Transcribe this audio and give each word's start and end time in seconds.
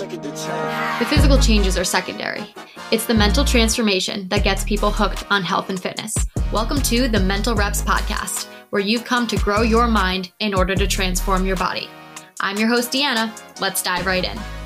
The 0.00 1.06
physical 1.10 1.38
changes 1.38 1.76
are 1.76 1.84
secondary. 1.84 2.54
It's 2.90 3.04
the 3.04 3.12
mental 3.12 3.44
transformation 3.44 4.26
that 4.28 4.42
gets 4.42 4.64
people 4.64 4.90
hooked 4.90 5.30
on 5.30 5.42
health 5.42 5.68
and 5.68 5.80
fitness. 5.80 6.14
Welcome 6.52 6.80
to 6.82 7.06
the 7.06 7.20
Mental 7.20 7.54
Reps 7.54 7.82
Podcast, 7.82 8.46
where 8.70 8.80
you've 8.80 9.04
come 9.04 9.26
to 9.26 9.36
grow 9.36 9.60
your 9.60 9.86
mind 9.86 10.32
in 10.38 10.54
order 10.54 10.74
to 10.74 10.86
transform 10.86 11.44
your 11.44 11.56
body. 11.56 11.86
I'm 12.40 12.56
your 12.56 12.68
host, 12.68 12.92
Deanna. 12.92 13.30
Let's 13.60 13.82
dive 13.82 14.06
right 14.06 14.24
in. 14.24 14.59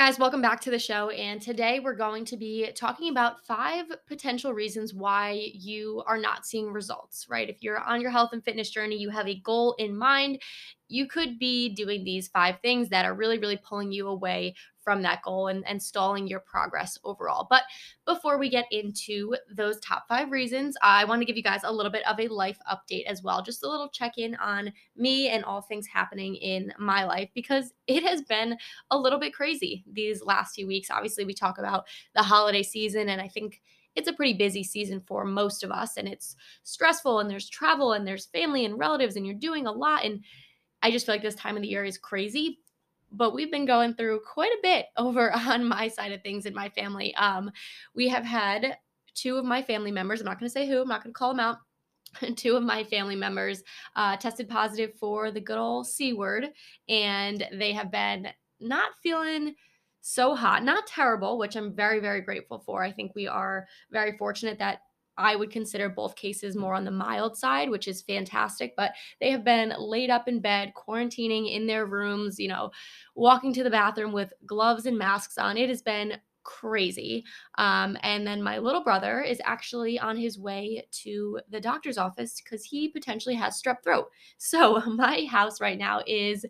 Guys, 0.00 0.18
welcome 0.18 0.40
back 0.40 0.62
to 0.62 0.70
the 0.70 0.78
show. 0.78 1.10
And 1.10 1.42
today 1.42 1.78
we're 1.78 1.94
going 1.94 2.24
to 2.24 2.36
be 2.38 2.72
talking 2.74 3.10
about 3.10 3.44
five 3.44 3.84
potential 4.08 4.54
reasons 4.54 4.94
why 4.94 5.50
you 5.52 6.02
are 6.06 6.16
not 6.16 6.46
seeing 6.46 6.72
results, 6.72 7.26
right? 7.28 7.50
If 7.50 7.62
you're 7.62 7.78
on 7.78 8.00
your 8.00 8.10
health 8.10 8.30
and 8.32 8.42
fitness 8.42 8.70
journey, 8.70 8.96
you 8.96 9.10
have 9.10 9.28
a 9.28 9.38
goal 9.40 9.74
in 9.78 9.94
mind, 9.94 10.40
you 10.88 11.06
could 11.06 11.38
be 11.38 11.74
doing 11.74 12.02
these 12.02 12.28
five 12.28 12.60
things 12.62 12.88
that 12.88 13.04
are 13.04 13.12
really, 13.12 13.38
really 13.38 13.58
pulling 13.58 13.92
you 13.92 14.08
away 14.08 14.54
from 14.82 15.02
that 15.02 15.22
goal 15.22 15.48
and, 15.48 15.66
and 15.66 15.82
stalling 15.82 16.26
your 16.26 16.40
progress 16.40 16.98
overall. 17.04 17.46
But 17.48 17.62
before 18.06 18.38
we 18.38 18.48
get 18.48 18.66
into 18.70 19.34
those 19.54 19.78
top 19.80 20.04
five 20.08 20.30
reasons, 20.30 20.76
I 20.82 21.04
want 21.04 21.20
to 21.20 21.26
give 21.26 21.36
you 21.36 21.42
guys 21.42 21.62
a 21.64 21.72
little 21.72 21.92
bit 21.92 22.06
of 22.06 22.18
a 22.18 22.28
life 22.28 22.58
update 22.70 23.04
as 23.06 23.22
well, 23.22 23.42
just 23.42 23.62
a 23.62 23.68
little 23.68 23.88
check 23.88 24.18
in 24.18 24.34
on 24.36 24.72
me 24.96 25.28
and 25.28 25.44
all 25.44 25.62
things 25.62 25.86
happening 25.86 26.34
in 26.36 26.72
my 26.78 27.04
life 27.04 27.28
because 27.34 27.72
it 27.86 28.02
has 28.02 28.22
been 28.22 28.56
a 28.90 28.98
little 28.98 29.18
bit 29.18 29.34
crazy 29.34 29.84
these 29.90 30.22
last 30.22 30.54
few 30.54 30.66
weeks. 30.66 30.90
Obviously, 30.90 31.24
we 31.24 31.34
talk 31.34 31.58
about 31.58 31.86
the 32.14 32.22
holiday 32.22 32.62
season, 32.62 33.08
and 33.08 33.20
I 33.20 33.28
think 33.28 33.60
it's 33.96 34.08
a 34.08 34.12
pretty 34.12 34.34
busy 34.34 34.62
season 34.62 35.02
for 35.06 35.24
most 35.24 35.64
of 35.64 35.70
us 35.70 35.96
and 35.96 36.06
it's 36.06 36.36
stressful 36.62 37.18
and 37.18 37.28
there's 37.28 37.48
travel 37.48 37.92
and 37.92 38.06
there's 38.06 38.26
family 38.26 38.64
and 38.64 38.78
relatives 38.78 39.16
and 39.16 39.26
you're 39.26 39.34
doing 39.34 39.66
a 39.66 39.72
lot 39.72 40.04
and 40.04 40.22
I 40.82 40.90
just 40.90 41.06
feel 41.06 41.14
like 41.14 41.22
this 41.22 41.34
time 41.34 41.56
of 41.56 41.62
the 41.62 41.68
year 41.68 41.84
is 41.84 41.98
crazy 41.98 42.60
but 43.12 43.34
we've 43.34 43.50
been 43.50 43.66
going 43.66 43.94
through 43.94 44.20
quite 44.20 44.52
a 44.52 44.62
bit 44.62 44.86
over 44.96 45.32
on 45.32 45.66
my 45.66 45.88
side 45.88 46.12
of 46.12 46.22
things 46.22 46.46
in 46.46 46.54
my 46.54 46.68
family. 46.70 47.14
Um, 47.16 47.50
we 47.94 48.08
have 48.08 48.24
had 48.24 48.76
two 49.14 49.36
of 49.36 49.44
my 49.44 49.62
family 49.62 49.90
members, 49.90 50.20
I'm 50.20 50.26
not 50.26 50.38
going 50.38 50.48
to 50.48 50.52
say 50.52 50.68
who, 50.68 50.82
I'm 50.82 50.88
not 50.88 51.02
going 51.02 51.12
to 51.12 51.18
call 51.18 51.30
them 51.30 51.40
out. 51.40 51.58
Two 52.36 52.56
of 52.56 52.64
my 52.64 52.82
family 52.82 53.14
members 53.14 53.62
uh, 53.94 54.16
tested 54.16 54.48
positive 54.48 54.92
for 54.98 55.30
the 55.30 55.40
good 55.40 55.58
old 55.58 55.86
C 55.86 56.12
word, 56.12 56.48
and 56.88 57.46
they 57.52 57.72
have 57.72 57.92
been 57.92 58.26
not 58.58 58.90
feeling 59.00 59.54
so 60.00 60.34
hot, 60.34 60.64
not 60.64 60.86
terrible, 60.86 61.38
which 61.38 61.56
I'm 61.56 61.72
very, 61.72 62.00
very 62.00 62.20
grateful 62.20 62.58
for. 62.58 62.82
I 62.82 62.90
think 62.90 63.14
we 63.14 63.28
are 63.28 63.68
very 63.92 64.16
fortunate 64.16 64.58
that 64.58 64.80
I 65.20 65.36
would 65.36 65.50
consider 65.50 65.88
both 65.88 66.16
cases 66.16 66.56
more 66.56 66.74
on 66.74 66.84
the 66.84 66.90
mild 66.90 67.36
side, 67.36 67.70
which 67.70 67.86
is 67.86 68.02
fantastic. 68.02 68.74
But 68.76 68.92
they 69.20 69.30
have 69.30 69.44
been 69.44 69.74
laid 69.78 70.10
up 70.10 70.26
in 70.28 70.40
bed, 70.40 70.72
quarantining 70.74 71.54
in 71.54 71.66
their 71.66 71.86
rooms, 71.86 72.38
you 72.38 72.48
know, 72.48 72.70
walking 73.14 73.52
to 73.54 73.62
the 73.62 73.70
bathroom 73.70 74.12
with 74.12 74.32
gloves 74.46 74.86
and 74.86 74.96
masks 74.98 75.38
on. 75.38 75.56
It 75.56 75.68
has 75.68 75.82
been 75.82 76.18
crazy. 76.42 77.24
Um, 77.58 77.96
and 78.02 78.26
then 78.26 78.42
my 78.42 78.58
little 78.58 78.82
brother 78.82 79.20
is 79.20 79.40
actually 79.44 79.98
on 79.98 80.16
his 80.16 80.38
way 80.38 80.86
to 81.02 81.38
the 81.50 81.60
doctor's 81.60 81.98
office 81.98 82.40
because 82.40 82.64
he 82.64 82.88
potentially 82.88 83.34
has 83.34 83.60
strep 83.60 83.82
throat. 83.84 84.08
So 84.38 84.80
my 84.86 85.26
house 85.30 85.60
right 85.60 85.78
now 85.78 86.00
is 86.06 86.46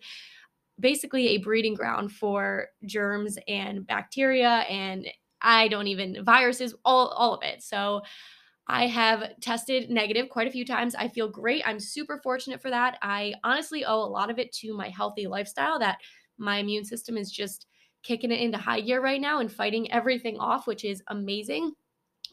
basically 0.79 1.29
a 1.29 1.39
breeding 1.39 1.75
ground 1.75 2.13
for 2.13 2.69
germs 2.87 3.37
and 3.49 3.87
bacteria 3.87 4.65
and 4.71 5.07
I 5.43 5.69
don't 5.69 5.87
even 5.87 6.25
viruses, 6.25 6.75
all 6.85 7.09
all 7.09 7.35
of 7.35 7.43
it. 7.43 7.63
So 7.63 8.03
I 8.73 8.87
have 8.87 9.41
tested 9.41 9.91
negative 9.91 10.29
quite 10.29 10.47
a 10.47 10.51
few 10.53 10.65
times. 10.65 10.95
I 10.95 11.09
feel 11.09 11.29
great. 11.29 11.65
I'm 11.67 11.81
super 11.81 12.21
fortunate 12.23 12.63
for 12.63 12.71
that. 12.71 12.99
I 13.03 13.35
honestly 13.43 13.85
owe 13.85 13.99
a 13.99 14.07
lot 14.07 14.31
of 14.31 14.39
it 14.39 14.53
to 14.55 14.73
my 14.77 14.89
healthy 14.91 15.27
lifestyle 15.27 15.81
that 15.81 15.99
my 16.39 16.59
immune 16.59 16.85
system 16.85 17.17
is 17.17 17.33
just 17.33 17.67
kicking 18.05 18.31
it 18.31 18.41
into 18.41 18.59
high 18.59 18.81
gear 18.81 19.03
right 19.03 19.21
now 19.21 19.41
and 19.41 19.53
fighting 19.53 19.91
everything 19.91 20.39
off, 20.39 20.69
which 20.69 20.85
is 20.85 21.03
amazing. 21.09 21.73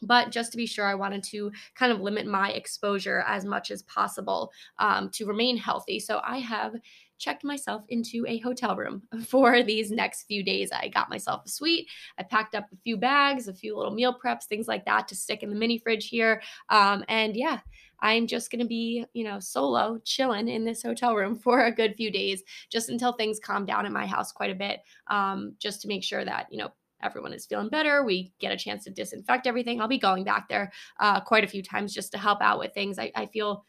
But 0.02 0.30
just 0.30 0.52
to 0.52 0.56
be 0.56 0.66
sure, 0.66 0.86
I 0.86 0.94
wanted 0.94 1.22
to 1.24 1.50
kind 1.74 1.92
of 1.92 2.00
limit 2.00 2.26
my 2.26 2.50
exposure 2.50 3.24
as 3.26 3.44
much 3.44 3.70
as 3.70 3.82
possible 3.82 4.52
um, 4.78 5.10
to 5.10 5.26
remain 5.26 5.56
healthy. 5.56 6.00
So 6.00 6.20
I 6.24 6.38
have 6.38 6.74
checked 7.18 7.44
myself 7.44 7.82
into 7.88 8.24
a 8.26 8.38
hotel 8.38 8.76
room 8.76 9.02
for 9.26 9.62
these 9.62 9.90
next 9.90 10.24
few 10.24 10.42
days. 10.42 10.70
I 10.72 10.88
got 10.88 11.10
myself 11.10 11.42
a 11.44 11.48
suite. 11.48 11.88
I 12.18 12.22
packed 12.22 12.54
up 12.54 12.66
a 12.72 12.76
few 12.76 12.96
bags, 12.96 13.48
a 13.48 13.54
few 13.54 13.76
little 13.76 13.92
meal 13.92 14.16
preps, 14.24 14.44
things 14.44 14.68
like 14.68 14.84
that 14.86 15.08
to 15.08 15.16
stick 15.16 15.42
in 15.42 15.50
the 15.50 15.56
mini 15.56 15.78
fridge 15.78 16.08
here. 16.08 16.42
Um, 16.70 17.04
and 17.08 17.36
yeah, 17.36 17.60
I'm 18.00 18.26
just 18.26 18.50
going 18.50 18.60
to 18.60 18.68
be, 18.68 19.04
you 19.12 19.24
know, 19.24 19.40
solo 19.40 19.98
chilling 20.04 20.48
in 20.48 20.64
this 20.64 20.82
hotel 20.82 21.14
room 21.14 21.36
for 21.38 21.64
a 21.64 21.74
good 21.74 21.94
few 21.96 22.10
days 22.10 22.42
just 22.70 22.88
until 22.88 23.12
things 23.12 23.40
calm 23.40 23.66
down 23.66 23.86
in 23.86 23.92
my 23.92 24.06
house 24.06 24.32
quite 24.32 24.50
a 24.50 24.54
bit, 24.54 24.80
um, 25.08 25.54
just 25.58 25.82
to 25.82 25.88
make 25.88 26.04
sure 26.04 26.24
that, 26.24 26.46
you 26.50 26.58
know, 26.58 26.70
everyone 27.02 27.32
is 27.32 27.46
feeling 27.46 27.68
better. 27.68 28.04
We 28.04 28.32
get 28.38 28.52
a 28.52 28.56
chance 28.56 28.84
to 28.84 28.90
disinfect 28.90 29.46
everything. 29.46 29.80
I'll 29.80 29.88
be 29.88 29.98
going 29.98 30.24
back 30.24 30.48
there 30.48 30.72
uh, 31.00 31.20
quite 31.20 31.44
a 31.44 31.48
few 31.48 31.62
times 31.62 31.94
just 31.94 32.12
to 32.12 32.18
help 32.18 32.40
out 32.40 32.58
with 32.58 32.74
things. 32.74 32.98
I, 32.98 33.12
I 33.14 33.26
feel 33.26 33.64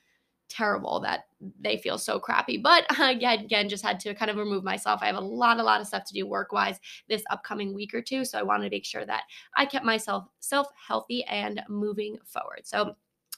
terrible 0.49 0.99
that 0.99 1.25
they 1.61 1.77
feel 1.77 1.97
so 1.97 2.19
crappy. 2.19 2.57
But 2.57 2.85
again, 2.99 3.39
again, 3.39 3.69
just 3.69 3.83
had 3.83 3.99
to 4.01 4.13
kind 4.15 4.31
of 4.31 4.37
remove 4.37 4.63
myself. 4.63 5.01
I 5.01 5.05
have 5.05 5.15
a 5.15 5.21
lot, 5.21 5.59
a 5.59 5.63
lot 5.63 5.79
of 5.79 5.87
stuff 5.87 6.03
to 6.05 6.13
do 6.13 6.27
work 6.27 6.51
wise 6.51 6.79
this 7.07 7.23
upcoming 7.29 7.73
week 7.73 7.93
or 7.93 8.01
two. 8.01 8.25
So 8.25 8.37
I 8.37 8.43
wanted 8.43 8.65
to 8.65 8.75
make 8.75 8.85
sure 8.85 9.05
that 9.05 9.23
I 9.55 9.65
kept 9.65 9.85
myself 9.85 10.25
self 10.39 10.67
healthy 10.87 11.23
and 11.25 11.61
moving 11.69 12.17
forward. 12.25 12.61
So 12.63 12.95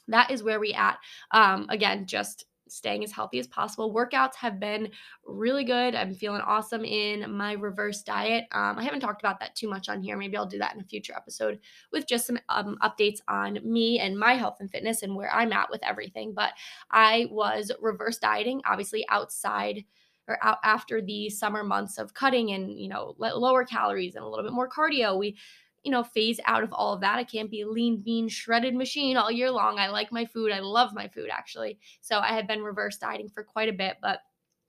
that 0.08 0.30
is 0.30 0.42
where 0.42 0.58
we 0.58 0.72
at. 0.72 0.98
Um, 1.30 1.66
again, 1.68 2.06
just 2.06 2.46
staying 2.72 3.04
as 3.04 3.12
healthy 3.12 3.38
as 3.38 3.46
possible. 3.46 3.94
Workouts 3.94 4.34
have 4.36 4.58
been 4.58 4.90
really 5.26 5.64
good. 5.64 5.94
I'm 5.94 6.14
feeling 6.14 6.40
awesome 6.40 6.84
in 6.84 7.30
my 7.34 7.52
reverse 7.52 8.02
diet. 8.02 8.44
Um, 8.52 8.78
I 8.78 8.82
haven't 8.82 9.00
talked 9.00 9.22
about 9.22 9.40
that 9.40 9.54
too 9.54 9.68
much 9.68 9.88
on 9.88 10.02
here. 10.02 10.16
Maybe 10.16 10.36
I'll 10.36 10.46
do 10.46 10.58
that 10.58 10.74
in 10.74 10.80
a 10.80 10.84
future 10.84 11.14
episode 11.14 11.60
with 11.92 12.06
just 12.06 12.26
some 12.26 12.38
um, 12.48 12.78
updates 12.82 13.20
on 13.28 13.58
me 13.62 13.98
and 13.98 14.18
my 14.18 14.34
health 14.34 14.56
and 14.60 14.70
fitness 14.70 15.02
and 15.02 15.14
where 15.14 15.32
I'm 15.32 15.52
at 15.52 15.70
with 15.70 15.84
everything. 15.84 16.32
But 16.34 16.52
I 16.90 17.26
was 17.30 17.70
reverse 17.80 18.18
dieting, 18.18 18.62
obviously 18.64 19.06
outside 19.08 19.84
or 20.28 20.38
out 20.42 20.58
after 20.62 21.02
the 21.02 21.28
summer 21.28 21.64
months 21.64 21.98
of 21.98 22.14
cutting 22.14 22.52
and 22.52 22.78
you 22.78 22.88
know 22.88 23.14
lower 23.18 23.64
calories 23.64 24.14
and 24.14 24.24
a 24.24 24.28
little 24.28 24.44
bit 24.44 24.52
more 24.52 24.68
cardio 24.68 25.18
we 25.18 25.36
you 25.82 25.90
know, 25.90 26.02
phase 26.02 26.38
out 26.46 26.62
of 26.62 26.72
all 26.72 26.94
of 26.94 27.00
that. 27.00 27.18
I 27.18 27.24
can't 27.24 27.50
be 27.50 27.62
a 27.62 27.68
lean, 27.68 28.02
mean, 28.04 28.28
shredded 28.28 28.74
machine 28.74 29.16
all 29.16 29.30
year 29.30 29.50
long. 29.50 29.78
I 29.78 29.88
like 29.88 30.12
my 30.12 30.24
food. 30.24 30.52
I 30.52 30.60
love 30.60 30.94
my 30.94 31.08
food, 31.08 31.28
actually. 31.30 31.78
So 32.00 32.18
I 32.18 32.34
have 32.34 32.46
been 32.46 32.62
reverse 32.62 32.98
dieting 32.98 33.28
for 33.28 33.42
quite 33.42 33.68
a 33.68 33.72
bit, 33.72 33.96
but 34.00 34.20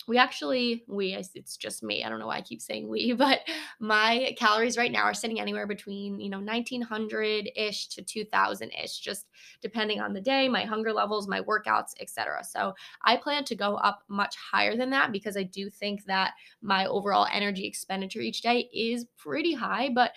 we 0.07 0.17
actually 0.17 0.83
we 0.87 1.13
it's 1.13 1.57
just 1.57 1.83
me 1.83 2.03
i 2.03 2.09
don't 2.09 2.19
know 2.19 2.27
why 2.27 2.37
i 2.37 2.41
keep 2.41 2.61
saying 2.61 2.89
we 2.89 3.13
but 3.17 3.39
my 3.79 4.35
calories 4.37 4.77
right 4.77 4.91
now 4.91 5.03
are 5.03 5.13
sitting 5.13 5.39
anywhere 5.39 5.67
between 5.67 6.19
you 6.19 6.29
know 6.29 6.39
1900 6.39 7.49
ish 7.55 7.87
to 7.87 8.01
2000 8.01 8.71
ish 8.83 8.99
just 8.99 9.27
depending 9.61 9.99
on 9.99 10.13
the 10.13 10.21
day 10.21 10.49
my 10.49 10.63
hunger 10.63 10.91
levels 10.91 11.27
my 11.27 11.41
workouts 11.41 11.93
etc 11.99 12.43
so 12.43 12.73
i 13.03 13.15
plan 13.15 13.43
to 13.43 13.55
go 13.55 13.75
up 13.75 14.03
much 14.07 14.35
higher 14.35 14.75
than 14.75 14.89
that 14.89 15.11
because 15.11 15.37
i 15.37 15.43
do 15.43 15.69
think 15.69 16.03
that 16.05 16.33
my 16.61 16.85
overall 16.85 17.27
energy 17.31 17.65
expenditure 17.65 18.21
each 18.21 18.41
day 18.41 18.69
is 18.73 19.05
pretty 19.17 19.53
high 19.53 19.89
but 19.93 20.11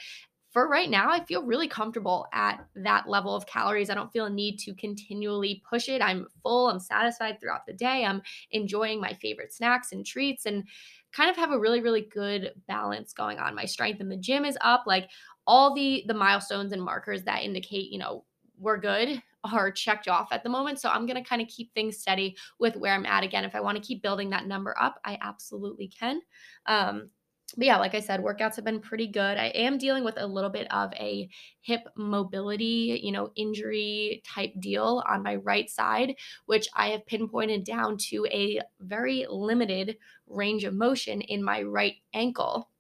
for 0.56 0.66
right 0.66 0.88
now, 0.88 1.10
I 1.10 1.22
feel 1.22 1.42
really 1.42 1.68
comfortable 1.68 2.26
at 2.32 2.66
that 2.76 3.06
level 3.06 3.36
of 3.36 3.44
calories. 3.44 3.90
I 3.90 3.94
don't 3.94 4.10
feel 4.10 4.24
a 4.24 4.30
need 4.30 4.58
to 4.60 4.72
continually 4.72 5.62
push 5.68 5.86
it. 5.90 6.00
I'm 6.00 6.26
full, 6.42 6.70
I'm 6.70 6.80
satisfied 6.80 7.38
throughout 7.38 7.66
the 7.66 7.74
day. 7.74 8.06
I'm 8.06 8.22
enjoying 8.52 8.98
my 8.98 9.12
favorite 9.12 9.52
snacks 9.52 9.92
and 9.92 10.06
treats 10.06 10.46
and 10.46 10.64
kind 11.12 11.28
of 11.28 11.36
have 11.36 11.50
a 11.50 11.58
really 11.58 11.82
really 11.82 12.08
good 12.10 12.54
balance 12.68 13.12
going 13.12 13.38
on. 13.38 13.54
My 13.54 13.66
strength 13.66 14.00
in 14.00 14.08
the 14.08 14.16
gym 14.16 14.46
is 14.46 14.56
up. 14.62 14.84
Like 14.86 15.10
all 15.46 15.74
the 15.74 16.04
the 16.08 16.14
milestones 16.14 16.72
and 16.72 16.82
markers 16.82 17.24
that 17.24 17.42
indicate, 17.42 17.92
you 17.92 17.98
know, 17.98 18.24
we're 18.58 18.78
good 18.78 19.22
are 19.44 19.70
checked 19.70 20.08
off 20.08 20.28
at 20.32 20.42
the 20.42 20.48
moment. 20.48 20.80
So 20.80 20.88
I'm 20.88 21.04
going 21.04 21.22
to 21.22 21.28
kind 21.28 21.42
of 21.42 21.48
keep 21.48 21.74
things 21.74 21.98
steady 21.98 22.34
with 22.59 22.76
where 22.76 22.94
I'm 22.94 23.04
at. 23.04 23.24
Again, 23.24 23.44
if 23.44 23.54
I 23.54 23.60
want 23.60 23.76
to 23.76 23.86
keep 23.86 24.02
building 24.02 24.30
that 24.30 24.47
number 24.47 24.74
up, 24.80 25.00
I 25.04 25.18
absolutely 25.20 25.88
can. 25.88 26.22
Um, 26.64 27.10
but 27.57 27.66
yeah, 27.66 27.78
like 27.78 27.95
I 27.95 28.01
said, 28.01 28.21
workouts 28.21 28.57
have 28.57 28.65
been 28.65 28.81
pretty 28.81 29.07
good. 29.07 29.39
I 29.39 29.47
am 29.47 29.78
dealing 29.78 30.04
with 30.04 30.19
a 30.19 30.27
little 30.27 30.51
bit 30.51 30.66
of 30.72 30.93
a 30.95 31.28
hip 31.60 31.87
mobility, 31.97 33.01
you 33.03 33.13
know, 33.13 33.31
injury 33.37 34.22
type 34.27 34.53
deal 34.59 35.03
on 35.09 35.22
my 35.22 35.37
right 35.37 35.71
side, 35.71 36.16
which 36.47 36.69
I 36.75 36.89
have 36.89 37.07
pinpointed 37.07 37.65
down 37.65 37.98
to 38.09 38.27
a 38.33 38.60
very 38.81 39.27
limited 39.31 39.97
range 40.27 40.65
of 40.65 40.75
motion 40.75 41.21
in 41.21 41.43
my 41.43 41.63
right 41.63 41.95
ankle 42.13 42.71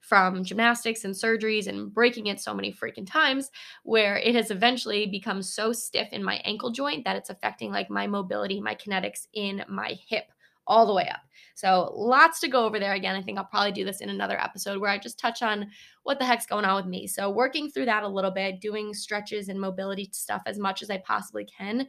from 0.00 0.44
gymnastics 0.44 1.04
and 1.04 1.14
surgeries 1.14 1.66
and 1.66 1.92
breaking 1.92 2.26
it 2.28 2.40
so 2.40 2.54
many 2.54 2.72
freaking 2.72 3.06
times 3.06 3.50
where 3.82 4.16
it 4.18 4.34
has 4.36 4.50
eventually 4.52 5.06
become 5.06 5.42
so 5.42 5.72
stiff 5.72 6.08
in 6.12 6.22
my 6.22 6.36
ankle 6.44 6.70
joint 6.70 7.04
that 7.04 7.16
it's 7.16 7.30
affecting 7.30 7.72
like 7.72 7.90
my 7.90 8.06
mobility, 8.06 8.60
my 8.60 8.74
kinetics 8.74 9.26
in 9.32 9.64
my 9.68 9.98
hip 10.08 10.30
all 10.66 10.86
the 10.86 10.94
way 10.94 11.08
up. 11.08 11.20
So 11.54 11.92
lots 11.96 12.38
to 12.40 12.48
go 12.48 12.66
over 12.66 12.78
there. 12.78 12.92
Again, 12.92 13.16
I 13.16 13.22
think 13.22 13.38
I'll 13.38 13.44
probably 13.44 13.72
do 13.72 13.84
this 13.84 14.00
in 14.00 14.10
another 14.10 14.38
episode 14.38 14.78
where 14.78 14.90
I 14.90 14.98
just 14.98 15.18
touch 15.18 15.42
on 15.42 15.66
what 16.02 16.18
the 16.18 16.24
heck's 16.24 16.46
going 16.46 16.66
on 16.66 16.76
with 16.76 16.86
me. 16.86 17.06
So 17.06 17.30
working 17.30 17.70
through 17.70 17.86
that 17.86 18.02
a 18.02 18.08
little 18.08 18.30
bit, 18.30 18.60
doing 18.60 18.92
stretches 18.92 19.48
and 19.48 19.58
mobility 19.58 20.10
stuff 20.12 20.42
as 20.44 20.58
much 20.58 20.82
as 20.82 20.90
I 20.90 20.98
possibly 20.98 21.46
can. 21.46 21.88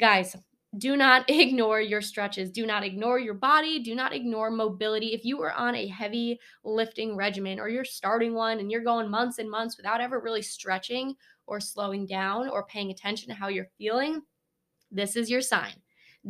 Guys, 0.00 0.34
do 0.76 0.96
not 0.96 1.24
ignore 1.28 1.80
your 1.80 2.02
stretches. 2.02 2.50
Do 2.50 2.66
not 2.66 2.84
ignore 2.84 3.18
your 3.18 3.34
body. 3.34 3.78
Do 3.78 3.94
not 3.94 4.12
ignore 4.12 4.50
mobility. 4.50 5.14
If 5.14 5.24
you 5.24 5.40
are 5.42 5.52
on 5.52 5.74
a 5.74 5.86
heavy 5.86 6.40
lifting 6.64 7.16
regimen 7.16 7.60
or 7.60 7.68
you're 7.68 7.84
starting 7.84 8.34
one 8.34 8.58
and 8.58 8.70
you're 8.70 8.82
going 8.82 9.08
months 9.08 9.38
and 9.38 9.50
months 9.50 9.76
without 9.76 10.00
ever 10.00 10.20
really 10.20 10.42
stretching 10.42 11.14
or 11.46 11.60
slowing 11.60 12.04
down 12.04 12.48
or 12.48 12.66
paying 12.66 12.90
attention 12.90 13.28
to 13.28 13.34
how 13.34 13.48
you're 13.48 13.70
feeling, 13.78 14.22
this 14.90 15.16
is 15.16 15.30
your 15.30 15.40
sign. 15.40 15.74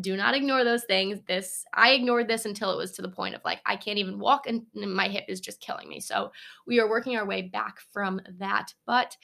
Do 0.00 0.16
not 0.16 0.34
ignore 0.34 0.64
those 0.64 0.84
things. 0.84 1.20
This 1.26 1.64
I 1.74 1.90
ignored 1.90 2.28
this 2.28 2.44
until 2.44 2.72
it 2.72 2.76
was 2.76 2.92
to 2.92 3.02
the 3.02 3.08
point 3.08 3.34
of 3.34 3.40
like 3.44 3.60
I 3.66 3.76
can't 3.76 3.98
even 3.98 4.18
walk 4.18 4.46
and 4.46 4.66
my 4.74 5.08
hip 5.08 5.24
is 5.28 5.40
just 5.40 5.60
killing 5.60 5.88
me. 5.88 6.00
So 6.00 6.32
we 6.66 6.78
are 6.80 6.88
working 6.88 7.16
our 7.16 7.26
way 7.26 7.42
back 7.42 7.78
from 7.92 8.20
that. 8.38 8.74
But 8.86 9.16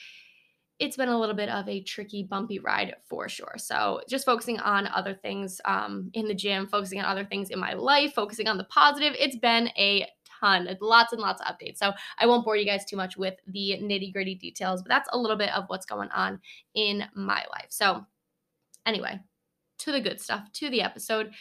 it's 0.79 0.97
been 0.97 1.09
a 1.09 1.19
little 1.19 1.35
bit 1.35 1.49
of 1.49 1.69
a 1.69 1.83
tricky, 1.83 2.25
bumpy 2.25 2.59
ride 2.59 2.95
for 3.09 3.29
sure. 3.29 3.55
So, 3.57 4.01
just 4.09 4.27
focusing 4.27 4.59
on 4.59 4.89
other 4.89 5.15
things 5.15 5.61
um, 5.65 6.11
in 6.15 6.27
the 6.27 6.35
gym, 6.35 6.67
focusing 6.67 6.99
on 6.99 7.05
other 7.05 7.25
things 7.25 7.51
in 7.51 7.61
my 7.61 7.75
life, 7.75 8.15
focusing 8.15 8.49
on 8.49 8.59
the 8.59 8.65
positive. 8.65 9.15
It's 9.19 9.37
been 9.37 9.69
a 9.79 10.07
ton, 10.41 10.69
lots 10.81 11.13
and 11.13 11.23
lots 11.23 11.41
of 11.41 11.47
updates. 11.47 11.79
So, 11.79 11.93
I 12.19 12.27
won't 12.27 12.45
bore 12.45 12.57
you 12.57 12.67
guys 12.67 12.85
too 12.85 12.97
much 12.97 13.17
with 13.17 13.35
the 13.47 13.79
nitty 13.83 14.13
gritty 14.13 14.35
details, 14.35 14.83
but 14.83 14.89
that's 14.89 15.09
a 15.13 15.19
little 15.19 15.37
bit 15.37 15.55
of 15.55 15.65
what's 15.69 15.87
going 15.87 16.11
on 16.11 16.41
in 16.75 17.05
my 17.15 17.45
life. 17.53 17.69
So, 17.69 18.05
anyway, 18.85 19.21
to 19.79 19.93
the 19.93 20.01
good 20.01 20.21
stuff, 20.21 20.51
to 20.53 20.71
the 20.71 20.83
episode. 20.83 21.33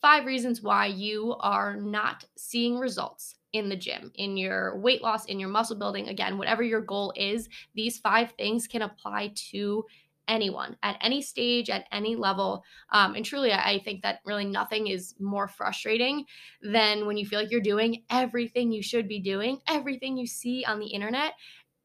Five 0.00 0.26
reasons 0.26 0.62
why 0.62 0.86
you 0.86 1.36
are 1.40 1.76
not 1.76 2.24
seeing 2.36 2.78
results 2.78 3.36
in 3.52 3.68
the 3.68 3.76
gym, 3.76 4.10
in 4.16 4.36
your 4.36 4.78
weight 4.78 5.02
loss, 5.02 5.26
in 5.26 5.38
your 5.38 5.48
muscle 5.48 5.76
building, 5.76 6.08
again, 6.08 6.38
whatever 6.38 6.62
your 6.62 6.80
goal 6.80 7.12
is, 7.16 7.48
these 7.74 7.98
five 7.98 8.32
things 8.32 8.66
can 8.66 8.82
apply 8.82 9.32
to 9.50 9.84
anyone 10.28 10.76
at 10.82 10.96
any 11.00 11.20
stage, 11.20 11.68
at 11.68 11.86
any 11.92 12.16
level. 12.16 12.64
Um, 12.90 13.14
and 13.14 13.24
truly, 13.24 13.52
I 13.52 13.80
think 13.84 14.02
that 14.02 14.20
really 14.24 14.44
nothing 14.44 14.86
is 14.86 15.14
more 15.20 15.48
frustrating 15.48 16.24
than 16.62 17.06
when 17.06 17.16
you 17.16 17.26
feel 17.26 17.40
like 17.40 17.50
you're 17.50 17.60
doing 17.60 18.04
everything 18.08 18.72
you 18.72 18.82
should 18.82 19.08
be 19.08 19.20
doing, 19.20 19.60
everything 19.68 20.16
you 20.16 20.26
see 20.26 20.64
on 20.64 20.78
the 20.78 20.86
internet, 20.86 21.34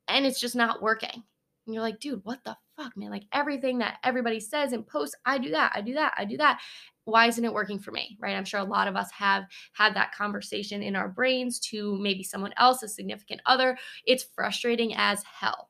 and 0.07 0.25
it's 0.25 0.39
just 0.39 0.55
not 0.55 0.81
working. 0.81 1.23
And 1.65 1.73
you're 1.73 1.83
like, 1.83 1.99
dude, 1.99 2.23
what 2.23 2.43
the 2.45 2.55
fuck, 2.77 2.95
man? 2.95 3.09
Like 3.09 3.25
everything 3.33 3.79
that 3.79 3.97
everybody 4.03 4.39
says 4.39 4.71
and 4.71 4.87
posts, 4.87 5.15
I 5.25 5.37
do 5.37 5.51
that, 5.51 5.73
I 5.75 5.81
do 5.81 5.93
that, 5.95 6.13
I 6.15 6.25
do 6.25 6.37
that. 6.37 6.61
Why 7.05 7.27
isn't 7.27 7.43
it 7.43 7.53
working 7.53 7.79
for 7.79 7.91
me 7.91 8.17
right? 8.19 8.35
I'm 8.35 8.45
sure 8.45 8.59
a 8.59 8.65
lot 8.65 8.87
of 8.87 8.95
us 8.95 9.09
have 9.11 9.45
had 9.73 9.95
that 9.95 10.13
conversation 10.13 10.83
in 10.83 10.95
our 10.95 11.09
brains 11.09 11.59
to 11.71 11.97
maybe 11.99 12.23
someone 12.23 12.53
else 12.57 12.83
a 12.83 12.87
significant 12.87 13.41
other. 13.45 13.77
It's 14.05 14.27
frustrating 14.35 14.93
as 14.95 15.23
hell. 15.23 15.69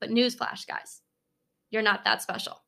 But 0.00 0.10
newsflash 0.10 0.66
guys 0.66 1.02
you're 1.72 1.82
not 1.82 2.04
that 2.04 2.22
special. 2.22 2.62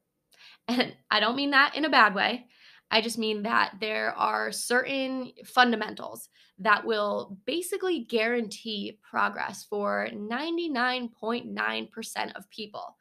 And 0.66 0.96
i 1.10 1.20
don't 1.20 1.36
mean 1.36 1.50
that 1.50 1.76
in 1.76 1.84
a 1.84 1.90
bad 1.90 2.14
way. 2.14 2.46
I 2.90 3.02
just 3.02 3.18
mean 3.18 3.42
that 3.42 3.74
there 3.80 4.14
are 4.16 4.50
certain 4.50 5.32
fundamentals 5.44 6.30
that 6.58 6.86
will 6.86 7.36
basically 7.44 8.04
guarantee 8.04 8.98
progress 9.02 9.66
for 9.68 10.08
99.9% 10.14 12.32
of 12.34 12.48
people 12.48 12.96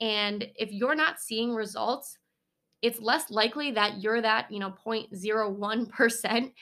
and 0.00 0.46
if 0.56 0.72
you're 0.72 0.94
not 0.94 1.20
seeing 1.20 1.54
results 1.54 2.18
it's 2.84 3.00
less 3.00 3.30
likely 3.30 3.70
that 3.70 4.02
you're 4.02 4.20
that, 4.20 4.52
you 4.52 4.58
know, 4.58 4.74
0.01% 4.86 6.52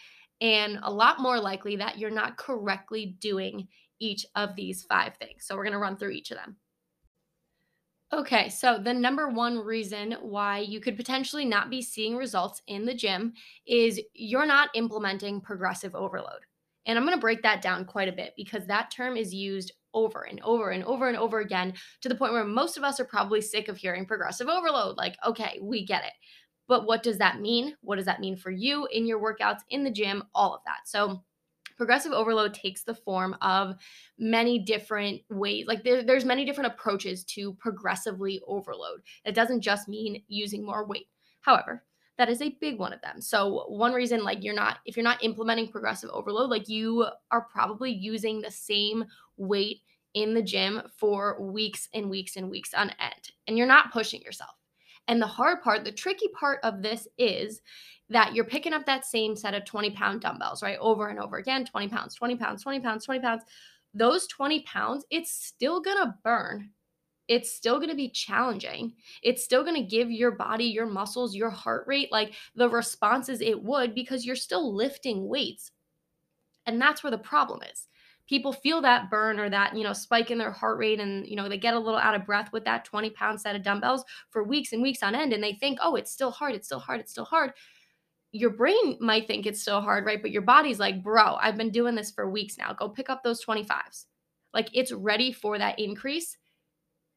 and 0.41 0.79
a 0.85 0.93
lot 0.93 1.19
more 1.19 1.41
likely 1.41 1.75
that 1.75 1.99
you're 1.99 2.11
not 2.11 2.37
correctly 2.37 3.17
doing 3.19 3.67
each 3.99 4.25
of 4.37 4.55
these 4.55 4.85
five 4.85 5.17
things. 5.17 5.45
So 5.45 5.57
we're 5.57 5.65
going 5.65 5.73
to 5.73 5.81
run 5.81 5.97
through 5.97 6.11
each 6.11 6.31
of 6.31 6.37
them. 6.37 6.57
Okay, 8.13 8.51
so 8.51 8.79
the 8.79 8.95
number 8.95 9.31
one 9.31 9.59
reason 9.59 10.13
why 10.21 10.59
you 10.59 10.79
could 10.79 10.97
potentially 10.97 11.45
not 11.45 11.71
be 11.71 11.83
seeing 11.83 12.15
results 12.15 12.63
in 12.69 12.85
the 12.85 12.95
gym 12.95 13.33
is 13.67 14.01
you're 14.15 14.47
not 14.47 14.71
implementing 14.75 15.41
progressive 15.41 15.97
overload. 15.97 16.43
And 16.87 16.99
I'm 16.99 17.05
going 17.05 17.17
to 17.17 17.21
break 17.21 17.43
that 17.43 17.63
down 17.63 17.85
quite 17.85 18.09
a 18.09 18.13
bit 18.13 18.35
because 18.37 18.67
that 18.67 18.91
term 18.91 19.17
is 19.17 19.33
used 19.33 19.73
over 19.95 20.23
and 20.23 20.41
over 20.43 20.71
and 20.71 20.85
over 20.85 21.09
and 21.09 21.17
over 21.17 21.41
again 21.41 21.75
to 22.01 22.09
the 22.09 22.15
point 22.15 22.33
where 22.33 22.45
most 22.45 22.77
of 22.77 22.85
us 22.85 22.99
are 22.99 23.05
probably 23.05 23.41
sick 23.41 23.69
of 23.69 23.77
hearing 23.77 24.07
progressive 24.07 24.49
overload. 24.49 24.97
Like, 24.97 25.17
okay, 25.27 25.59
we 25.63 25.85
get 25.85 26.05
it. 26.05 26.13
But 26.69 26.87
what 26.87 27.03
does 27.03 27.19
that 27.19 27.41
mean? 27.41 27.75
What 27.83 27.97
does 27.97 28.07
that 28.07 28.21
mean 28.21 28.37
for 28.37 28.51
you 28.51 28.87
in 28.87 29.07
your 29.07 29.21
workouts, 29.21 29.61
in 29.69 29.85
the 29.85 29.91
gym, 29.91 30.25
all 30.35 30.55
of 30.55 30.63
that? 30.65 30.87
So, 30.87 31.23
progressive 31.77 32.13
overload 32.13 32.55
takes 32.55 32.85
the 32.85 32.95
form 32.95 33.37
of 33.41 33.75
many 34.19 34.59
different 34.59 35.21
ways 35.31 35.67
like 35.67 35.83
there, 35.83 36.05
there's 36.05 36.25
many 36.25 36.45
different 36.45 36.73
approaches 36.73 37.25
to 37.25 37.55
progressively 37.55 38.41
overload 38.47 39.01
it 39.25 39.35
doesn't 39.35 39.63
just 39.63 39.89
mean 39.89 40.23
using 40.29 40.65
more 40.65 40.87
weight 40.87 41.07
however 41.41 41.83
that 42.19 42.29
is 42.29 42.43
a 42.43 42.57
big 42.61 42.79
one 42.79 42.93
of 42.93 43.01
them. 43.01 43.21
So 43.21 43.65
one 43.69 43.93
reason 43.93 44.25
like 44.25 44.45
you're 44.45 44.55
not 44.55 44.79
if 44.87 44.97
you're 44.97 45.05
not 45.05 45.23
implementing 45.25 45.69
progressive 45.69 46.11
overload, 46.13 46.51
like 46.51 46.69
you 46.69 47.07
are 47.31 47.47
probably 47.51 47.91
using 47.91 48.41
the 48.41 48.51
same 48.51 49.05
weight 49.37 49.81
in 50.15 50.35
the 50.35 50.43
gym 50.43 50.83
for 50.97 51.41
weeks 51.41 51.89
and 51.95 52.11
weeks 52.11 52.37
and 52.37 52.51
weeks 52.51 52.75
on 52.75 52.91
end 53.01 53.31
and 53.49 53.57
you're 53.57 53.67
not 53.67 53.93
pushing 53.93 54.21
yourself. 54.23 54.51
And 55.09 55.21
the 55.21 55.27
hard 55.27 55.63
part, 55.63 55.85
the 55.85 55.93
tricky 55.93 56.29
part 56.29 56.61
of 56.63 56.83
this 56.83 57.09
is 57.19 57.61
that 58.11 58.35
you're 58.35 58.45
picking 58.45 58.75
up 58.75 58.85
that 58.87 59.07
same 59.07 59.35
set 59.35 59.55
of 59.55 59.65
20 59.65 59.91
pound 59.91 60.21
dumbbells, 60.21 60.63
right? 60.63 60.79
Over 60.81 61.09
and 61.09 61.19
over 61.19 61.39
again 61.39 61.65
20 61.65 61.89
pounds, 61.89 62.15
20 62.15 62.37
pounds, 62.37 62.63
20 62.63 62.81
pounds, 62.81 63.05
20 63.05 63.21
pounds. 63.21 63.43
Those 63.95 64.27
20 64.29 64.63
pounds, 64.63 65.05
it's 65.11 65.33
still 65.33 65.81
gonna 65.81 66.17
burn 66.23 66.71
it's 67.33 67.51
still 67.51 67.79
going 67.79 67.89
to 67.89 67.97
be 67.97 68.11
challenging. 68.11 68.93
It's 69.23 69.43
still 69.43 69.63
going 69.63 69.77
to 69.77 69.89
give 69.89 70.11
your 70.11 70.33
body, 70.33 70.67
your 70.67 70.85
muscles, 70.85 71.35
your 71.35 71.49
heart 71.49 71.85
rate 71.87 72.13
like 72.13 72.35
the 72.55 72.69
responses 72.69 73.41
it 73.41 73.63
would 73.63 73.95
because 73.95 74.27
you're 74.27 74.37
still 74.37 74.75
lifting 74.75 75.27
weights. 75.27 75.71
And 76.67 76.79
that's 76.79 77.03
where 77.03 77.11
the 77.11 77.17
problem 77.17 77.61
is. 77.73 77.89
People 78.29 78.53
feel 78.53 78.83
that 78.83 79.11
burn 79.11 79.41
or 79.41 79.49
that, 79.49 79.75
you 79.75 79.83
know, 79.83 79.95
spike 79.95 80.31
in 80.31 80.37
their 80.37 80.53
heart 80.53 80.77
rate 80.77 81.01
and, 81.01 81.27
you 81.27 81.35
know, 81.35 81.49
they 81.49 81.57
get 81.57 81.73
a 81.73 81.79
little 81.79 81.99
out 81.99 82.15
of 82.15 82.27
breath 82.27 82.53
with 82.53 82.67
that 82.67 82.85
20 82.85 83.09
pound 83.11 83.41
set 83.41 83.57
of 83.57 83.63
dumbbells 83.63 84.05
for 84.29 84.45
weeks 84.45 84.75
and 84.75 84.83
weeks 84.83 85.03
on 85.03 85.15
end. 85.15 85.33
And 85.33 85.43
they 85.43 85.55
think, 85.55 85.79
oh, 85.81 85.97
it's 85.97 86.13
still 86.13 86.33
hard. 86.33 86.55
It's 86.55 86.67
still 86.67 86.81
hard. 86.81 87.01
It's 87.01 87.13
still 87.13 87.25
hard. 87.25 87.55
Your 88.33 88.51
brain 88.51 88.99
might 89.01 89.27
think 89.27 89.47
it's 89.47 89.63
still 89.63 89.81
hard, 89.81 90.05
right? 90.05 90.21
But 90.21 90.33
your 90.33 90.43
body's 90.43 90.79
like, 90.79 91.03
bro, 91.03 91.37
I've 91.37 91.57
been 91.57 91.71
doing 91.71 91.95
this 91.95 92.11
for 92.11 92.29
weeks 92.29 92.59
now. 92.59 92.75
Go 92.75 92.91
pick 92.91 93.09
up 93.09 93.23
those 93.23 93.43
25s. 93.43 94.05
Like 94.53 94.69
it's 94.75 94.93
ready 94.93 95.33
for 95.33 95.57
that 95.57 95.79
increase 95.79 96.37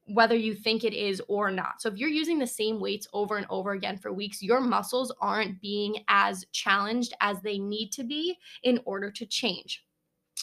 whether 0.07 0.35
you 0.35 0.53
think 0.53 0.83
it 0.83 0.93
is 0.93 1.21
or 1.27 1.49
not. 1.49 1.81
So 1.81 1.89
if 1.89 1.97
you're 1.97 2.09
using 2.09 2.37
the 2.37 2.47
same 2.47 2.79
weights 2.79 3.07
over 3.13 3.37
and 3.37 3.47
over 3.49 3.71
again 3.71 3.97
for 3.97 4.13
weeks, 4.13 4.43
your 4.43 4.61
muscles 4.61 5.13
aren't 5.19 5.61
being 5.61 6.03
as 6.07 6.45
challenged 6.51 7.13
as 7.21 7.41
they 7.41 7.57
need 7.57 7.91
to 7.93 8.03
be 8.03 8.37
in 8.63 8.79
order 8.85 9.09
to 9.11 9.25
change. 9.25 9.83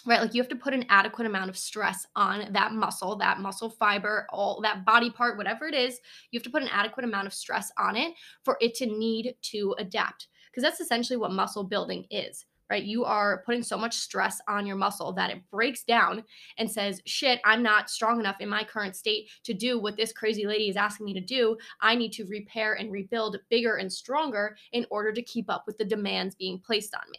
Right? 0.06 0.20
Like 0.20 0.34
you 0.34 0.42
have 0.42 0.48
to 0.48 0.56
put 0.56 0.74
an 0.74 0.86
adequate 0.88 1.26
amount 1.26 1.50
of 1.50 1.56
stress 1.56 2.06
on 2.16 2.52
that 2.52 2.72
muscle, 2.72 3.14
that 3.16 3.38
muscle 3.38 3.70
fiber, 3.70 4.26
all 4.30 4.60
that 4.62 4.84
body 4.84 5.10
part, 5.10 5.36
whatever 5.36 5.66
it 5.66 5.74
is, 5.74 6.00
you 6.30 6.38
have 6.38 6.44
to 6.44 6.50
put 6.50 6.62
an 6.62 6.70
adequate 6.72 7.04
amount 7.04 7.26
of 7.26 7.34
stress 7.34 7.70
on 7.78 7.94
it 7.94 8.14
for 8.42 8.56
it 8.60 8.74
to 8.76 8.86
need 8.86 9.34
to 9.42 9.74
adapt. 9.78 10.28
Because 10.50 10.64
that's 10.64 10.80
essentially 10.80 11.16
what 11.16 11.30
muscle 11.30 11.64
building 11.64 12.06
is 12.10 12.46
right? 12.70 12.84
You 12.84 13.04
are 13.04 13.42
putting 13.44 13.62
so 13.62 13.76
much 13.76 13.94
stress 13.94 14.40
on 14.48 14.66
your 14.66 14.76
muscle 14.76 15.12
that 15.12 15.30
it 15.30 15.42
breaks 15.50 15.84
down 15.84 16.24
and 16.58 16.70
says, 16.70 17.02
shit, 17.06 17.40
I'm 17.44 17.62
not 17.62 17.90
strong 17.90 18.20
enough 18.20 18.36
in 18.40 18.48
my 18.48 18.64
current 18.64 18.96
state 18.96 19.28
to 19.44 19.54
do 19.54 19.78
what 19.78 19.96
this 19.96 20.12
crazy 20.12 20.46
lady 20.46 20.68
is 20.68 20.76
asking 20.76 21.06
me 21.06 21.14
to 21.14 21.20
do. 21.20 21.56
I 21.80 21.94
need 21.94 22.12
to 22.12 22.24
repair 22.24 22.74
and 22.74 22.90
rebuild 22.90 23.38
bigger 23.50 23.76
and 23.76 23.92
stronger 23.92 24.56
in 24.72 24.86
order 24.90 25.12
to 25.12 25.22
keep 25.22 25.50
up 25.50 25.64
with 25.66 25.78
the 25.78 25.84
demands 25.84 26.34
being 26.34 26.58
placed 26.58 26.94
on 26.94 27.10
me. 27.10 27.18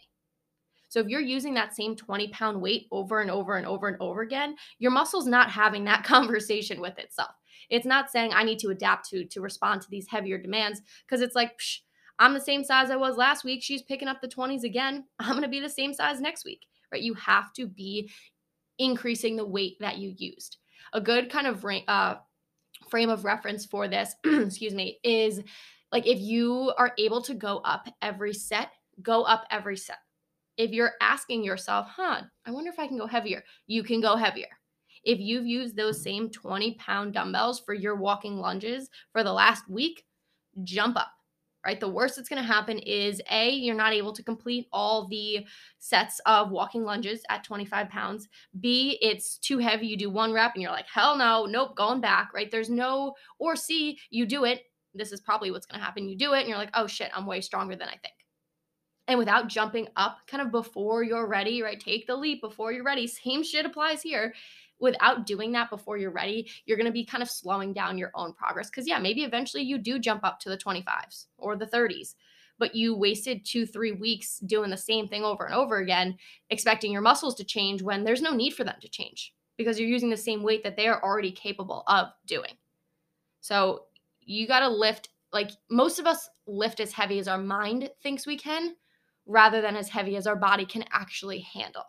So 0.94 1.00
if 1.00 1.08
you're 1.08 1.20
using 1.20 1.54
that 1.54 1.74
same 1.74 1.96
20 1.96 2.28
pound 2.28 2.60
weight 2.62 2.86
over 2.92 3.20
and 3.20 3.28
over 3.28 3.56
and 3.56 3.66
over 3.66 3.88
and 3.88 3.96
over 4.00 4.22
again, 4.22 4.54
your 4.78 4.92
muscle's 4.92 5.26
not 5.26 5.50
having 5.50 5.84
that 5.84 6.04
conversation 6.04 6.80
with 6.80 6.98
itself. 7.00 7.32
It's 7.68 7.86
not 7.86 8.10
saying 8.10 8.32
I 8.32 8.44
need 8.44 8.60
to 8.60 8.68
adapt 8.68 9.08
to 9.10 9.24
to 9.24 9.40
respond 9.40 9.82
to 9.82 9.90
these 9.90 10.06
heavier 10.08 10.38
demands 10.38 10.82
because 11.04 11.20
it's 11.20 11.34
like, 11.34 11.58
psh, 11.58 11.78
I'm 12.18 12.34
the 12.34 12.40
same 12.40 12.64
size 12.64 12.90
I 12.90 12.96
was 12.96 13.16
last 13.16 13.44
week. 13.44 13.62
She's 13.62 13.82
picking 13.82 14.08
up 14.08 14.20
the 14.20 14.28
20s 14.28 14.64
again. 14.64 15.04
I'm 15.18 15.32
going 15.32 15.42
to 15.42 15.48
be 15.48 15.60
the 15.60 15.68
same 15.68 15.92
size 15.92 16.20
next 16.20 16.44
week, 16.44 16.66
right? 16.92 17.02
You 17.02 17.14
have 17.14 17.52
to 17.54 17.66
be 17.66 18.10
increasing 18.78 19.36
the 19.36 19.46
weight 19.46 19.76
that 19.80 19.98
you 19.98 20.14
used. 20.16 20.58
A 20.92 21.00
good 21.00 21.30
kind 21.30 21.46
of 21.46 21.64
uh, 21.88 22.16
frame 22.88 23.10
of 23.10 23.24
reference 23.24 23.66
for 23.66 23.88
this, 23.88 24.14
excuse 24.24 24.74
me, 24.74 24.98
is 25.02 25.40
like 25.92 26.06
if 26.06 26.20
you 26.20 26.72
are 26.76 26.92
able 26.98 27.22
to 27.22 27.34
go 27.34 27.58
up 27.58 27.88
every 28.02 28.34
set, 28.34 28.70
go 29.02 29.22
up 29.22 29.44
every 29.50 29.76
set. 29.76 29.98
If 30.56 30.70
you're 30.70 30.92
asking 31.00 31.42
yourself, 31.42 31.88
huh, 31.88 32.22
I 32.46 32.50
wonder 32.52 32.70
if 32.70 32.78
I 32.78 32.86
can 32.86 32.98
go 32.98 33.06
heavier, 33.06 33.42
you 33.66 33.82
can 33.82 34.00
go 34.00 34.16
heavier. 34.16 34.46
If 35.02 35.18
you've 35.18 35.46
used 35.46 35.76
those 35.76 36.02
same 36.02 36.30
20 36.30 36.74
pound 36.74 37.12
dumbbells 37.12 37.60
for 37.60 37.74
your 37.74 37.96
walking 37.96 38.36
lunges 38.36 38.88
for 39.12 39.24
the 39.24 39.32
last 39.32 39.68
week, 39.68 40.04
jump 40.62 40.96
up 40.96 41.10
right? 41.64 41.80
The 41.80 41.88
worst 41.88 42.16
that's 42.16 42.28
going 42.28 42.42
to 42.42 42.46
happen 42.46 42.78
is 42.78 43.20
A, 43.30 43.50
you're 43.50 43.74
not 43.74 43.92
able 43.92 44.12
to 44.12 44.22
complete 44.22 44.66
all 44.72 45.08
the 45.08 45.46
sets 45.78 46.20
of 46.26 46.50
walking 46.50 46.84
lunges 46.84 47.22
at 47.30 47.44
25 47.44 47.88
pounds. 47.88 48.28
B, 48.60 48.98
it's 49.00 49.38
too 49.38 49.58
heavy. 49.58 49.86
You 49.86 49.96
do 49.96 50.10
one 50.10 50.32
rep 50.32 50.52
and 50.54 50.62
you're 50.62 50.70
like, 50.70 50.88
hell 50.92 51.16
no, 51.16 51.46
nope, 51.46 51.76
going 51.76 52.00
back, 52.00 52.32
right? 52.34 52.50
There's 52.50 52.70
no, 52.70 53.14
or 53.38 53.56
C, 53.56 53.98
you 54.10 54.26
do 54.26 54.44
it 54.44 54.62
this 54.94 55.12
is 55.12 55.20
probably 55.20 55.50
what's 55.50 55.66
going 55.66 55.78
to 55.78 55.84
happen. 55.84 56.08
You 56.08 56.16
do 56.16 56.32
it 56.32 56.40
and 56.40 56.48
you're 56.48 56.58
like, 56.58 56.70
oh 56.74 56.86
shit, 56.86 57.10
I'm 57.14 57.26
way 57.26 57.40
stronger 57.40 57.76
than 57.76 57.88
I 57.88 57.96
think. 57.96 58.14
And 59.06 59.18
without 59.18 59.48
jumping 59.48 59.88
up 59.96 60.18
kind 60.26 60.42
of 60.42 60.50
before 60.50 61.02
you're 61.02 61.26
ready, 61.26 61.62
right? 61.62 61.78
Take 61.78 62.06
the 62.06 62.16
leap 62.16 62.40
before 62.40 62.72
you're 62.72 62.84
ready. 62.84 63.06
Same 63.06 63.42
shit 63.42 63.66
applies 63.66 64.00
here. 64.00 64.32
Without 64.80 65.26
doing 65.26 65.52
that 65.52 65.70
before 65.70 65.96
you're 65.96 66.10
ready, 66.10 66.50
you're 66.66 66.76
going 66.76 66.86
to 66.86 66.92
be 66.92 67.04
kind 67.04 67.22
of 67.22 67.30
slowing 67.30 67.72
down 67.72 67.98
your 67.98 68.10
own 68.14 68.32
progress. 68.32 68.68
Because, 68.68 68.88
yeah, 68.88 68.98
maybe 68.98 69.22
eventually 69.22 69.62
you 69.62 69.78
do 69.78 69.98
jump 69.98 70.24
up 70.24 70.40
to 70.40 70.48
the 70.48 70.58
25s 70.58 71.26
or 71.38 71.56
the 71.56 71.66
30s 71.66 72.14
but 72.58 72.74
you 72.74 72.96
wasted 72.96 73.44
two, 73.44 73.66
three 73.66 73.92
weeks 73.92 74.38
doing 74.38 74.70
the 74.70 74.76
same 74.76 75.08
thing 75.08 75.24
over 75.24 75.44
and 75.44 75.54
over 75.54 75.78
again, 75.78 76.16
expecting 76.50 76.92
your 76.92 77.02
muscles 77.02 77.34
to 77.36 77.44
change 77.44 77.82
when 77.82 78.04
there's 78.04 78.22
no 78.22 78.34
need 78.34 78.52
for 78.52 78.64
them 78.64 78.76
to 78.80 78.88
change 78.88 79.34
because 79.56 79.78
you're 79.78 79.88
using 79.88 80.10
the 80.10 80.16
same 80.16 80.42
weight 80.42 80.62
that 80.62 80.76
they 80.76 80.86
are 80.86 81.02
already 81.02 81.30
capable 81.30 81.84
of 81.86 82.08
doing. 82.26 82.52
So 83.40 83.84
you 84.20 84.46
got 84.46 84.60
to 84.60 84.68
lift, 84.68 85.10
like 85.32 85.50
most 85.70 85.98
of 85.98 86.06
us 86.06 86.28
lift 86.46 86.80
as 86.80 86.92
heavy 86.92 87.18
as 87.18 87.28
our 87.28 87.38
mind 87.38 87.90
thinks 88.02 88.26
we 88.26 88.38
can 88.38 88.76
rather 89.26 89.60
than 89.60 89.76
as 89.76 89.88
heavy 89.88 90.16
as 90.16 90.26
our 90.26 90.36
body 90.36 90.64
can 90.64 90.84
actually 90.92 91.40
handle. 91.40 91.84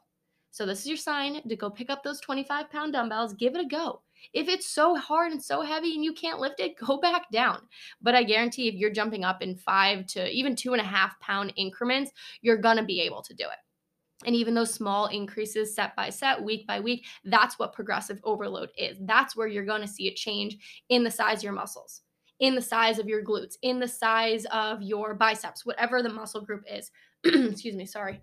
So 0.55 0.65
this 0.65 0.79
is 0.79 0.87
your 0.87 0.95
sign 0.95 1.41
to 1.49 1.55
go 1.57 1.69
pick 1.69 1.89
up 1.89 2.01
those 2.01 2.21
25 2.21 2.71
pound 2.71 2.93
dumbbells, 2.93 3.33
give 3.33 3.55
it 3.55 3.65
a 3.65 3.67
go. 3.67 4.01
If 4.31 4.47
it's 4.47 4.69
so 4.69 4.95
hard 4.95 5.33
and 5.33 5.43
so 5.43 5.61
heavy 5.61 5.95
and 5.95 6.01
you 6.01 6.13
can't 6.13 6.39
lift 6.39 6.61
it, 6.61 6.77
go 6.87 6.97
back 6.97 7.29
down. 7.29 7.63
But 8.01 8.15
I 8.15 8.23
guarantee 8.23 8.69
if 8.69 8.75
you're 8.75 8.89
jumping 8.89 9.25
up 9.25 9.41
in 9.41 9.57
five 9.57 10.05
to 10.07 10.29
even 10.29 10.55
two 10.55 10.71
and 10.71 10.79
a 10.79 10.85
half 10.85 11.19
pound 11.19 11.51
increments, 11.57 12.09
you're 12.41 12.55
gonna 12.55 12.85
be 12.85 13.01
able 13.01 13.21
to 13.23 13.33
do 13.33 13.43
it. 13.43 14.25
And 14.25 14.33
even 14.33 14.53
those 14.53 14.73
small 14.73 15.07
increases 15.07 15.75
set 15.75 15.93
by 15.97 16.09
set, 16.09 16.41
week 16.41 16.65
by 16.65 16.79
week, 16.79 17.05
that's 17.25 17.59
what 17.59 17.73
progressive 17.73 18.21
overload 18.23 18.69
is. 18.77 18.97
That's 19.01 19.35
where 19.35 19.47
you're 19.47 19.65
going 19.65 19.81
to 19.81 19.87
see 19.89 20.07
a 20.07 20.13
change 20.13 20.55
in 20.87 21.03
the 21.03 21.11
size 21.11 21.39
of 21.39 21.43
your 21.43 21.51
muscles, 21.51 22.01
in 22.39 22.55
the 22.55 22.61
size 22.61 22.97
of 22.97 23.09
your 23.09 23.25
glutes, 23.25 23.55
in 23.61 23.77
the 23.77 23.89
size 23.89 24.45
of 24.53 24.81
your 24.81 25.15
biceps, 25.15 25.65
whatever 25.65 26.01
the 26.01 26.07
muscle 26.07 26.39
group 26.39 26.63
is. 26.65 26.91
Excuse 27.25 27.75
me, 27.75 27.85
sorry. 27.85 28.21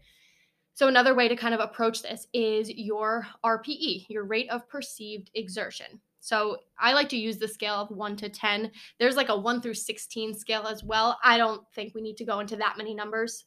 So, 0.75 0.89
another 0.89 1.15
way 1.15 1.29
to 1.29 1.37
kind 1.37 1.55
of 1.55 1.61
approach 1.61 2.03
this 2.03 2.27
is 2.33 2.71
your 2.71 3.27
RPE, 3.45 4.07
your 4.09 4.25
rate 4.25 4.51
of 4.51 4.69
perceived 4.69 5.31
exertion. 5.35 6.01
So, 6.21 6.59
I 6.79 6.93
like 6.93 7.09
to 7.11 7.19
use 7.19 7.39
the 7.39 7.49
scale 7.49 7.75
of 7.75 7.91
1 7.91 8.17
to 8.17 8.29
10. 8.29 8.71
There's 8.99 9.17
like 9.17 9.29
a 9.29 9.39
1 9.39 9.61
through 9.61 9.75
16 9.75 10.35
scale 10.35 10.67
as 10.67 10.83
well. 10.83 11.19
I 11.23 11.37
don't 11.37 11.63
think 11.75 11.95
we 11.95 12.03
need 12.03 12.17
to 12.19 12.25
go 12.25 12.41
into 12.41 12.57
that 12.57 12.79
many 12.79 12.95
numbers. 12.95 13.45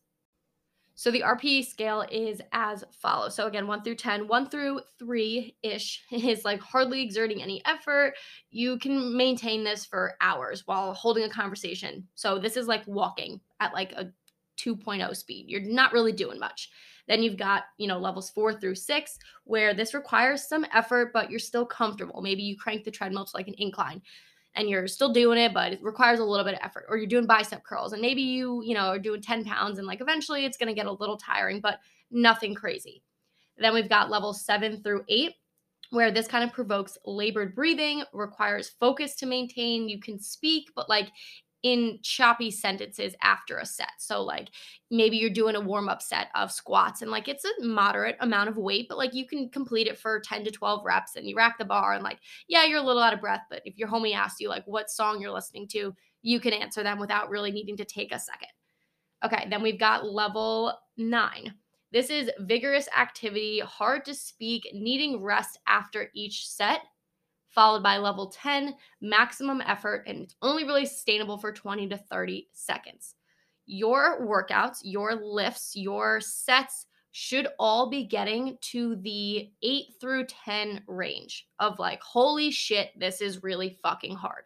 So 0.98 1.12
the 1.12 1.24
RPE 1.24 1.66
scale 1.68 2.06
is 2.10 2.42
as 2.54 2.86
follows. 2.92 3.36
So 3.36 3.48
again, 3.48 3.68
one 3.68 3.84
through 3.84 3.96
10, 3.96 4.30
one 4.30 4.50
through 4.50 4.80
three 4.98 5.58
ish 5.62 6.02
is 6.12 6.46
like 6.46 6.62
hardly 6.62 7.02
exerting 7.02 7.42
any 7.42 7.62
effort. 7.66 8.14
You 8.50 8.80
can 8.80 9.16
maintain 9.16 9.64
this 9.64 9.86
for 9.86 10.16
hours 10.22 10.64
while 10.66 10.94
holding 10.94 11.26
a 11.26 11.30
conversation. 11.30 12.08
So 12.16 12.40
this 12.40 12.56
is 12.56 12.68
like 12.68 12.88
walking 12.88 13.42
at 13.60 13.74
like 13.74 13.92
a 13.92 14.12
2.0 14.58 15.16
speed. 15.16 15.46
You're 15.50 15.62
not 15.62 15.92
really 15.92 16.14
doing 16.14 16.40
much. 16.40 16.70
Then 17.08 17.22
you've 17.22 17.38
got, 17.38 17.64
you 17.78 17.88
know, 17.88 18.00
levels 18.00 18.30
four 18.30 18.54
through 18.54 18.76
six, 18.76 19.18
where 19.44 19.74
this 19.74 19.94
requires 19.94 20.48
some 20.48 20.66
effort, 20.74 21.12
but 21.14 21.30
you're 21.30 21.40
still 21.40 21.66
comfortable. 21.66 22.22
Maybe 22.22 22.44
you 22.44 22.58
crank 22.58 22.84
the 22.84 22.92
treadmill 22.92 23.26
to 23.26 23.38
like 23.38 23.48
an 23.48 23.56
incline 23.58 24.02
and 24.56 24.70
you're 24.70 24.88
still 24.88 25.12
doing 25.12 25.38
it, 25.38 25.54
but 25.54 25.74
it 25.74 25.84
requires 25.84 26.20
a 26.20 26.24
little 26.24 26.46
bit 26.46 26.54
of 26.56 26.62
effort. 26.64 26.86
Or 26.90 26.98
you're 26.98 27.08
doing 27.08 27.26
bicep 27.26 27.64
curls 27.64 27.94
and 27.94 28.02
maybe 28.02 28.22
you, 28.22 28.64
you 28.64 28.74
know, 28.74 28.88
are 28.88 29.00
doing 29.00 29.22
10 29.22 29.44
pounds 29.44 29.78
and 29.78 29.88
like 29.88 30.02
eventually 30.02 30.46
it's 30.46 30.58
going 30.58 30.68
to 30.68 30.74
get 30.74 30.86
a 30.86 30.92
little 30.92 31.18
tiring, 31.18 31.60
but 31.60 31.80
nothing 32.10 32.56
crazy. 32.56 33.04
Then 33.58 33.74
we've 33.74 33.90
got 33.90 34.10
levels 34.10 34.44
seven 34.44 34.82
through 34.82 35.04
eight, 35.08 35.34
where 35.92 36.12
this 36.12 36.28
kind 36.28 36.44
of 36.44 36.52
provokes 36.52 36.98
labored 37.06 37.56
breathing, 37.56 38.04
requires 38.12 38.70
focus 38.80 39.16
to 39.18 39.26
maintain. 39.26 39.88
You 39.88 40.00
can 40.00 40.20
speak, 40.20 40.70
but 40.76 40.90
like 40.90 41.10
in 41.66 41.98
choppy 42.04 42.52
sentences 42.52 43.16
after 43.24 43.58
a 43.58 43.66
set. 43.66 43.94
So 43.98 44.22
like 44.22 44.52
maybe 44.92 45.18
you're 45.18 45.32
doing 45.32 45.56
a 45.56 45.60
warm 45.60 45.90
up 45.90 46.00
set 46.00 46.28
of 46.36 46.52
squats 46.52 47.02
and 47.02 47.10
like 47.10 47.28
it's 47.28 47.44
a 47.44 47.66
moderate 47.66 48.18
amount 48.20 48.50
of 48.50 48.58
weight, 48.58 48.86
but 48.88 49.00
like 49.00 49.16
you 49.16 49.26
can 49.26 49.50
complete 49.50 49.88
it 49.88 49.98
for 49.98 50.20
10 50.20 50.44
to 50.44 50.52
12 50.52 50.86
reps 50.86 51.16
and 51.16 51.28
you 51.28 51.36
rack 51.36 51.58
the 51.58 51.66
bar 51.66 51.94
and 51.94 52.04
like 52.04 52.20
yeah, 52.48 52.66
you're 52.66 52.78
a 52.78 52.86
little 52.86 53.02
out 53.02 53.16
of 53.16 53.20
breath, 53.20 53.42
but 53.50 53.64
if 53.66 53.80
your 53.80 53.88
homie 53.88 54.14
asks 54.14 54.40
you 54.40 54.48
like 54.48 54.64
what 54.68 54.92
song 54.92 55.20
you're 55.20 55.32
listening 55.32 55.68
to, 55.70 55.96
you 56.22 56.40
can 56.40 56.54
answer 56.54 56.84
them 56.84 57.00
without 57.00 57.32
really 57.32 57.50
needing 57.50 57.78
to 57.78 57.86
take 57.86 58.14
a 58.14 58.20
second. 58.20 58.50
Okay, 59.24 59.48
then 59.50 59.64
we've 59.64 59.80
got 59.80 60.06
level 60.06 60.72
9. 60.98 61.52
This 61.92 62.12
is 62.12 62.30
vigorous 62.42 62.88
activity, 62.96 63.60
hard 63.60 64.06
to 64.06 64.14
speak, 64.14 64.70
needing 64.72 65.24
rest 65.24 65.58
after 65.66 66.12
each 66.14 66.48
set 66.48 66.82
followed 67.56 67.82
by 67.82 67.98
level 67.98 68.28
10, 68.28 68.76
maximum 69.02 69.62
effort, 69.62 70.04
and 70.08 70.24
it's 70.24 70.36
only 70.42 70.66
really 70.66 70.86
sustainable 70.86 71.38
for 71.38 71.52
20 71.52 71.88
to 71.90 71.98
30 71.98 72.50
seconds. 72.52 73.16
Your 73.66 74.28
workouts, 74.28 74.80
your 74.84 75.16
lifts, 75.16 75.76
your 75.76 76.20
sets 76.20 76.86
should 77.14 77.48
all 77.58 77.90
be 77.90 78.04
getting 78.04 78.58
to 78.60 78.98
the 78.98 79.50
8 79.64 79.86
through 80.02 80.26
10 80.26 80.82
range 80.86 81.48
of 81.60 81.80
like, 81.80 82.04
holy 82.04 82.52
shit, 82.52 82.90
this 83.00 83.22
is 83.22 83.42
really 83.42 83.80
fucking 83.82 84.16
hard. 84.16 84.44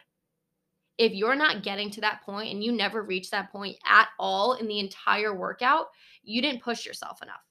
If 0.96 1.12
you're 1.12 1.34
not 1.34 1.64
getting 1.64 1.90
to 1.90 2.00
that 2.02 2.22
point 2.22 2.52
and 2.52 2.62
you 2.62 2.70
never 2.70 3.02
reach 3.02 3.30
that 3.30 3.50
point 3.50 3.76
at 3.88 4.08
all 4.20 4.52
in 4.52 4.68
the 4.68 4.78
entire 4.78 5.34
workout, 5.34 5.86
you 6.22 6.40
didn't 6.40 6.62
push 6.62 6.86
yourself 6.86 7.22
enough. 7.22 7.42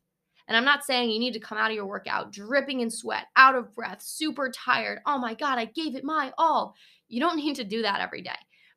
And 0.50 0.58
I'm 0.58 0.66
not 0.66 0.84
saying 0.84 1.12
you 1.12 1.20
need 1.20 1.34
to 1.34 1.40
come 1.40 1.60
out 1.60 1.70
of 1.70 1.76
your 1.76 1.86
workout 1.86 2.34
dripping 2.34 2.82
in 2.82 2.90
sweat, 2.90 3.28
out 3.36 3.54
of 3.54 3.74
breath, 3.76 4.02
super 4.02 4.52
tired. 4.52 5.00
Oh 5.06 5.20
my 5.20 5.36
God, 5.36 5.60
I 5.60 5.66
gave 5.66 5.96
it 5.96 6.04
my 6.04 6.34
all. 6.40 6.74
You 7.08 7.20
don't 7.20 7.38
need 7.44 7.56
to 7.56 7.64
do 7.64 7.84
that 7.84 8.02
every 8.02 8.24
day. 8.24 8.32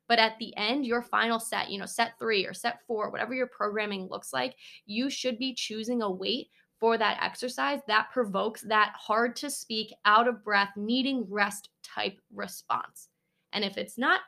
But 0.07 0.19
at 0.19 0.37
the 0.37 0.55
end, 0.55 0.85
your 0.85 1.01
final 1.01 1.39
set, 1.39 1.71
you 1.71 1.79
know, 1.79 1.87
set 1.87 2.19
three 2.19 2.45
or 2.45 2.53
set 2.53 2.79
four, 2.85 3.09
whatever 3.09 3.33
your 3.33 3.47
programming 3.47 4.07
looks 4.07 4.31
like, 4.31 4.55
you 4.85 5.09
should 5.09 5.39
be 5.39 5.55
choosing 5.55 6.03
a 6.03 6.11
weight 6.11 6.49
for 6.79 6.97
that 6.97 7.17
exercise 7.23 7.79
that 7.87 8.11
provokes 8.11 8.61
that 8.63 8.93
hard 8.95 9.35
to 9.37 9.49
speak, 9.49 9.93
out 10.05 10.27
of 10.27 10.43
breath, 10.43 10.71
needing 10.75 11.25
rest 11.29 11.69
type 11.81 12.19
response. 12.31 13.07
And 13.53 13.63
if 13.63 13.77
it's 13.77 13.97
not, 13.97 14.21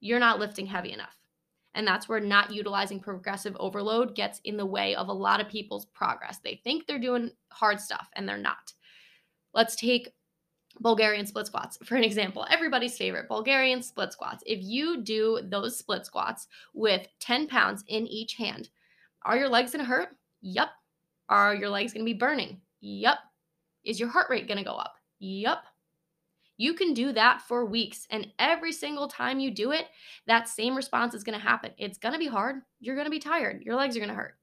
you're 0.00 0.18
not 0.18 0.40
lifting 0.40 0.66
heavy 0.66 0.92
enough. 0.92 1.16
And 1.76 1.86
that's 1.86 2.08
where 2.08 2.20
not 2.20 2.50
utilizing 2.50 2.98
progressive 3.00 3.54
overload 3.60 4.14
gets 4.14 4.40
in 4.44 4.56
the 4.56 4.66
way 4.66 4.94
of 4.94 5.08
a 5.08 5.12
lot 5.12 5.40
of 5.40 5.48
people's 5.48 5.84
progress. 5.84 6.38
They 6.42 6.60
think 6.64 6.86
they're 6.86 6.98
doing 6.98 7.30
hard 7.52 7.80
stuff 7.80 8.08
and 8.14 8.26
they're 8.26 8.38
not. 8.38 8.72
Let's 9.52 9.76
take 9.76 10.10
Bulgarian 10.80 11.26
split 11.26 11.46
squats 11.46 11.78
for 11.84 11.96
an 11.96 12.02
example. 12.02 12.46
Everybody's 12.50 12.96
favorite 12.96 13.28
Bulgarian 13.28 13.82
split 13.82 14.12
squats. 14.12 14.42
If 14.46 14.60
you 14.62 15.02
do 15.02 15.40
those 15.44 15.78
split 15.78 16.06
squats 16.06 16.48
with 16.72 17.06
10 17.20 17.46
pounds 17.46 17.84
in 17.88 18.06
each 18.06 18.34
hand, 18.34 18.70
are 19.24 19.36
your 19.36 19.48
legs 19.48 19.72
gonna 19.72 19.84
hurt? 19.84 20.16
Yup. 20.40 20.70
Are 21.28 21.54
your 21.54 21.68
legs 21.68 21.92
gonna 21.92 22.04
be 22.04 22.14
burning? 22.14 22.60
Yup. 22.80 23.18
Is 23.84 24.00
your 24.00 24.08
heart 24.08 24.30
rate 24.30 24.48
gonna 24.48 24.64
go 24.64 24.76
up? 24.76 24.94
Yup. 25.18 25.64
You 26.56 26.74
can 26.74 26.94
do 26.94 27.12
that 27.12 27.42
for 27.42 27.64
weeks. 27.64 28.06
And 28.10 28.28
every 28.38 28.72
single 28.72 29.08
time 29.08 29.38
you 29.38 29.50
do 29.50 29.72
it, 29.72 29.86
that 30.26 30.48
same 30.48 30.74
response 30.74 31.14
is 31.14 31.24
going 31.24 31.38
to 31.38 31.44
happen. 31.44 31.72
It's 31.76 31.98
going 31.98 32.14
to 32.14 32.18
be 32.18 32.26
hard. 32.26 32.62
You're 32.80 32.94
going 32.94 33.06
to 33.06 33.10
be 33.10 33.18
tired. 33.18 33.62
Your 33.62 33.76
legs 33.76 33.96
are 33.96 34.00
going 34.00 34.10
to 34.10 34.14
hurt. 34.14 34.36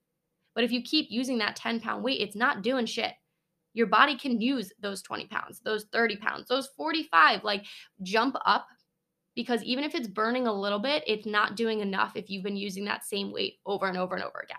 But 0.55 0.63
if 0.63 0.71
you 0.71 0.83
keep 0.83 1.07
using 1.09 1.39
that 1.39 1.55
10 1.55 1.79
pound 1.79 2.03
weight, 2.03 2.21
it's 2.21 2.35
not 2.35 2.61
doing 2.61 2.85
shit. 2.85 3.13
Your 3.73 3.87
body 3.87 4.15
can 4.15 4.39
use 4.39 4.71
those 4.79 5.01
20 5.01 5.25
pounds, 5.25 5.59
those 5.65 5.85
30 5.91 6.17
pounds, 6.17 6.47
those 6.47 6.69
45. 6.77 7.43
Like 7.43 7.65
jump 8.03 8.35
up 8.45 8.67
because 9.35 9.63
even 9.63 9.83
if 9.83 9.95
it's 9.95 10.07
burning 10.07 10.45
a 10.45 10.53
little 10.53 10.77
bit, 10.77 11.03
it's 11.07 11.25
not 11.25 11.55
doing 11.55 11.79
enough 11.79 12.15
if 12.15 12.29
you've 12.29 12.43
been 12.43 12.55
using 12.55 12.85
that 12.85 13.03
same 13.03 13.31
weight 13.31 13.55
over 13.65 13.87
and 13.87 13.97
over 13.97 14.13
and 14.13 14.23
over 14.23 14.39
again. 14.43 14.57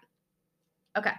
Okay. 0.99 1.15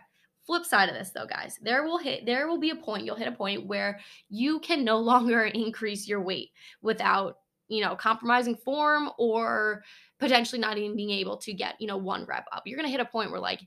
Flip 0.45 0.63
side 0.63 0.89
of 0.89 0.95
this 0.95 1.09
though, 1.09 1.25
guys, 1.25 1.57
there 1.61 1.83
will 1.83 1.97
hit 1.97 2.25
there 2.25 2.47
will 2.47 2.59
be 2.59 2.69
a 2.69 2.75
point, 2.75 3.05
you'll 3.05 3.15
hit 3.15 3.27
a 3.27 3.31
point 3.31 3.65
where 3.65 3.99
you 4.29 4.59
can 4.59 4.83
no 4.83 4.97
longer 5.11 5.45
increase 5.45 6.07
your 6.07 6.21
weight 6.21 6.51
without, 6.81 7.37
you 7.67 7.81
know, 7.81 7.95
compromising 7.95 8.55
form 8.55 9.09
or 9.17 9.83
potentially 10.19 10.59
not 10.59 10.77
even 10.77 10.95
being 10.95 11.09
able 11.09 11.37
to 11.37 11.53
get, 11.53 11.75
you 11.79 11.87
know, 11.87 11.97
one 11.97 12.25
rep 12.25 12.45
up. 12.51 12.63
You're 12.65 12.77
going 12.77 12.87
to 12.87 12.91
hit 12.91 13.01
a 13.01 13.05
point 13.05 13.31
where 13.31 13.39
like 13.39 13.61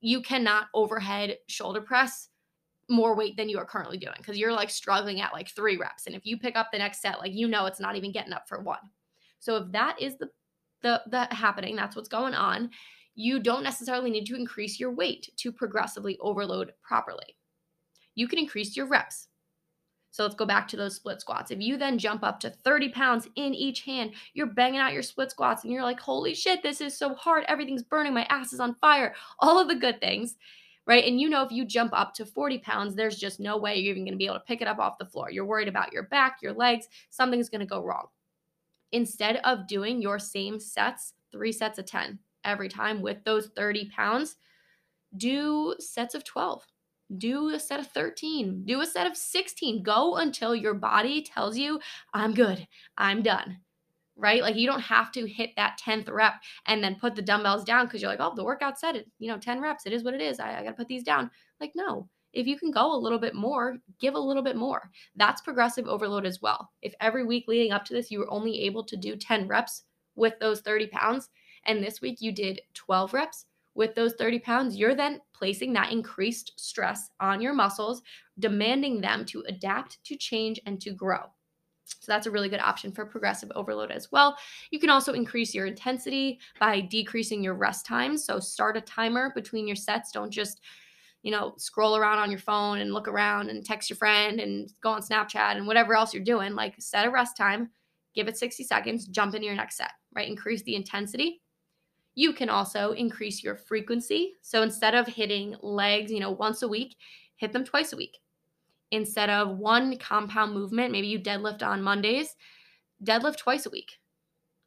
you 0.00 0.22
cannot 0.22 0.68
overhead 0.72 1.36
shoulder 1.48 1.80
press 1.80 2.28
more 2.88 3.14
weight 3.14 3.36
than 3.36 3.48
you 3.48 3.58
are 3.58 3.64
currently 3.64 3.98
doing 3.98 4.14
because 4.18 4.38
you're 4.38 4.52
like 4.52 4.70
struggling 4.70 5.20
at 5.20 5.32
like 5.32 5.48
3 5.48 5.76
reps 5.76 6.06
and 6.06 6.16
if 6.16 6.26
you 6.26 6.36
pick 6.36 6.56
up 6.56 6.72
the 6.72 6.78
next 6.78 7.00
set 7.00 7.20
like 7.20 7.32
you 7.32 7.46
know 7.46 7.66
it's 7.66 7.78
not 7.78 7.96
even 7.96 8.12
getting 8.12 8.32
up 8.32 8.48
for 8.48 8.60
one. 8.60 8.78
So 9.40 9.56
if 9.56 9.72
that 9.72 10.00
is 10.00 10.16
the 10.18 10.28
the 10.82 11.02
the 11.08 11.34
happening, 11.34 11.76
that's 11.76 11.96
what's 11.96 12.08
going 12.08 12.34
on 12.34 12.70
you 13.20 13.38
don't 13.38 13.62
necessarily 13.62 14.10
need 14.10 14.24
to 14.24 14.34
increase 14.34 14.80
your 14.80 14.90
weight 14.90 15.28
to 15.36 15.52
progressively 15.52 16.16
overload 16.20 16.72
properly. 16.82 17.36
You 18.14 18.26
can 18.26 18.38
increase 18.38 18.76
your 18.76 18.86
reps. 18.86 19.28
So 20.10 20.22
let's 20.22 20.34
go 20.34 20.46
back 20.46 20.66
to 20.68 20.76
those 20.76 20.96
split 20.96 21.20
squats. 21.20 21.50
If 21.50 21.60
you 21.60 21.76
then 21.76 21.98
jump 21.98 22.24
up 22.24 22.40
to 22.40 22.50
30 22.50 22.88
pounds 22.88 23.28
in 23.36 23.54
each 23.54 23.82
hand, 23.82 24.12
you're 24.32 24.46
banging 24.46 24.80
out 24.80 24.94
your 24.94 25.02
split 25.02 25.30
squats 25.30 25.62
and 25.62 25.72
you're 25.72 25.84
like, 25.84 26.00
holy 26.00 26.34
shit, 26.34 26.62
this 26.62 26.80
is 26.80 26.96
so 26.96 27.14
hard. 27.14 27.44
Everything's 27.46 27.82
burning. 27.82 28.14
My 28.14 28.24
ass 28.24 28.54
is 28.54 28.58
on 28.58 28.74
fire. 28.76 29.14
All 29.38 29.60
of 29.60 29.68
the 29.68 29.76
good 29.76 30.00
things, 30.00 30.36
right? 30.86 31.04
And 31.04 31.20
you 31.20 31.28
know, 31.28 31.44
if 31.44 31.52
you 31.52 31.66
jump 31.66 31.92
up 31.92 32.14
to 32.14 32.24
40 32.24 32.58
pounds, 32.58 32.96
there's 32.96 33.18
just 33.18 33.38
no 33.38 33.58
way 33.58 33.76
you're 33.76 33.92
even 33.92 34.04
going 34.04 34.14
to 34.14 34.18
be 34.18 34.26
able 34.26 34.36
to 34.36 34.44
pick 34.46 34.62
it 34.62 34.68
up 34.68 34.78
off 34.78 34.98
the 34.98 35.04
floor. 35.04 35.30
You're 35.30 35.44
worried 35.44 35.68
about 35.68 35.92
your 35.92 36.04
back, 36.04 36.38
your 36.42 36.54
legs, 36.54 36.88
something's 37.10 37.50
going 37.50 37.60
to 37.60 37.66
go 37.66 37.84
wrong. 37.84 38.06
Instead 38.92 39.36
of 39.44 39.68
doing 39.68 40.00
your 40.00 40.18
same 40.18 40.58
sets 40.58 41.12
three 41.30 41.52
sets 41.52 41.78
of 41.78 41.86
10 41.86 42.18
every 42.44 42.68
time 42.68 43.02
with 43.02 43.24
those 43.24 43.48
30 43.56 43.90
pounds. 43.90 44.36
Do 45.16 45.74
sets 45.78 46.14
of 46.14 46.24
12 46.24 46.66
do 47.18 47.48
a 47.48 47.58
set 47.58 47.80
of 47.80 47.86
13, 47.88 48.64
do 48.64 48.80
a 48.80 48.86
set 48.86 49.06
of 49.06 49.16
16. 49.16 49.82
Go 49.82 50.16
until 50.16 50.54
your 50.54 50.74
body 50.74 51.22
tells 51.22 51.56
you, 51.56 51.80
I'm 52.14 52.34
good, 52.34 52.66
I'm 52.96 53.22
done. 53.22 53.58
Right? 54.16 54.42
Like 54.42 54.56
you 54.56 54.66
don't 54.66 54.80
have 54.80 55.10
to 55.12 55.26
hit 55.26 55.50
that 55.56 55.80
10th 55.84 56.10
rep 56.10 56.34
and 56.66 56.84
then 56.84 56.96
put 56.96 57.14
the 57.14 57.22
dumbbells 57.22 57.64
down 57.64 57.86
because 57.86 58.02
you're 58.02 58.10
like, 58.10 58.20
oh, 58.20 58.34
the 58.34 58.44
workout 58.44 58.78
said 58.78 58.96
it, 58.96 59.08
you 59.18 59.28
know, 59.28 59.38
10 59.38 59.60
reps, 59.60 59.86
it 59.86 59.92
is 59.92 60.04
what 60.04 60.14
it 60.14 60.20
is. 60.20 60.38
I, 60.38 60.58
I 60.58 60.62
got 60.62 60.70
to 60.70 60.76
put 60.76 60.88
these 60.88 61.02
down. 61.02 61.30
Like, 61.58 61.72
no, 61.74 62.06
if 62.34 62.46
you 62.46 62.58
can 62.58 62.70
go 62.70 62.94
a 62.94 62.98
little 62.98 63.18
bit 63.18 63.34
more, 63.34 63.78
give 63.98 64.14
a 64.14 64.20
little 64.20 64.42
bit 64.42 64.56
more. 64.56 64.90
That's 65.16 65.40
progressive 65.40 65.86
overload 65.86 66.26
as 66.26 66.42
well. 66.42 66.70
If 66.82 66.94
every 67.00 67.24
week 67.24 67.46
leading 67.48 67.72
up 67.72 67.84
to 67.86 67.94
this, 67.94 68.10
you 68.10 68.18
were 68.18 68.30
only 68.30 68.60
able 68.62 68.84
to 68.84 68.96
do 68.96 69.16
10 69.16 69.48
reps 69.48 69.84
with 70.16 70.34
those 70.38 70.60
30 70.60 70.88
pounds, 70.88 71.30
and 71.64 71.82
this 71.82 72.00
week 72.00 72.20
you 72.20 72.32
did 72.32 72.60
12 72.74 73.12
reps, 73.12 73.46
with 73.74 73.94
those 73.94 74.14
30 74.14 74.40
pounds, 74.40 74.76
you're 74.76 74.94
then 74.94 75.20
placing 75.32 75.72
that 75.72 75.92
increased 75.92 76.52
stress 76.56 77.10
on 77.20 77.40
your 77.40 77.54
muscles, 77.54 78.02
demanding 78.38 79.00
them 79.00 79.24
to 79.26 79.44
adapt, 79.48 80.02
to 80.04 80.16
change, 80.16 80.60
and 80.66 80.80
to 80.80 80.92
grow. 80.92 81.20
So 81.84 82.12
that's 82.12 82.26
a 82.26 82.30
really 82.30 82.48
good 82.48 82.60
option 82.60 82.92
for 82.92 83.04
progressive 83.04 83.50
overload 83.54 83.90
as 83.90 84.12
well. 84.12 84.36
You 84.70 84.78
can 84.78 84.90
also 84.90 85.12
increase 85.12 85.54
your 85.54 85.66
intensity 85.66 86.38
by 86.58 86.80
decreasing 86.80 87.42
your 87.42 87.54
rest 87.54 87.86
times. 87.86 88.24
So 88.24 88.38
start 88.38 88.76
a 88.76 88.80
timer 88.80 89.32
between 89.34 89.66
your 89.66 89.76
sets. 89.76 90.12
Don't 90.12 90.30
just, 90.30 90.60
you 91.22 91.32
know, 91.32 91.54
scroll 91.56 91.96
around 91.96 92.18
on 92.18 92.30
your 92.30 92.38
phone 92.38 92.78
and 92.78 92.92
look 92.92 93.08
around 93.08 93.50
and 93.50 93.64
text 93.64 93.90
your 93.90 93.96
friend 93.96 94.40
and 94.40 94.72
go 94.82 94.90
on 94.90 95.02
Snapchat 95.02 95.56
and 95.56 95.66
whatever 95.66 95.94
else 95.94 96.14
you're 96.14 96.22
doing. 96.22 96.54
Like 96.54 96.74
set 96.78 97.06
a 97.06 97.10
rest 97.10 97.36
time, 97.36 97.70
give 98.14 98.28
it 98.28 98.38
60 98.38 98.62
seconds, 98.64 99.06
jump 99.06 99.34
into 99.34 99.46
your 99.46 99.56
next 99.56 99.76
set, 99.76 99.92
right? 100.14 100.28
Increase 100.28 100.62
the 100.62 100.76
intensity 100.76 101.40
you 102.20 102.34
can 102.34 102.50
also 102.50 102.92
increase 102.92 103.42
your 103.42 103.56
frequency. 103.56 104.34
So 104.42 104.60
instead 104.60 104.94
of 104.94 105.06
hitting 105.06 105.56
legs, 105.62 106.12
you 106.12 106.20
know, 106.20 106.32
once 106.32 106.60
a 106.60 106.68
week, 106.68 106.96
hit 107.36 107.50
them 107.50 107.64
twice 107.64 107.94
a 107.94 107.96
week. 107.96 108.18
Instead 108.90 109.30
of 109.30 109.56
one 109.56 109.96
compound 109.96 110.52
movement, 110.52 110.92
maybe 110.92 111.06
you 111.06 111.18
deadlift 111.18 111.62
on 111.62 111.82
Mondays, 111.82 112.36
deadlift 113.02 113.38
twice 113.38 113.64
a 113.64 113.70
week, 113.70 113.92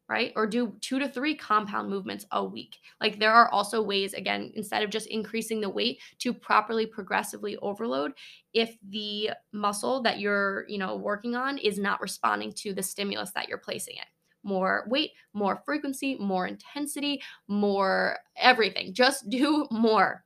right? 0.08 0.32
Or 0.34 0.48
do 0.48 0.74
two 0.80 0.98
to 0.98 1.08
three 1.08 1.36
compound 1.36 1.88
movements 1.88 2.26
a 2.32 2.44
week. 2.44 2.78
Like 3.00 3.20
there 3.20 3.32
are 3.32 3.48
also 3.50 3.80
ways, 3.80 4.14
again, 4.14 4.50
instead 4.56 4.82
of 4.82 4.90
just 4.90 5.06
increasing 5.06 5.60
the 5.60 5.70
weight 5.70 6.00
to 6.18 6.34
properly 6.34 6.86
progressively 6.86 7.56
overload 7.58 8.14
if 8.52 8.76
the 8.88 9.30
muscle 9.52 10.02
that 10.02 10.18
you're, 10.18 10.64
you 10.66 10.78
know, 10.78 10.96
working 10.96 11.36
on 11.36 11.58
is 11.58 11.78
not 11.78 12.00
responding 12.00 12.50
to 12.54 12.74
the 12.74 12.82
stimulus 12.82 13.30
that 13.30 13.48
you're 13.48 13.58
placing 13.58 13.94
it 13.98 14.06
more 14.44 14.84
weight, 14.88 15.12
more 15.32 15.62
frequency, 15.64 16.16
more 16.16 16.46
intensity, 16.46 17.22
more 17.48 18.18
everything. 18.36 18.92
Just 18.92 19.28
do 19.30 19.66
more. 19.70 20.24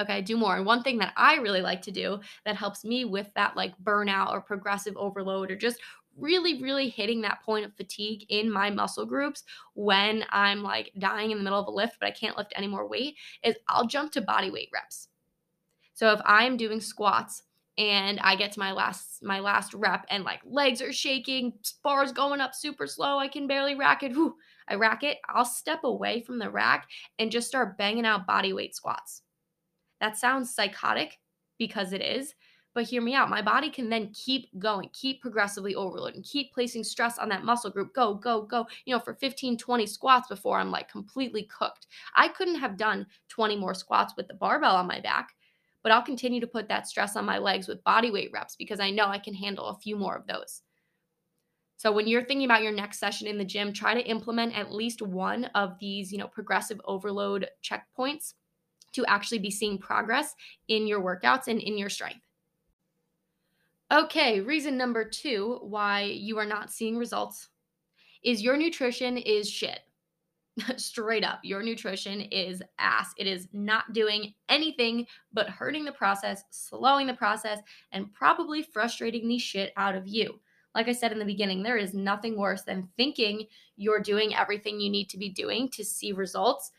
Okay, 0.00 0.22
do 0.22 0.36
more. 0.36 0.56
And 0.56 0.64
one 0.64 0.82
thing 0.82 0.96
that 0.98 1.12
I 1.16 1.34
really 1.36 1.60
like 1.60 1.82
to 1.82 1.90
do 1.90 2.20
that 2.46 2.56
helps 2.56 2.84
me 2.84 3.04
with 3.04 3.30
that 3.34 3.54
like 3.54 3.76
burnout 3.82 4.32
or 4.32 4.40
progressive 4.40 4.96
overload 4.96 5.50
or 5.50 5.56
just 5.56 5.78
really, 6.16 6.62
really 6.62 6.88
hitting 6.88 7.20
that 7.20 7.42
point 7.42 7.66
of 7.66 7.74
fatigue 7.74 8.24
in 8.30 8.50
my 8.50 8.70
muscle 8.70 9.04
groups 9.04 9.44
when 9.74 10.24
I'm 10.30 10.62
like 10.62 10.92
dying 10.98 11.30
in 11.30 11.38
the 11.38 11.44
middle 11.44 11.60
of 11.60 11.66
a 11.66 11.70
lift, 11.70 11.98
but 12.00 12.06
I 12.06 12.12
can't 12.12 12.36
lift 12.36 12.52
any 12.56 12.66
more 12.66 12.88
weight 12.88 13.16
is 13.42 13.56
I'll 13.68 13.86
jump 13.86 14.12
to 14.12 14.22
body 14.22 14.50
weight 14.50 14.70
reps. 14.72 15.08
So 15.92 16.12
if 16.12 16.20
I'm 16.24 16.56
doing 16.56 16.80
squats 16.80 17.42
and 17.78 18.20
I 18.20 18.36
get 18.36 18.52
to 18.52 18.58
my 18.58 18.72
last 18.72 19.22
my 19.22 19.40
last 19.40 19.74
rep 19.74 20.04
and 20.10 20.24
like 20.24 20.40
legs 20.44 20.82
are 20.82 20.92
shaking, 20.92 21.52
bars 21.82 22.12
going 22.12 22.40
up 22.40 22.54
super 22.54 22.86
slow, 22.86 23.18
I 23.18 23.28
can 23.28 23.46
barely 23.46 23.74
rack 23.74 24.02
it. 24.02 24.12
Whew, 24.12 24.36
I 24.68 24.74
rack 24.74 25.02
it, 25.02 25.18
I'll 25.28 25.44
step 25.44 25.84
away 25.84 26.22
from 26.22 26.38
the 26.38 26.50
rack 26.50 26.88
and 27.18 27.30
just 27.30 27.48
start 27.48 27.78
banging 27.78 28.06
out 28.06 28.26
body 28.26 28.52
weight 28.52 28.74
squats. 28.74 29.22
That 30.00 30.16
sounds 30.16 30.54
psychotic 30.54 31.18
because 31.58 31.92
it 31.92 32.02
is, 32.02 32.34
but 32.74 32.84
hear 32.84 33.02
me 33.02 33.14
out. 33.14 33.30
My 33.30 33.42
body 33.42 33.70
can 33.70 33.88
then 33.88 34.12
keep 34.14 34.48
going, 34.58 34.88
keep 34.92 35.20
progressively 35.20 35.74
overloading, 35.74 36.22
keep 36.22 36.52
placing 36.52 36.84
stress 36.84 37.18
on 37.18 37.28
that 37.30 37.44
muscle 37.44 37.70
group. 37.70 37.94
Go, 37.94 38.14
go, 38.14 38.42
go, 38.42 38.66
you 38.84 38.94
know, 38.94 39.00
for 39.00 39.14
15, 39.14 39.58
20 39.58 39.86
squats 39.86 40.28
before 40.28 40.58
I'm 40.58 40.70
like 40.70 40.90
completely 40.90 41.44
cooked. 41.44 41.86
I 42.14 42.28
couldn't 42.28 42.60
have 42.60 42.76
done 42.76 43.06
20 43.28 43.56
more 43.56 43.74
squats 43.74 44.14
with 44.16 44.28
the 44.28 44.34
barbell 44.34 44.76
on 44.76 44.86
my 44.86 45.00
back 45.00 45.34
but 45.82 45.92
I'll 45.92 46.02
continue 46.02 46.40
to 46.40 46.46
put 46.46 46.68
that 46.68 46.86
stress 46.86 47.16
on 47.16 47.24
my 47.24 47.38
legs 47.38 47.68
with 47.68 47.84
body 47.84 48.10
weight 48.10 48.30
reps 48.32 48.56
because 48.56 48.80
I 48.80 48.90
know 48.90 49.06
I 49.06 49.18
can 49.18 49.34
handle 49.34 49.66
a 49.66 49.78
few 49.78 49.96
more 49.96 50.16
of 50.16 50.26
those. 50.26 50.62
So 51.76 51.90
when 51.90 52.06
you're 52.06 52.24
thinking 52.24 52.44
about 52.44 52.62
your 52.62 52.72
next 52.72 52.98
session 52.98 53.26
in 53.26 53.38
the 53.38 53.44
gym, 53.44 53.72
try 53.72 53.94
to 53.94 54.06
implement 54.06 54.58
at 54.58 54.70
least 54.70 55.00
one 55.00 55.46
of 55.54 55.78
these, 55.78 56.12
you 56.12 56.18
know, 56.18 56.28
progressive 56.28 56.78
overload 56.84 57.48
checkpoints 57.64 58.34
to 58.92 59.06
actually 59.06 59.38
be 59.38 59.50
seeing 59.50 59.78
progress 59.78 60.34
in 60.68 60.86
your 60.86 61.00
workouts 61.00 61.48
and 61.48 61.58
in 61.60 61.78
your 61.78 61.88
strength. 61.88 62.26
Okay, 63.90 64.40
reason 64.40 64.76
number 64.76 65.04
2 65.04 65.60
why 65.62 66.02
you 66.02 66.38
are 66.38 66.46
not 66.46 66.70
seeing 66.70 66.96
results 66.96 67.48
is 68.22 68.42
your 68.42 68.56
nutrition 68.56 69.16
is 69.16 69.48
shit. 69.50 69.80
straight 70.76 71.24
up, 71.24 71.40
your 71.42 71.62
nutrition 71.62 72.20
is 72.20 72.62
ass. 72.78 73.12
It 73.16 73.26
is 73.26 73.48
not 73.52 73.92
doing 73.92 74.34
anything 74.48 75.06
but 75.32 75.48
hurting 75.48 75.84
the 75.84 75.92
process, 75.92 76.44
slowing 76.50 77.06
the 77.06 77.14
process, 77.14 77.60
and 77.92 78.12
probably 78.12 78.62
frustrating 78.62 79.28
the 79.28 79.38
shit 79.38 79.72
out 79.76 79.94
of 79.94 80.06
you. 80.06 80.40
Like 80.74 80.88
I 80.88 80.92
said 80.92 81.12
in 81.12 81.18
the 81.18 81.24
beginning, 81.24 81.62
there 81.62 81.76
is 81.76 81.94
nothing 81.94 82.38
worse 82.38 82.62
than 82.62 82.88
thinking 82.96 83.46
you're 83.76 84.00
doing 84.00 84.34
everything 84.34 84.80
you 84.80 84.90
need 84.90 85.08
to 85.10 85.18
be 85.18 85.28
doing 85.28 85.68
to 85.70 85.84
see 85.84 86.12
results, 86.12 86.70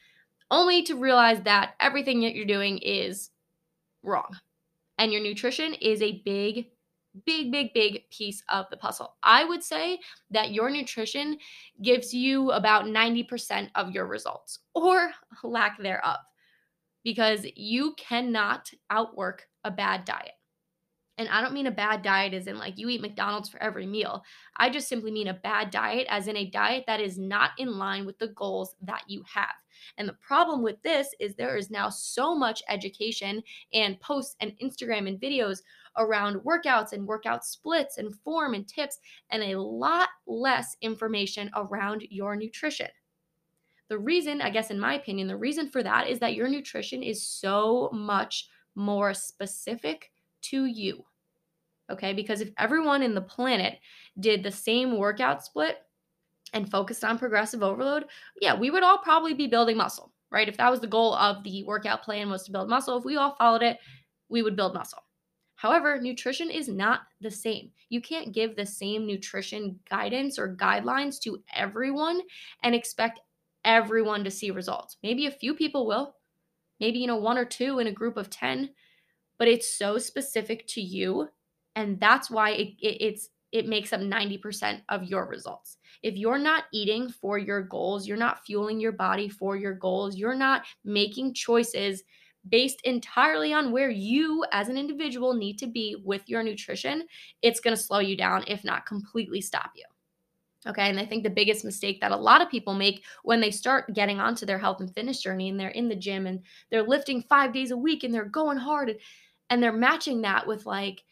only 0.50 0.84
to 0.84 0.96
realize 0.96 1.42
that 1.42 1.74
everything 1.80 2.22
that 2.22 2.34
you're 2.34 2.46
doing 2.46 2.78
is 2.78 3.32
wrong. 4.04 4.38
And 4.98 5.12
your 5.12 5.22
nutrition 5.22 5.74
is 5.76 6.02
a 6.02 6.22
big 6.24 6.68
big, 7.26 7.52
big, 7.52 7.74
big 7.74 8.10
piece 8.10 8.44
of 8.50 8.66
the 8.70 8.78
puzzle. 8.78 9.16
I 9.24 9.44
would 9.46 9.64
say 9.64 10.00
that 10.30 10.52
your 10.52 10.70
nutrition 10.70 11.38
gives 11.82 12.14
you 12.14 12.52
about 12.52 12.86
90% 12.86 13.70
of 13.76 13.92
your 13.92 14.06
results 14.06 14.60
or 14.74 15.12
lack 15.44 15.82
thereof 15.82 16.18
because 17.04 17.46
you 17.56 17.94
cannot 17.98 18.70
outwork 18.90 19.48
a 19.64 19.72
bad 19.72 20.06
diet. 20.06 20.34
And 21.22 21.30
I 21.30 21.40
don't 21.40 21.54
mean 21.54 21.68
a 21.68 21.72
bad 21.72 22.02
diet 22.02 22.34
as 22.34 22.48
in 22.48 22.58
like 22.58 22.80
you 22.80 22.90
eat 22.90 23.00
McDonald's 23.00 23.48
for 23.48 23.62
every 23.62 23.86
meal. 23.86 24.24
I 24.58 24.72
just 24.72 24.88
simply 24.88 25.12
mean 25.12 25.28
a 25.28 25.36
bad 25.36 25.70
diet 25.70 26.08
as 26.10 26.28
in 26.28 26.36
a 26.36 26.50
diet 26.50 26.86
that 26.88 27.00
is 27.00 27.20
not 27.20 27.52
in 27.60 27.78
line 27.78 28.08
with 28.08 28.18
the 28.18 28.30
goals 28.30 28.76
that 28.82 29.04
you 29.08 29.24
have. 29.32 29.54
And 30.00 30.10
the 30.10 30.14
problem 30.14 30.64
with 30.64 30.82
this 30.82 31.14
is 31.20 31.36
there 31.36 31.58
is 31.58 31.70
now 31.70 31.90
so 31.90 32.34
much 32.34 32.64
education 32.70 33.44
and 33.72 34.00
posts 34.00 34.36
and 34.42 34.54
Instagram 34.64 35.08
and 35.08 35.22
videos 35.22 35.60
around 35.96 36.38
workouts 36.38 36.94
and 36.94 37.06
workout 37.06 37.46
splits 37.46 38.00
and 38.00 38.16
form 38.24 38.56
and 38.56 38.68
tips, 38.68 38.98
and 39.30 39.44
a 39.44 39.62
lot 39.62 40.10
less 40.26 40.76
information 40.82 41.52
around 41.56 42.02
your 42.10 42.36
nutrition. 42.36 42.88
The 43.90 44.00
reason, 44.00 44.42
I 44.42 44.50
guess, 44.50 44.72
in 44.72 44.80
my 44.80 44.96
opinion, 44.96 45.28
the 45.28 45.38
reason 45.38 45.70
for 45.70 45.84
that 45.84 46.08
is 46.08 46.18
that 46.20 46.34
your 46.34 46.48
nutrition 46.48 47.04
is 47.04 47.22
so 47.22 47.92
much 47.94 48.48
more 48.74 49.14
specific 49.14 50.12
to 50.44 50.66
you. 50.66 51.06
Okay, 51.92 52.14
because 52.14 52.42
if 52.42 52.52
everyone 52.58 53.04
in 53.04 53.14
the 53.14 53.22
planet 53.22 53.80
did 54.20 54.44
the 54.44 54.52
same 54.52 54.98
workout 54.98 55.44
split 55.44 55.78
and 56.54 56.70
focused 56.70 57.04
on 57.04 57.20
progressive 57.20 57.64
overload, 57.64 58.06
yeah, 58.40 58.56
we 58.56 58.72
would 58.72 58.84
all 58.84 58.98
probably 58.98 59.34
be 59.34 59.48
building 59.48 59.78
muscle, 59.78 60.14
right? 60.32 60.50
If 60.50 60.58
that 60.58 60.72
was 60.72 60.80
the 60.80 60.88
goal 60.88 61.14
of 61.16 61.44
the 61.44 61.64
workout 61.64 62.04
plan 62.04 62.30
was 62.30 62.44
to 62.44 62.52
build 62.52 62.70
muscle, 62.70 62.98
if 62.98 63.06
we 63.06 63.18
all 63.18 63.36
followed 63.36 63.64
it, 63.64 63.78
we 64.30 64.42
would 64.42 64.56
build 64.56 64.74
muscle. 64.74 65.04
However, 65.56 66.00
nutrition 66.02 66.50
is 66.50 66.68
not 66.68 67.02
the 67.20 67.30
same. 67.30 67.70
You 67.90 68.02
can't 68.02 68.34
give 68.34 68.56
the 68.56 68.66
same 68.66 69.06
nutrition 69.06 69.80
guidance 69.90 70.40
or 70.40 70.56
guidelines 70.56 71.20
to 71.22 71.44
everyone 71.54 72.22
and 72.64 72.74
expect 72.74 73.20
everyone 73.64 74.24
to 74.24 74.32
see 74.32 74.50
results. 74.50 74.98
Maybe 75.04 75.28
a 75.28 75.32
few 75.32 75.54
people 75.54 75.86
will, 75.86 76.16
maybe, 76.80 76.98
you 76.98 77.06
know, 77.06 77.18
one 77.18 77.38
or 77.38 77.46
two 77.46 77.78
in 77.78 77.86
a 77.86 77.92
group 77.92 78.18
of 78.18 78.30
10, 78.30 78.72
but 79.38 79.48
it's 79.48 79.78
so 79.78 80.00
specific 80.00 80.66
to 80.70 80.82
you. 80.82 81.30
And 81.76 82.00
that's 82.00 82.30
why 82.30 82.52
it, 82.52 82.68
it, 82.80 82.98
it's 83.02 83.30
it 83.52 83.68
makes 83.68 83.92
up 83.92 84.00
90% 84.00 84.82
of 84.88 85.04
your 85.04 85.26
results. 85.26 85.78
If 86.04 86.16
you're 86.16 86.38
not 86.38 86.66
eating 86.72 87.10
for 87.10 87.38
your 87.38 87.62
goals, 87.62 88.08
you're 88.08 88.16
not 88.16 88.46
fueling 88.46 88.80
your 88.80 88.94
body 88.94 89.28
for 89.28 89.58
your 89.58 89.74
goals, 89.74 90.16
you're 90.16 90.36
not 90.36 90.64
making 90.86 91.34
choices 91.34 92.04
based 92.50 92.82
entirely 92.86 93.54
on 93.54 93.72
where 93.72 93.90
you 93.90 94.44
as 94.52 94.68
an 94.68 94.78
individual 94.78 95.34
need 95.34 95.60
to 95.60 95.68
be 95.68 95.96
with 96.04 96.28
your 96.28 96.44
nutrition, 96.44 97.06
it's 97.42 97.60
going 97.60 97.76
to 97.76 97.82
slow 97.82 98.00
you 98.00 98.18
down, 98.18 98.44
if 98.48 98.64
not 98.64 98.86
completely 98.86 99.42
stop 99.42 99.72
you. 99.76 99.86
Okay. 100.68 100.90
And 100.90 101.00
I 101.00 101.06
think 101.06 101.24
the 101.24 101.30
biggest 101.30 101.66
mistake 101.66 102.02
that 102.02 102.12
a 102.12 102.16
lot 102.16 102.42
of 102.42 102.50
people 102.50 102.76
make 102.76 103.04
when 103.24 103.42
they 103.42 103.50
start 103.50 103.94
getting 103.94 104.20
onto 104.20 104.46
their 104.46 104.60
health 104.60 104.80
and 104.80 104.94
fitness 104.94 105.22
journey 105.22 105.50
and 105.50 105.60
they're 105.60 105.70
in 105.70 105.90
the 105.90 105.96
gym 105.96 106.28
and 106.28 106.42
they're 106.70 106.84
lifting 106.84 107.24
five 107.24 107.52
days 107.52 107.72
a 107.72 107.78
week 107.78 108.04
and 108.04 108.14
they're 108.14 108.26
going 108.26 108.58
hard 108.58 108.90
and, 108.90 109.00
and 109.50 109.62
they're 109.62 109.74
matching 109.74 110.22
that 110.22 110.46
with 110.46 110.68
like 110.68 111.04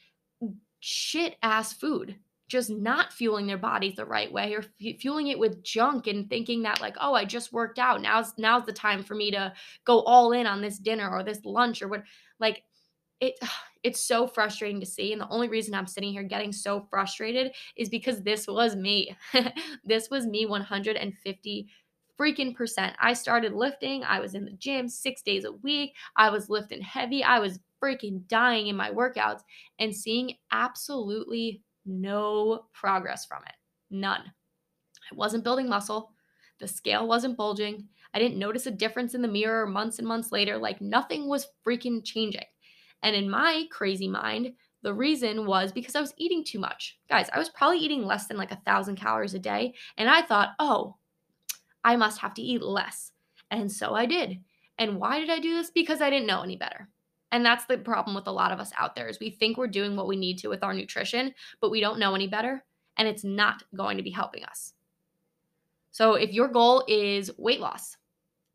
shit 0.79 1.35
ass 1.43 1.73
food. 1.73 2.15
just 2.47 2.69
not 2.71 3.13
fueling 3.13 3.45
their 3.45 3.57
bodies 3.59 3.95
the 3.95 4.05
right 4.05 4.31
way 4.31 4.53
or 4.55 4.59
f- 4.59 4.99
fueling 4.99 5.27
it 5.27 5.37
with 5.37 5.63
junk 5.63 6.07
and 6.07 6.29
thinking 6.29 6.63
that 6.63 6.81
like 6.81 6.95
oh 6.99 7.13
i 7.13 7.23
just 7.25 7.53
worked 7.53 7.77
out. 7.79 8.01
Now's 8.01 8.33
now's 8.37 8.65
the 8.65 8.73
time 8.73 9.03
for 9.03 9.15
me 9.15 9.29
to 9.31 9.53
go 9.85 10.01
all 10.01 10.31
in 10.31 10.47
on 10.47 10.61
this 10.61 10.79
dinner 10.79 11.09
or 11.09 11.23
this 11.23 11.45
lunch 11.45 11.81
or 11.81 11.87
what 11.87 12.03
like 12.39 12.63
it 13.19 13.35
it's 13.83 14.01
so 14.01 14.27
frustrating 14.27 14.79
to 14.81 14.85
see 14.85 15.13
and 15.13 15.21
the 15.21 15.29
only 15.29 15.47
reason 15.47 15.73
i'm 15.73 15.87
sitting 15.87 16.11
here 16.11 16.23
getting 16.23 16.51
so 16.51 16.85
frustrated 16.89 17.53
is 17.77 17.87
because 17.87 18.21
this 18.21 18.45
was 18.47 18.75
me. 18.75 19.15
This 19.85 20.09
was 20.09 20.25
me 20.25 20.45
150 20.45 21.67
freaking 22.19 22.53
percent. 22.53 22.95
I 22.99 23.13
started 23.13 23.53
lifting. 23.53 24.03
I 24.03 24.19
was 24.19 24.35
in 24.35 24.43
the 24.43 24.51
gym 24.51 24.89
six 24.89 25.21
days 25.21 25.45
a 25.45 25.53
week. 25.53 25.93
I 26.17 26.29
was 26.29 26.49
lifting 26.49 26.81
heavy. 26.81 27.23
I 27.23 27.39
was 27.39 27.59
freaking 27.81 28.27
dying 28.27 28.67
in 28.67 28.75
my 28.75 28.91
workouts 28.91 29.41
and 29.79 29.95
seeing 29.95 30.35
absolutely 30.51 31.61
no 31.85 32.65
progress 32.73 33.25
from 33.25 33.43
it. 33.45 33.55
None. 33.89 34.21
I 34.21 35.15
wasn't 35.15 35.43
building 35.43 35.69
muscle. 35.69 36.11
The 36.59 36.67
scale 36.67 37.07
wasn't 37.07 37.37
bulging. 37.37 37.87
I 38.13 38.19
didn't 38.19 38.39
notice 38.39 38.65
a 38.65 38.71
difference 38.71 39.13
in 39.13 39.21
the 39.21 39.27
mirror 39.27 39.65
months 39.65 39.99
and 39.99 40.07
months 40.07 40.31
later. 40.31 40.57
Like 40.57 40.81
nothing 40.81 41.27
was 41.27 41.47
freaking 41.65 42.03
changing. 42.03 42.45
And 43.01 43.15
in 43.15 43.29
my 43.29 43.65
crazy 43.71 44.07
mind, 44.07 44.53
the 44.81 44.93
reason 44.93 45.45
was 45.45 45.71
because 45.71 45.95
I 45.95 46.01
was 46.01 46.13
eating 46.17 46.43
too 46.43 46.59
much. 46.59 46.97
Guys, 47.09 47.29
I 47.33 47.39
was 47.39 47.49
probably 47.49 47.79
eating 47.79 48.03
less 48.03 48.27
than 48.27 48.37
like 48.37 48.51
a 48.51 48.61
thousand 48.65 48.95
calories 48.95 49.33
a 49.33 49.39
day. 49.39 49.73
And 49.97 50.09
I 50.09 50.21
thought, 50.21 50.49
oh, 50.59 50.95
I 51.83 51.95
must 51.95 52.19
have 52.19 52.33
to 52.35 52.41
eat 52.41 52.61
less. 52.61 53.11
And 53.51 53.71
so 53.71 53.93
I 53.93 54.05
did. 54.05 54.39
And 54.77 54.97
why 54.97 55.19
did 55.19 55.29
I 55.29 55.39
do 55.39 55.55
this? 55.55 55.71
Because 55.71 56.01
I 56.01 56.09
didn't 56.09 56.27
know 56.27 56.41
any 56.41 56.55
better. 56.55 56.89
And 57.31 57.45
that's 57.45 57.65
the 57.65 57.77
problem 57.77 58.15
with 58.15 58.27
a 58.27 58.31
lot 58.31 58.51
of 58.51 58.59
us 58.59 58.71
out 58.77 58.95
there 58.95 59.07
is 59.07 59.19
we 59.19 59.29
think 59.29 59.57
we're 59.57 59.67
doing 59.67 59.95
what 59.95 60.07
we 60.07 60.15
need 60.15 60.37
to 60.39 60.47
with 60.47 60.63
our 60.63 60.73
nutrition, 60.73 61.33
but 61.61 61.69
we 61.69 61.79
don't 61.79 61.99
know 61.99 62.15
any 62.15 62.27
better 62.27 62.63
and 62.97 63.07
it's 63.07 63.23
not 63.23 63.63
going 63.75 63.97
to 63.97 64.03
be 64.03 64.09
helping 64.09 64.43
us. 64.43 64.73
So 65.91 66.13
if 66.15 66.33
your 66.33 66.47
goal 66.47 66.83
is 66.87 67.31
weight 67.37 67.59
loss 67.59 67.97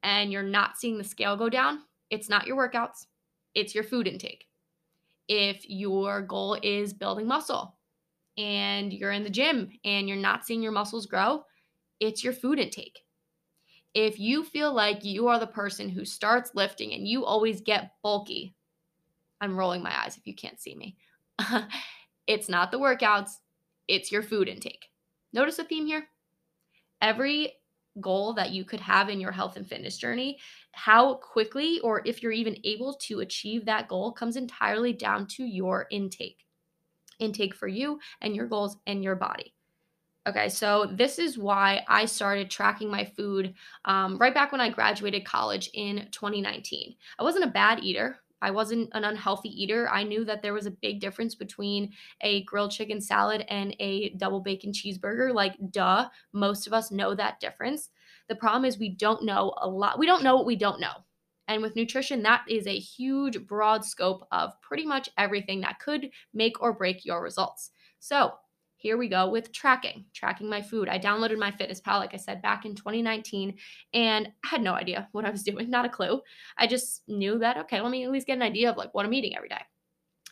and 0.02 0.32
you're 0.32 0.42
not 0.42 0.76
seeing 0.76 0.98
the 0.98 1.04
scale 1.04 1.36
go 1.36 1.48
down, 1.48 1.80
it's 2.10 2.28
not 2.28 2.46
your 2.46 2.56
workouts, 2.56 3.06
it's 3.54 3.74
your 3.74 3.84
food 3.84 4.06
intake. 4.06 4.46
If 5.28 5.68
your 5.68 6.20
goal 6.22 6.58
is 6.62 6.92
building 6.92 7.26
muscle 7.26 7.76
and 8.36 8.92
you're 8.92 9.12
in 9.12 9.22
the 9.22 9.30
gym 9.30 9.70
and 9.84 10.08
you're 10.08 10.18
not 10.18 10.44
seeing 10.44 10.62
your 10.62 10.72
muscles 10.72 11.06
grow, 11.06 11.44
it's 12.00 12.24
your 12.24 12.32
food 12.32 12.58
intake 12.58 13.04
if 13.94 14.18
you 14.18 14.42
feel 14.44 14.74
like 14.74 15.04
you 15.04 15.28
are 15.28 15.38
the 15.38 15.46
person 15.46 15.88
who 15.88 16.04
starts 16.04 16.50
lifting 16.54 16.92
and 16.92 17.06
you 17.06 17.24
always 17.24 17.60
get 17.60 17.92
bulky, 18.02 18.54
I'm 19.40 19.56
rolling 19.56 19.82
my 19.82 19.96
eyes 20.04 20.16
if 20.16 20.26
you 20.26 20.34
can't 20.34 20.60
see 20.60 20.74
me. 20.74 20.96
it's 22.26 22.48
not 22.48 22.70
the 22.70 22.78
workouts, 22.78 23.30
it's 23.88 24.10
your 24.12 24.22
food 24.22 24.48
intake. 24.48 24.86
Notice 25.32 25.58
a 25.58 25.64
theme 25.64 25.86
here? 25.86 26.06
Every 27.02 27.54
goal 28.00 28.32
that 28.34 28.50
you 28.50 28.64
could 28.64 28.80
have 28.80 29.08
in 29.08 29.20
your 29.20 29.32
health 29.32 29.56
and 29.56 29.66
fitness 29.66 29.96
journey, 29.96 30.38
how 30.72 31.14
quickly 31.14 31.80
or 31.80 32.02
if 32.04 32.22
you're 32.22 32.32
even 32.32 32.56
able 32.64 32.94
to 32.94 33.20
achieve 33.20 33.64
that 33.64 33.88
goal 33.88 34.12
comes 34.12 34.36
entirely 34.36 34.92
down 34.92 35.26
to 35.26 35.44
your 35.44 35.86
intake. 35.90 36.44
Intake 37.20 37.54
for 37.54 37.68
you 37.68 38.00
and 38.20 38.34
your 38.34 38.46
goals 38.46 38.76
and 38.86 39.04
your 39.04 39.14
body. 39.14 39.54
Okay, 40.26 40.48
so 40.48 40.90
this 40.90 41.18
is 41.18 41.36
why 41.36 41.84
I 41.86 42.06
started 42.06 42.50
tracking 42.50 42.90
my 42.90 43.04
food 43.04 43.54
um, 43.84 44.16
right 44.16 44.32
back 44.32 44.52
when 44.52 44.60
I 44.60 44.70
graduated 44.70 45.26
college 45.26 45.68
in 45.74 46.08
2019. 46.12 46.94
I 47.18 47.22
wasn't 47.22 47.44
a 47.44 47.48
bad 47.48 47.84
eater. 47.84 48.20
I 48.44 48.50
wasn't 48.50 48.90
an 48.92 49.04
unhealthy 49.04 49.48
eater. 49.48 49.88
I 49.88 50.02
knew 50.02 50.22
that 50.26 50.42
there 50.42 50.52
was 50.52 50.66
a 50.66 50.70
big 50.70 51.00
difference 51.00 51.34
between 51.34 51.92
a 52.20 52.44
grilled 52.44 52.72
chicken 52.72 53.00
salad 53.00 53.46
and 53.48 53.74
a 53.80 54.10
double 54.10 54.40
bacon 54.40 54.70
cheeseburger. 54.70 55.32
Like, 55.32 55.56
duh, 55.70 56.10
most 56.34 56.66
of 56.66 56.74
us 56.74 56.90
know 56.90 57.14
that 57.14 57.40
difference. 57.40 57.88
The 58.28 58.36
problem 58.36 58.66
is 58.66 58.78
we 58.78 58.90
don't 58.90 59.24
know 59.24 59.54
a 59.56 59.66
lot. 59.66 59.98
We 59.98 60.04
don't 60.04 60.22
know 60.22 60.36
what 60.36 60.44
we 60.44 60.56
don't 60.56 60.78
know. 60.78 60.92
And 61.48 61.62
with 61.62 61.74
nutrition, 61.74 62.22
that 62.22 62.44
is 62.46 62.66
a 62.66 62.78
huge, 62.78 63.46
broad 63.46 63.82
scope 63.82 64.26
of 64.30 64.60
pretty 64.60 64.84
much 64.84 65.08
everything 65.16 65.62
that 65.62 65.78
could 65.78 66.10
make 66.34 66.60
or 66.62 66.74
break 66.74 67.04
your 67.06 67.22
results. 67.22 67.70
So, 67.98 68.34
here 68.84 68.98
we 68.98 69.08
go 69.08 69.30
with 69.30 69.50
tracking, 69.50 70.04
tracking 70.12 70.46
my 70.46 70.60
food. 70.60 70.90
I 70.90 70.98
downloaded 70.98 71.38
MyFitnessPal, 71.38 72.00
like 72.00 72.12
I 72.12 72.18
said, 72.18 72.42
back 72.42 72.66
in 72.66 72.74
2019, 72.74 73.56
and 73.94 74.28
I 74.44 74.46
had 74.46 74.60
no 74.60 74.74
idea 74.74 75.08
what 75.12 75.24
I 75.24 75.30
was 75.30 75.42
doing, 75.42 75.70
not 75.70 75.86
a 75.86 75.88
clue. 75.88 76.20
I 76.58 76.66
just 76.66 77.00
knew 77.08 77.38
that, 77.38 77.56
okay, 77.56 77.80
let 77.80 77.90
me 77.90 78.04
at 78.04 78.10
least 78.10 78.26
get 78.26 78.36
an 78.36 78.42
idea 78.42 78.70
of 78.70 78.76
like 78.76 78.92
what 78.92 79.06
I'm 79.06 79.14
eating 79.14 79.34
every 79.34 79.48
day. 79.48 79.62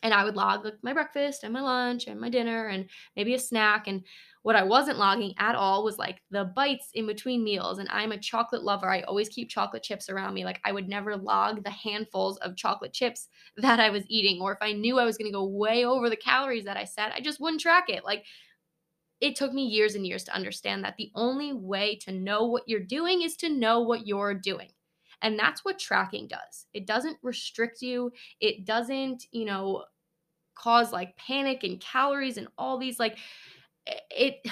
And 0.02 0.12
I 0.12 0.22
would 0.22 0.36
log 0.36 0.66
like 0.66 0.74
my 0.82 0.92
breakfast 0.92 1.44
and 1.44 1.52
my 1.54 1.62
lunch 1.62 2.08
and 2.08 2.20
my 2.20 2.28
dinner 2.28 2.66
and 2.66 2.90
maybe 3.16 3.32
a 3.32 3.38
snack. 3.38 3.88
And 3.88 4.02
what 4.42 4.56
I 4.56 4.64
wasn't 4.64 4.98
logging 4.98 5.34
at 5.38 5.54
all 5.54 5.84
was 5.84 5.98
like 5.98 6.20
the 6.30 6.44
bites 6.44 6.90
in 6.94 7.06
between 7.06 7.44
meals. 7.44 7.78
And 7.78 7.88
I'm 7.90 8.10
a 8.10 8.18
chocolate 8.18 8.64
lover. 8.64 8.90
I 8.90 9.02
always 9.02 9.28
keep 9.28 9.48
chocolate 9.48 9.84
chips 9.84 10.08
around 10.08 10.34
me. 10.34 10.44
Like 10.44 10.60
I 10.64 10.72
would 10.72 10.88
never 10.88 11.16
log 11.16 11.62
the 11.62 11.70
handfuls 11.70 12.38
of 12.38 12.56
chocolate 12.56 12.92
chips 12.92 13.28
that 13.58 13.78
I 13.78 13.90
was 13.90 14.02
eating. 14.08 14.40
Or 14.40 14.52
if 14.52 14.58
I 14.60 14.72
knew 14.72 14.98
I 14.98 15.04
was 15.04 15.16
going 15.16 15.30
to 15.30 15.36
go 15.36 15.44
way 15.44 15.84
over 15.84 16.10
the 16.10 16.16
calories 16.16 16.64
that 16.64 16.76
I 16.76 16.84
set, 16.84 17.12
I 17.12 17.20
just 17.20 17.40
wouldn't 17.40 17.60
track 17.62 17.88
it. 17.88 18.04
Like 18.04 18.24
it 19.20 19.36
took 19.36 19.52
me 19.52 19.64
years 19.64 19.94
and 19.94 20.04
years 20.04 20.24
to 20.24 20.34
understand 20.34 20.82
that 20.84 20.96
the 20.96 21.12
only 21.14 21.52
way 21.52 21.96
to 22.02 22.10
know 22.10 22.46
what 22.46 22.64
you're 22.66 22.80
doing 22.80 23.22
is 23.22 23.36
to 23.36 23.48
know 23.48 23.80
what 23.80 24.06
you're 24.06 24.34
doing. 24.34 24.68
And 25.22 25.38
that's 25.38 25.64
what 25.64 25.78
tracking 25.78 26.26
does. 26.26 26.66
It 26.74 26.88
doesn't 26.88 27.16
restrict 27.22 27.80
you. 27.80 28.10
It 28.40 28.64
doesn't, 28.64 29.26
you 29.30 29.44
know, 29.44 29.84
cause 30.56 30.92
like 30.92 31.16
panic 31.16 31.62
and 31.62 31.80
calories 31.80 32.36
and 32.36 32.48
all 32.58 32.78
these 32.78 32.98
like 32.98 33.16
it 33.86 34.46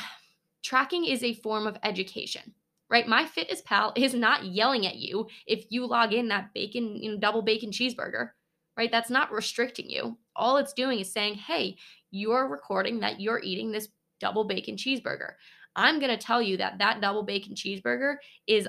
tracking 0.62 1.04
is 1.04 1.22
a 1.22 1.34
form 1.34 1.66
of 1.66 1.78
education 1.82 2.54
right? 2.90 3.06
MyFitnessPal 3.06 3.96
is 3.96 4.14
not 4.14 4.46
yelling 4.46 4.84
at 4.84 4.96
you 4.96 5.28
if 5.46 5.64
you 5.70 5.86
log 5.86 6.12
in 6.12 6.26
that 6.28 6.52
bacon 6.52 6.96
you 6.96 7.12
know 7.12 7.18
double 7.18 7.42
bacon 7.42 7.70
cheeseburger 7.70 8.30
right? 8.76 8.90
That's 8.90 9.10
not 9.10 9.32
restricting 9.32 9.90
you. 9.90 10.16
All 10.34 10.56
it's 10.56 10.72
doing 10.72 11.00
is 11.00 11.12
saying 11.12 11.34
hey 11.34 11.76
you're 12.10 12.48
recording 12.48 13.00
that 13.00 13.20
you're 13.20 13.40
eating 13.42 13.70
this 13.70 13.88
double 14.20 14.44
bacon 14.44 14.76
cheeseburger. 14.76 15.32
I'm 15.76 16.00
going 16.00 16.10
to 16.10 16.16
tell 16.16 16.42
you 16.42 16.56
that 16.58 16.78
that 16.78 17.00
double 17.00 17.22
bacon 17.22 17.54
cheeseburger 17.54 18.16
is 18.46 18.68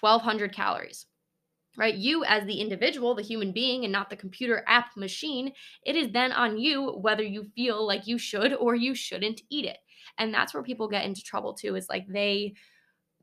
1200 0.00 0.54
calories 0.54 1.06
right? 1.78 1.94
You, 1.94 2.24
as 2.24 2.44
the 2.44 2.60
individual, 2.60 3.14
the 3.14 3.22
human 3.22 3.52
being, 3.52 3.84
and 3.84 3.92
not 3.92 4.10
the 4.10 4.16
computer 4.16 4.64
app 4.66 4.96
machine, 4.96 5.52
it 5.86 5.96
is 5.96 6.10
then 6.10 6.32
on 6.32 6.58
you 6.58 6.90
whether 7.00 7.22
you 7.22 7.44
feel 7.54 7.86
like 7.86 8.06
you 8.06 8.18
should 8.18 8.52
or 8.52 8.74
you 8.74 8.94
shouldn't 8.94 9.42
eat 9.48 9.64
it. 9.64 9.78
And 10.18 10.34
that's 10.34 10.52
where 10.52 10.62
people 10.62 10.88
get 10.88 11.04
into 11.04 11.22
trouble 11.22 11.54
too, 11.54 11.76
is 11.76 11.88
like 11.88 12.06
they 12.08 12.54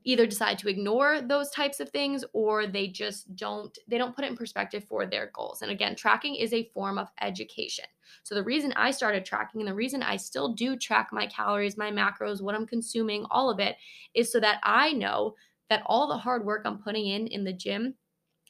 either 0.04 0.24
decide 0.24 0.56
to 0.56 0.68
ignore 0.68 1.20
those 1.20 1.50
types 1.50 1.80
of 1.80 1.90
things 1.90 2.24
or 2.32 2.66
they 2.66 2.86
just 2.86 3.34
don't 3.34 3.76
they 3.88 3.98
don't 3.98 4.14
put 4.14 4.24
it 4.24 4.30
in 4.30 4.36
perspective 4.36 4.84
for 4.84 5.04
their 5.04 5.30
goals 5.34 5.62
and 5.62 5.70
again 5.70 5.96
tracking 5.96 6.36
is 6.36 6.52
a 6.52 6.70
form 6.72 6.96
of 6.96 7.08
education 7.20 7.84
so 8.22 8.34
the 8.36 8.42
reason 8.42 8.72
i 8.76 8.90
started 8.90 9.24
tracking 9.24 9.60
and 9.60 9.68
the 9.68 9.74
reason 9.74 10.04
i 10.04 10.16
still 10.16 10.54
do 10.54 10.76
track 10.76 11.08
my 11.12 11.26
calories 11.26 11.76
my 11.76 11.90
macros 11.90 12.40
what 12.40 12.54
i'm 12.54 12.66
consuming 12.66 13.26
all 13.30 13.50
of 13.50 13.58
it 13.58 13.76
is 14.14 14.30
so 14.30 14.38
that 14.38 14.60
i 14.62 14.92
know 14.92 15.34
that 15.68 15.82
all 15.86 16.06
the 16.06 16.16
hard 16.16 16.46
work 16.46 16.62
i'm 16.64 16.78
putting 16.78 17.08
in 17.08 17.26
in 17.26 17.42
the 17.42 17.52
gym 17.52 17.92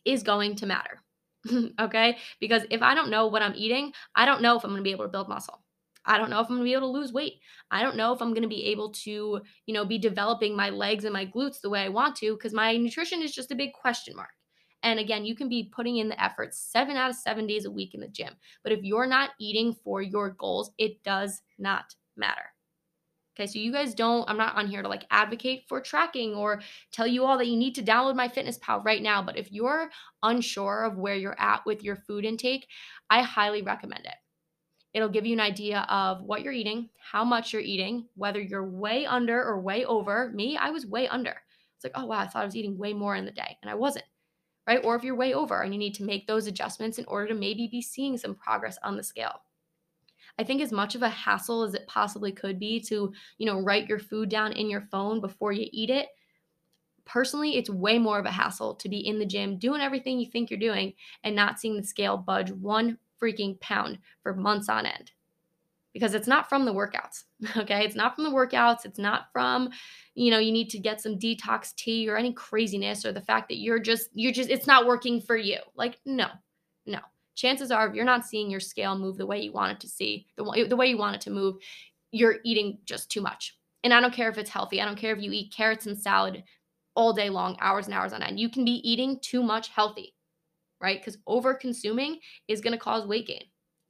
is 0.07 0.23
going 0.23 0.57
to 0.57 0.66
matter. 0.66 1.03
okay? 1.81 2.16
Because 2.40 2.62
if 2.71 2.83
I 2.83 2.95
don't 2.95 3.11
know 3.11 3.27
what 3.27 3.42
I'm 3.42 3.55
eating, 3.55 3.92
I 4.14 4.25
don't 4.25 4.42
know 4.42 4.57
if 4.57 4.64
I'm 4.64 4.71
going 4.71 4.81
to 4.81 4.85
be 4.85 4.92
able 4.92 5.05
to 5.05 5.11
build 5.11 5.29
muscle. 5.29 5.61
I 6.09 6.19
don't 6.19 6.31
know 6.31 6.40
if 6.40 6.47
I'm 6.49 6.57
going 6.57 6.61
to 6.61 6.64
be 6.64 6.73
able 6.73 6.92
to 6.92 6.99
lose 6.99 7.12
weight. 7.12 7.40
I 7.71 7.83
don't 7.83 7.97
know 7.97 8.12
if 8.12 8.23
I'm 8.23 8.31
going 8.31 8.42
to 8.42 8.49
be 8.49 8.66
able 8.66 8.92
to, 8.92 9.40
you 9.66 9.75
know, 9.75 9.85
be 9.85 9.99
developing 9.99 10.57
my 10.57 10.71
legs 10.71 11.05
and 11.05 11.12
my 11.12 11.27
glutes 11.27 11.61
the 11.61 11.71
way 11.71 11.83
I 11.83 11.88
want 11.88 12.14
to 12.16 12.35
because 12.35 12.55
my 12.55 12.77
nutrition 12.77 13.23
is 13.23 13.35
just 13.35 13.51
a 13.51 13.57
big 13.57 13.73
question 13.73 14.14
mark. 14.14 14.31
And 14.83 15.01
again, 15.01 15.25
you 15.25 15.35
can 15.35 15.49
be 15.49 15.71
putting 15.75 15.97
in 15.97 16.09
the 16.09 16.23
effort 16.23 16.55
7 16.55 16.97
out 16.97 17.11
of 17.11 17.16
7 17.16 17.47
days 17.47 17.64
a 17.64 17.71
week 17.71 17.95
in 17.95 18.01
the 18.01 18.09
gym. 18.09 18.35
But 18.62 18.73
if 18.73 18.85
you're 18.85 19.07
not 19.07 19.31
eating 19.40 19.75
for 19.83 20.01
your 20.01 20.31
goals, 20.31 20.71
it 20.79 21.03
does 21.03 21.42
not 21.59 21.87
matter. 22.16 22.53
Okay, 23.38 23.46
so 23.46 23.59
you 23.59 23.70
guys 23.70 23.94
don't, 23.94 24.29
I'm 24.31 24.38
not 24.38 24.57
on 24.57 24.66
here 24.66 24.81
to 24.81 24.88
like 24.88 25.05
advocate 25.11 25.64
for 25.68 25.83
tracking 25.83 26.35
or 26.35 26.62
tell 26.90 27.07
you 27.07 27.25
all 27.27 27.37
that 27.37 27.49
you 27.49 27.57
need 27.57 27.75
to 27.75 27.83
download 27.83 28.16
MyFitnessPal 28.16 28.83
right 28.83 29.03
now. 29.03 29.22
But 29.22 29.37
if 29.37 29.53
you're 29.53 29.90
unsure 30.22 30.85
of 30.85 30.96
where 30.96 31.16
you're 31.16 31.38
at 31.38 31.66
with 31.66 31.85
your 31.85 31.96
food 31.96 32.25
intake, 32.25 32.66
I 33.11 33.20
highly 33.20 33.61
recommend 33.61 34.07
it. 34.07 34.14
It'll 34.94 35.11
give 35.11 35.27
you 35.27 35.35
an 35.35 35.40
idea 35.40 35.81
of 35.90 36.22
what 36.22 36.40
you're 36.40 36.55
eating, 36.55 36.88
how 36.99 37.22
much 37.25 37.53
you're 37.53 37.61
eating, 37.61 38.09
whether 38.14 38.40
you're 38.40 38.66
way 38.66 39.05
under 39.05 39.44
or 39.44 39.61
way 39.61 39.85
over. 39.85 40.31
Me, 40.35 40.57
I 40.57 40.70
was 40.70 40.87
way 40.87 41.07
under. 41.07 41.37
It's 41.77 41.85
like, 41.85 41.92
oh, 41.94 42.07
wow, 42.07 42.20
I 42.20 42.27
thought 42.27 42.40
I 42.40 42.46
was 42.46 42.57
eating 42.57 42.79
way 42.79 42.94
more 42.94 43.14
in 43.14 43.27
the 43.27 43.31
day, 43.31 43.59
and 43.61 43.70
I 43.70 43.75
wasn't, 43.75 44.07
right? 44.66 44.83
Or 44.83 44.96
if 44.96 45.05
you're 45.05 45.14
way 45.14 45.35
over 45.35 45.61
and 45.61 45.75
you 45.75 45.79
need 45.79 45.94
to 45.96 46.05
make 46.05 46.27
those 46.27 46.46
adjustments 46.46 46.99
in 46.99 47.05
order 47.05 47.29
to 47.29 47.35
maybe 47.35 47.68
be 47.70 47.83
seeing 47.83 48.16
some 48.16 48.35
progress 48.35 48.79
on 48.83 48.96
the 48.96 49.03
scale. 49.03 49.42
I 50.38 50.44
think 50.44 50.61
as 50.61 50.72
much 50.72 50.94
of 50.94 51.03
a 51.03 51.09
hassle 51.09 51.62
as 51.62 51.75
it 51.75 51.87
possibly 51.87 52.33
could 52.33 52.59
be 52.59 52.81
to, 52.83 53.12
you 53.38 53.46
know, 53.46 53.61
write 53.61 53.88
your 53.88 53.99
food 53.99 54.29
down 54.29 54.53
in 54.53 54.68
your 54.70 54.83
phone 54.83 55.20
before 55.20 55.53
you 55.53 55.66
eat 55.72 55.90
it. 55.90 56.09
Personally, 57.05 57.57
it's 57.57 57.70
way 57.70 57.99
more 57.99 58.18
of 58.18 58.27
a 58.27 58.31
hassle 58.31 58.75
to 58.77 58.88
be 58.88 58.99
in 59.07 59.18
the 59.18 59.27
gym 59.27 59.59
doing 59.59 59.81
everything 59.81 60.18
you 60.18 60.27
think 60.31 60.51
you're 60.51 60.59
doing 60.59 60.92
and 61.25 61.35
not 61.37 61.59
seeing 61.59 61.77
the 61.77 61.83
scale 61.85 62.16
budge 62.16 62.51
one 62.51 62.99
freaking 63.22 63.59
pound 63.61 63.99
for 64.22 64.35
months 64.35 64.68
on 64.68 64.87
end. 64.87 65.12
because 65.92 66.14
it's 66.14 66.29
not 66.29 66.49
from 66.49 66.64
the 66.64 66.75
workouts. 66.75 67.25
Okay. 67.57 67.85
It's 67.85 67.96
not 67.96 68.14
from 68.14 68.25
the 68.25 68.31
workouts. 68.31 68.85
It's 68.85 68.99
not 68.99 69.29
from, 69.33 69.70
you 70.14 70.31
know, 70.31 70.38
you 70.38 70.53
need 70.53 70.68
to 70.70 70.79
get 70.79 71.01
some 71.01 71.18
detox 71.18 71.75
tea 71.75 72.09
or 72.09 72.16
any 72.16 72.33
craziness 72.33 73.05
or 73.05 73.12
the 73.12 73.20
fact 73.20 73.49
that 73.49 73.59
you're 73.59 73.79
just, 73.79 74.11
you're 74.14 74.33
just, 74.33 74.51
it's 74.51 74.66
not 74.66 74.87
working 74.87 75.20
for 75.20 75.37
you. 75.37 75.59
Like, 75.75 75.99
no. 76.05 76.27
Chances 77.37 77.70
are, 77.70 77.87
if 77.87 77.94
you're 77.94 78.05
not 78.05 78.27
seeing 78.27 78.51
your 78.51 78.61
scale 78.61 78.99
move 78.99 79.16
the 79.16 79.27
way 79.27 79.40
you 79.40 79.53
want 79.53 79.72
it 79.72 79.81
to 79.81 79.88
see, 79.88 80.27
the 80.37 80.66
the 80.68 80.77
way 80.77 80.88
you 80.88 80.99
want 80.99 81.14
it 81.14 81.20
to 81.22 81.31
move, 81.31 81.57
you're 82.11 82.38
eating 82.44 82.79
just 82.85 83.11
too 83.11 83.20
much. 83.20 83.57
And 83.85 83.94
I 83.94 84.01
don't 84.01 84.12
care 84.12 84.29
if 84.29 84.38
it's 84.38 84.51
healthy. 84.51 84.81
I 84.81 84.85
don't 84.85 84.99
care 84.99 85.14
if 85.14 85.22
you 85.22 85.31
eat 85.31 85.55
carrots 85.55 85.87
and 85.87 85.96
salad 85.96 86.42
all 86.96 87.12
day 87.12 87.31
long, 87.31 87.57
hours 87.61 87.87
and 87.87 87.94
hours 87.94 88.12
on 88.12 88.22
end. 88.22 88.40
You 88.40 88.49
can 88.49 88.64
be 88.64 88.81
eating 88.88 89.20
too 89.20 89.42
much 89.42 89.68
healthy, 89.68 90.14
right? 90.81 90.99
Because 90.99 91.18
over 91.27 91.55
consuming 91.55 92.18
is 92.49 92.61
going 92.61 92.72
to 92.72 92.79
cause 92.79 93.07
weight 93.07 93.29
gain 93.29 93.44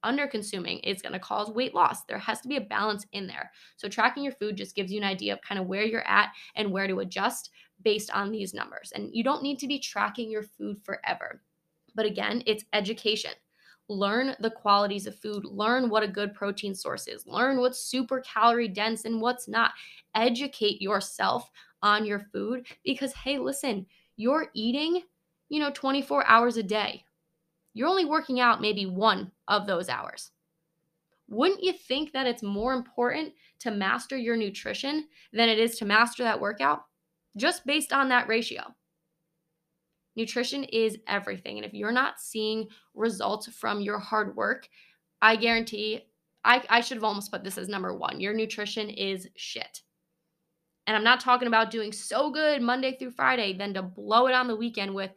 under 0.06 0.26
consuming 0.26 0.78
is 0.78 1.02
going 1.02 1.12
to 1.12 1.18
cause 1.18 1.50
weight 1.50 1.74
loss. 1.74 2.04
There 2.04 2.18
has 2.18 2.40
to 2.42 2.48
be 2.48 2.56
a 2.56 2.60
balance 2.60 3.04
in 3.12 3.26
there. 3.26 3.50
So, 3.76 3.88
tracking 3.88 4.22
your 4.22 4.32
food 4.32 4.56
just 4.56 4.76
gives 4.76 4.92
you 4.92 4.98
an 4.98 5.06
idea 5.06 5.32
of 5.32 5.42
kind 5.42 5.60
of 5.60 5.66
where 5.66 5.82
you're 5.82 6.06
at 6.06 6.30
and 6.54 6.70
where 6.70 6.86
to 6.86 7.00
adjust 7.00 7.50
based 7.82 8.10
on 8.12 8.30
these 8.30 8.54
numbers. 8.54 8.92
And 8.94 9.10
you 9.12 9.24
don't 9.24 9.42
need 9.42 9.58
to 9.58 9.66
be 9.66 9.78
tracking 9.78 10.30
your 10.30 10.44
food 10.44 10.78
forever. 10.84 11.42
But 11.96 12.06
again, 12.06 12.44
it's 12.46 12.64
education. 12.72 13.32
Learn 13.88 14.36
the 14.38 14.50
qualities 14.50 15.08
of 15.08 15.18
food, 15.18 15.44
learn 15.44 15.88
what 15.88 16.04
a 16.04 16.08
good 16.08 16.34
protein 16.34 16.74
source 16.74 17.08
is, 17.08 17.26
learn 17.26 17.58
what's 17.58 17.80
super 17.80 18.20
calorie 18.20 18.68
dense 18.68 19.04
and 19.04 19.20
what's 19.20 19.48
not. 19.48 19.72
Educate 20.14 20.80
yourself 20.80 21.50
on 21.82 22.06
your 22.06 22.20
food 22.32 22.66
because, 22.84 23.12
hey, 23.12 23.38
listen, 23.38 23.86
you're 24.16 24.50
eating, 24.54 25.02
you 25.48 25.60
know, 25.60 25.70
24 25.72 26.24
hours 26.26 26.56
a 26.56 26.62
day 26.62 27.04
you're 27.76 27.88
only 27.88 28.06
working 28.06 28.40
out 28.40 28.62
maybe 28.62 28.86
one 28.86 29.30
of 29.48 29.66
those 29.66 29.90
hours. 29.90 30.30
Wouldn't 31.28 31.62
you 31.62 31.74
think 31.74 32.10
that 32.12 32.26
it's 32.26 32.42
more 32.42 32.72
important 32.72 33.34
to 33.58 33.70
master 33.70 34.16
your 34.16 34.34
nutrition 34.34 35.08
than 35.34 35.50
it 35.50 35.58
is 35.58 35.76
to 35.78 35.84
master 35.84 36.22
that 36.22 36.40
workout? 36.40 36.84
Just 37.36 37.66
based 37.66 37.92
on 37.92 38.08
that 38.08 38.28
ratio. 38.28 38.62
Nutrition 40.16 40.64
is 40.64 40.98
everything. 41.06 41.58
And 41.58 41.64
if 41.64 41.74
you're 41.74 41.92
not 41.92 42.20
seeing 42.20 42.68
results 42.94 43.48
from 43.48 43.80
your 43.80 43.98
hard 43.98 44.34
work, 44.34 44.68
I 45.22 45.36
guarantee 45.36 46.02
I, 46.44 46.62
I 46.70 46.80
should 46.80 46.96
have 46.96 47.04
almost 47.04 47.30
put 47.30 47.44
this 47.44 47.58
as 47.58 47.68
number 47.68 47.94
one. 47.94 48.20
Your 48.20 48.32
nutrition 48.32 48.88
is 48.88 49.28
shit. 49.36 49.82
And 50.86 50.96
I'm 50.96 51.04
not 51.04 51.20
talking 51.20 51.48
about 51.48 51.70
doing 51.70 51.92
so 51.92 52.30
good 52.30 52.62
Monday 52.62 52.96
through 52.96 53.10
Friday, 53.10 53.52
then 53.52 53.74
to 53.74 53.82
blow 53.82 54.28
it 54.28 54.34
on 54.34 54.46
the 54.46 54.54
weekend 54.54 54.94
with 54.94 55.10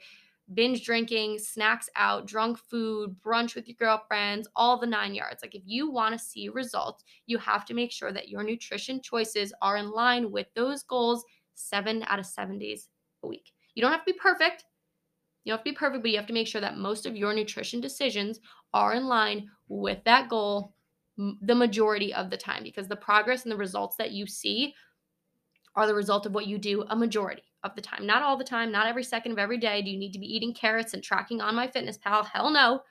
binge 0.56 0.84
drinking, 0.84 1.38
snacks 1.38 1.90
out, 1.96 2.26
drunk 2.26 2.58
food, 2.58 3.16
brunch 3.24 3.54
with 3.54 3.68
your 3.68 3.76
girlfriends, 3.76 4.48
all 4.56 4.80
the 4.80 4.88
nine 4.88 5.14
yards. 5.14 5.44
Like 5.44 5.54
if 5.54 5.62
you 5.66 5.92
want 5.92 6.18
to 6.18 6.24
see 6.24 6.50
results, 6.50 7.04
you 7.28 7.38
have 7.38 7.66
to 7.66 7.76
make 7.76 7.92
sure 7.92 8.12
that 8.12 8.30
your 8.30 8.44
nutrition 8.44 9.00
choices 9.02 9.54
are 9.62 9.78
in 9.78 9.92
line 9.92 10.32
with 10.32 10.48
those 10.56 10.82
goals 10.84 11.24
seven 11.54 12.04
out 12.08 12.20
of 12.20 12.26
seven 12.26 12.58
days 12.58 12.88
a 13.24 13.28
week. 13.28 13.52
You 13.76 13.84
don't 13.84 13.92
have 13.92 14.06
to 14.06 14.12
be 14.12 14.18
perfect. 14.20 14.66
You 15.44 15.52
don't 15.52 15.60
have 15.60 15.66
to 15.66 15.72
be 15.72 15.76
perfect, 15.76 16.04
but 16.04 16.12
you 16.12 16.18
have 16.18 16.28
to 16.28 16.34
make 16.34 16.48
sure 16.48 16.62
that 16.62 16.78
most 16.78 17.06
of 17.06 17.16
your 17.16 17.34
nutrition 17.34 17.82
decisions 17.82 18.40
are 18.74 18.94
in 18.94 19.08
line 19.08 19.50
with 19.68 20.04
that 20.04 20.30
goal 20.30 20.74
the 21.42 21.56
majority 21.56 22.14
of 22.14 22.30
the 22.30 22.38
time 22.38 22.64
because 22.64 22.88
the 22.88 22.96
progress 22.96 23.44
and 23.44 23.52
the 23.52 23.58
results 23.58 23.98
that 23.98 24.12
you 24.12 24.26
see 24.26 24.74
are 25.76 25.86
the 25.86 25.94
result 25.94 26.26
of 26.26 26.34
what 26.34 26.48
you 26.48 26.58
do 26.58 26.84
a 26.90 26.96
majority 26.96 27.44
of 27.64 27.76
the 27.76 27.82
time. 27.82 28.06
Not 28.06 28.22
all 28.22 28.38
the 28.38 28.44
time, 28.44 28.72
not 28.72 28.88
every 28.88 29.04
second 29.04 29.34
of 29.34 29.38
every 29.38 29.58
day. 29.58 29.82
Do 29.82 29.90
you 29.90 29.98
need 29.98 30.14
to 30.14 30.20
be 30.20 30.34
eating 30.34 30.54
carrots 30.54 30.94
and 30.94 31.04
tracking 31.04 31.42
on 31.42 31.56
MyFitnessPal? 31.56 32.26
Hell 32.26 32.50
no. 32.50 32.82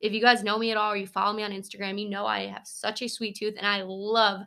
If 0.00 0.12
you 0.12 0.20
guys 0.20 0.44
know 0.44 0.58
me 0.58 0.70
at 0.70 0.76
all 0.76 0.92
or 0.92 0.96
you 0.96 1.06
follow 1.06 1.34
me 1.34 1.42
on 1.42 1.52
Instagram, 1.52 2.00
you 2.00 2.08
know 2.08 2.26
I 2.26 2.46
have 2.46 2.66
such 2.66 3.02
a 3.02 3.08
sweet 3.08 3.36
tooth 3.36 3.54
and 3.56 3.66
I 3.66 3.82
love 3.82 4.42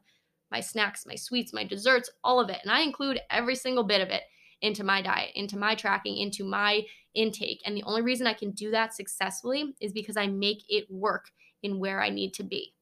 my 0.51 0.59
snacks, 0.59 1.05
my 1.05 1.15
sweets, 1.15 1.53
my 1.53 1.63
desserts, 1.63 2.09
all 2.23 2.39
of 2.39 2.49
it. 2.49 2.59
And 2.61 2.71
I 2.71 2.81
include 2.81 3.19
every 3.29 3.55
single 3.55 3.83
bit 3.83 4.01
of 4.01 4.09
it 4.09 4.23
into 4.63 4.83
my 4.83 5.01
diet, 5.01 5.31
into 5.35 5.57
my 5.57 5.75
tracking, 5.75 6.17
into 6.17 6.43
my 6.43 6.81
intake. 7.13 7.61
And 7.65 7.77
the 7.77 7.83
only 7.83 8.01
reason 8.01 8.25
I 8.25 8.33
can 8.33 8.51
do 8.51 8.71
that 8.71 8.95
successfully 8.95 9.75
is 9.79 9.91
because 9.91 10.17
I 10.17 10.25
make 10.25 10.63
it 10.69 10.89
work 10.89 11.29
in 11.61 11.79
where 11.79 12.01
I 12.01 12.09
need 12.09 12.33
to 12.35 12.43
be, 12.43 12.73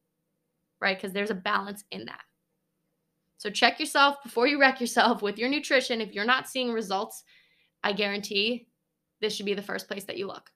right? 0.80 0.96
Because 0.96 1.12
there's 1.12 1.30
a 1.30 1.34
balance 1.34 1.84
in 1.90 2.06
that. 2.06 2.22
So 3.36 3.50
check 3.50 3.80
yourself 3.80 4.22
before 4.22 4.46
you 4.46 4.60
wreck 4.60 4.80
yourself 4.80 5.20
with 5.20 5.36
your 5.36 5.48
nutrition. 5.48 6.00
If 6.00 6.14
you're 6.14 6.24
not 6.24 6.48
seeing 6.48 6.72
results, 6.72 7.24
I 7.82 7.92
guarantee 7.92 8.68
this 9.20 9.34
should 9.34 9.46
be 9.46 9.54
the 9.54 9.62
first 9.62 9.88
place 9.88 10.04
that 10.04 10.16
you 10.16 10.28
look. 10.28 10.50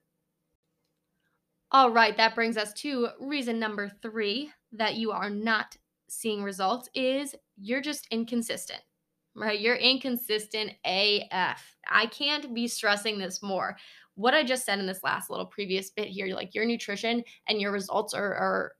All 1.71 1.91
right, 1.91 2.15
that 2.15 2.35
brings 2.35 2.55
us 2.55 2.71
to 2.73 3.09
reason 3.19 3.59
number 3.59 3.91
three 4.01 4.51
that 4.71 4.95
you 4.95 5.11
are 5.11 5.29
not 5.29 5.75
seeing 6.07 6.41
results 6.41 6.89
is 6.93 7.35
you're 7.57 7.81
just 7.81 8.07
inconsistent, 8.11 8.81
right? 9.37 9.59
You're 9.59 9.75
inconsistent 9.75 10.71
AF. 10.83 11.75
I 11.87 12.07
can't 12.07 12.53
be 12.53 12.67
stressing 12.67 13.19
this 13.19 13.41
more. 13.41 13.77
What 14.15 14.33
I 14.33 14.43
just 14.43 14.65
said 14.65 14.79
in 14.79 14.87
this 14.87 15.03
last 15.03 15.29
little 15.29 15.45
previous 15.45 15.91
bit 15.91 16.07
here, 16.07 16.27
like 16.33 16.55
your 16.55 16.65
nutrition 16.65 17.23
and 17.47 17.61
your 17.61 17.71
results 17.71 18.13
are, 18.13 18.33
are 18.33 18.71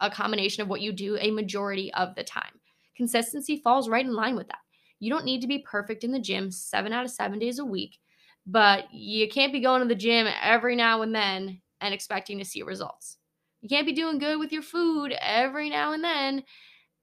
a 0.00 0.10
combination 0.10 0.62
of 0.62 0.68
what 0.68 0.82
you 0.82 0.92
do 0.92 1.16
a 1.18 1.30
majority 1.30 1.92
of 1.94 2.14
the 2.14 2.22
time. 2.22 2.60
Consistency 2.94 3.56
falls 3.56 3.88
right 3.88 4.04
in 4.04 4.14
line 4.14 4.36
with 4.36 4.48
that. 4.48 4.58
You 5.00 5.10
don't 5.10 5.24
need 5.24 5.40
to 5.40 5.48
be 5.48 5.64
perfect 5.70 6.04
in 6.04 6.12
the 6.12 6.20
gym 6.20 6.50
seven 6.50 6.92
out 6.92 7.04
of 7.04 7.10
seven 7.10 7.38
days 7.38 7.58
a 7.58 7.64
week, 7.64 7.98
but 8.46 8.92
you 8.92 9.28
can't 9.28 9.52
be 9.52 9.60
going 9.60 9.80
to 9.80 9.88
the 9.88 9.94
gym 9.94 10.26
every 10.42 10.76
now 10.76 11.02
and 11.02 11.14
then 11.14 11.60
and 11.80 11.94
expecting 11.94 12.38
to 12.38 12.44
see 12.44 12.62
results. 12.62 13.16
You 13.62 13.68
can't 13.70 13.86
be 13.86 13.92
doing 13.92 14.18
good 14.18 14.38
with 14.38 14.52
your 14.52 14.62
food 14.62 15.14
every 15.20 15.70
now 15.70 15.92
and 15.92 16.04
then 16.04 16.44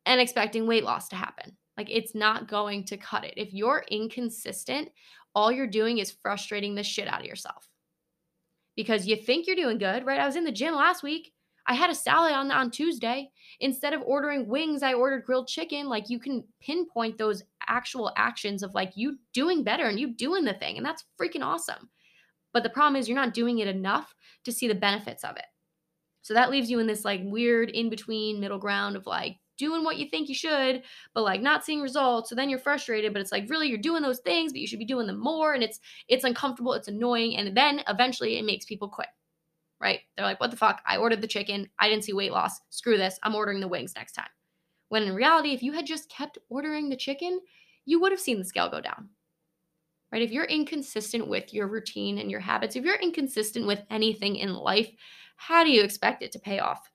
and 0.06 0.22
expecting 0.22 0.68
weight 0.68 0.84
loss 0.84 1.08
to 1.10 1.16
happen. 1.16 1.58
Like 1.78 1.90
it's 1.90 2.14
not 2.14 2.48
going 2.48 2.86
to 2.86 2.98
cut 2.98 3.24
it. 3.24 3.34
If 3.38 3.54
you're 3.54 3.84
inconsistent, 3.90 4.90
all 5.36 5.52
you're 5.52 5.68
doing 5.68 5.98
is 5.98 6.12
frustrating 6.12 6.76
the 6.76 6.84
shit 6.84 7.08
out 7.08 7.22
of 7.22 7.26
yourself 7.26 7.68
because 8.76 9.08
you 9.08 9.16
think 9.16 9.48
you're 9.48 9.56
doing 9.56 9.78
good, 9.78 10.06
right? 10.06 10.20
I 10.20 10.26
was 10.26 10.36
in 10.36 10.44
the 10.44 10.52
gym 10.52 10.76
last 10.76 11.04
week. 11.04 11.34
I 11.66 11.76
had 11.76 11.90
a 11.90 11.96
salad 11.96 12.34
on 12.34 12.52
on 12.52 12.72
Tuesday. 12.72 13.32
Instead 13.62 13.94
of 13.94 14.02
ordering 14.06 14.48
wings, 14.48 14.84
I 14.84 14.94
ordered 14.94 15.26
grilled 15.26 15.48
chicken. 15.48 15.88
Like 15.88 16.10
you 16.10 16.20
can 16.20 16.44
pinpoint 16.62 17.18
those 17.18 17.44
actual 17.68 18.12
actions 18.18 18.64
of 18.64 18.74
like 18.74 18.92
you 18.96 19.18
doing 19.34 19.64
better 19.64 19.86
and 19.86 20.00
you 20.00 20.14
doing 20.14 20.44
the 20.44 20.54
thing. 20.54 20.78
And 20.78 20.86
that's 20.86 21.06
freaking 21.20 21.44
awesome. 21.44 21.90
But 22.52 22.64
the 22.64 22.70
problem 22.70 22.98
is 22.98 23.08
you're 23.08 23.16
not 23.16 23.34
doing 23.34 23.60
it 23.60 23.68
enough 23.68 24.14
to 24.44 24.52
see 24.52 24.68
the 24.68 24.76
benefits 24.76 25.24
of 25.24 25.38
it. 25.38 25.46
So 26.22 26.34
that 26.34 26.52
leaves 26.52 26.70
you 26.70 26.80
in 26.80 26.88
this 26.88 27.06
like 27.06 27.22
weird 27.24 27.70
in 27.70 27.90
between 27.90 28.40
middle 28.40 28.60
ground 28.60 28.96
of 28.96 29.06
like 29.06 29.38
doing 29.58 29.84
what 29.84 29.98
you 29.98 30.10
think 30.10 30.30
you 30.30 30.36
should, 30.36 30.84
but 31.14 31.24
like 31.24 31.42
not 31.42 31.64
seeing 31.64 31.82
results. 31.82 32.30
So 32.30 32.36
then 32.36 32.50
you're 32.50 32.60
frustrated, 32.60 33.14
but 33.14 33.22
it's 33.22 33.32
like 33.32 33.50
really 33.50 33.68
you're 33.68 33.78
doing 33.78 34.02
those 34.02 34.20
things, 34.20 34.52
but 34.52 34.62
you 34.62 34.68
should 34.68 34.80
be 34.80 34.86
doing 34.86 35.08
them 35.08 35.20
more. 35.20 35.54
And 35.54 35.64
it's 35.64 35.80
it's 36.08 36.24
uncomfortable, 36.24 36.74
it's 36.74 36.88
annoying, 36.88 37.38
and 37.38 37.56
then 37.56 37.82
eventually 37.88 38.38
it 38.38 38.46
makes 38.46 38.66
people 38.66 38.90
quit 38.90 39.08
right? 39.84 40.00
They're 40.16 40.26
like, 40.26 40.40
what 40.40 40.50
the 40.50 40.58
fuck? 40.58 40.82
I 40.88 40.96
ordered 40.96 41.22
the 41.22 41.28
chicken. 41.28 41.70
I 41.78 41.90
didn't 41.90 42.06
see 42.06 42.14
weight 42.14 42.32
loss. 42.32 42.62
Screw 42.70 42.98
this. 42.98 43.20
I'm 43.22 43.36
ordering 43.36 43.60
the 43.60 43.68
wings 43.68 43.94
next 43.96 44.14
time. 44.14 44.30
When 44.88 45.04
in 45.04 45.14
reality, 45.14 45.52
if 45.52 45.62
you 45.62 45.74
had 45.74 45.86
just 45.86 46.10
kept 46.10 46.38
ordering 46.50 46.88
the 46.88 46.96
chicken, 46.96 47.42
you 47.86 48.00
would 48.00 48.14
have 48.14 48.22
seen 48.22 48.40
the 48.40 48.46
scale 48.46 48.70
go 48.70 48.80
down. 48.80 49.10
Right? 50.12 50.22
If 50.22 50.32
you're 50.32 50.46
inconsistent 50.46 51.28
with 51.28 51.54
your 51.54 51.68
routine 51.68 52.20
and 52.20 52.32
your 52.32 52.40
habits, 52.40 52.76
if 52.76 52.86
you're 52.86 52.96
inconsistent 52.96 53.68
with 53.68 53.82
anything 53.90 54.38
in 54.38 54.54
life, 54.54 54.90
how 55.36 55.64
do 55.66 55.72
you 55.72 55.84
expect 55.84 56.24
it 56.24 56.32
to 56.32 56.40
pay 56.40 56.60
off? 56.60 56.90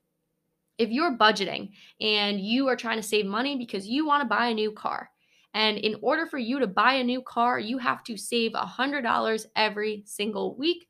If 0.79 0.89
you're 0.89 1.15
budgeting 1.15 1.69
and 2.01 2.39
you 2.39 2.67
are 2.67 2.75
trying 2.75 2.97
to 2.97 3.07
save 3.07 3.27
money 3.27 3.55
because 3.55 3.85
you 3.85 4.07
want 4.07 4.23
to 4.23 4.27
buy 4.27 4.47
a 4.47 4.53
new 4.55 4.71
car, 4.71 5.11
and 5.53 5.77
in 5.77 5.97
order 6.01 6.25
for 6.25 6.39
you 6.39 6.59
to 6.59 6.67
buy 6.67 6.93
a 6.93 7.03
new 7.03 7.21
car, 7.21 7.59
you 7.59 7.77
have 7.77 8.03
to 8.05 8.17
save 8.17 8.53
$100 8.53 9.45
every 9.55 10.03
single 10.07 10.55
week 10.55 10.87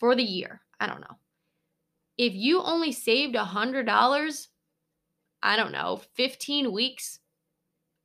for 0.00 0.14
the 0.14 0.22
year. 0.22 0.62
I 0.80 0.86
don't 0.86 1.00
know 1.00 1.16
if 2.18 2.34
you 2.34 2.62
only 2.62 2.92
saved 2.92 3.34
a 3.34 3.44
$100, 3.44 4.46
I 5.42 5.56
don't 5.56 5.72
know, 5.72 6.00
15 6.14 6.72
weeks 6.72 7.18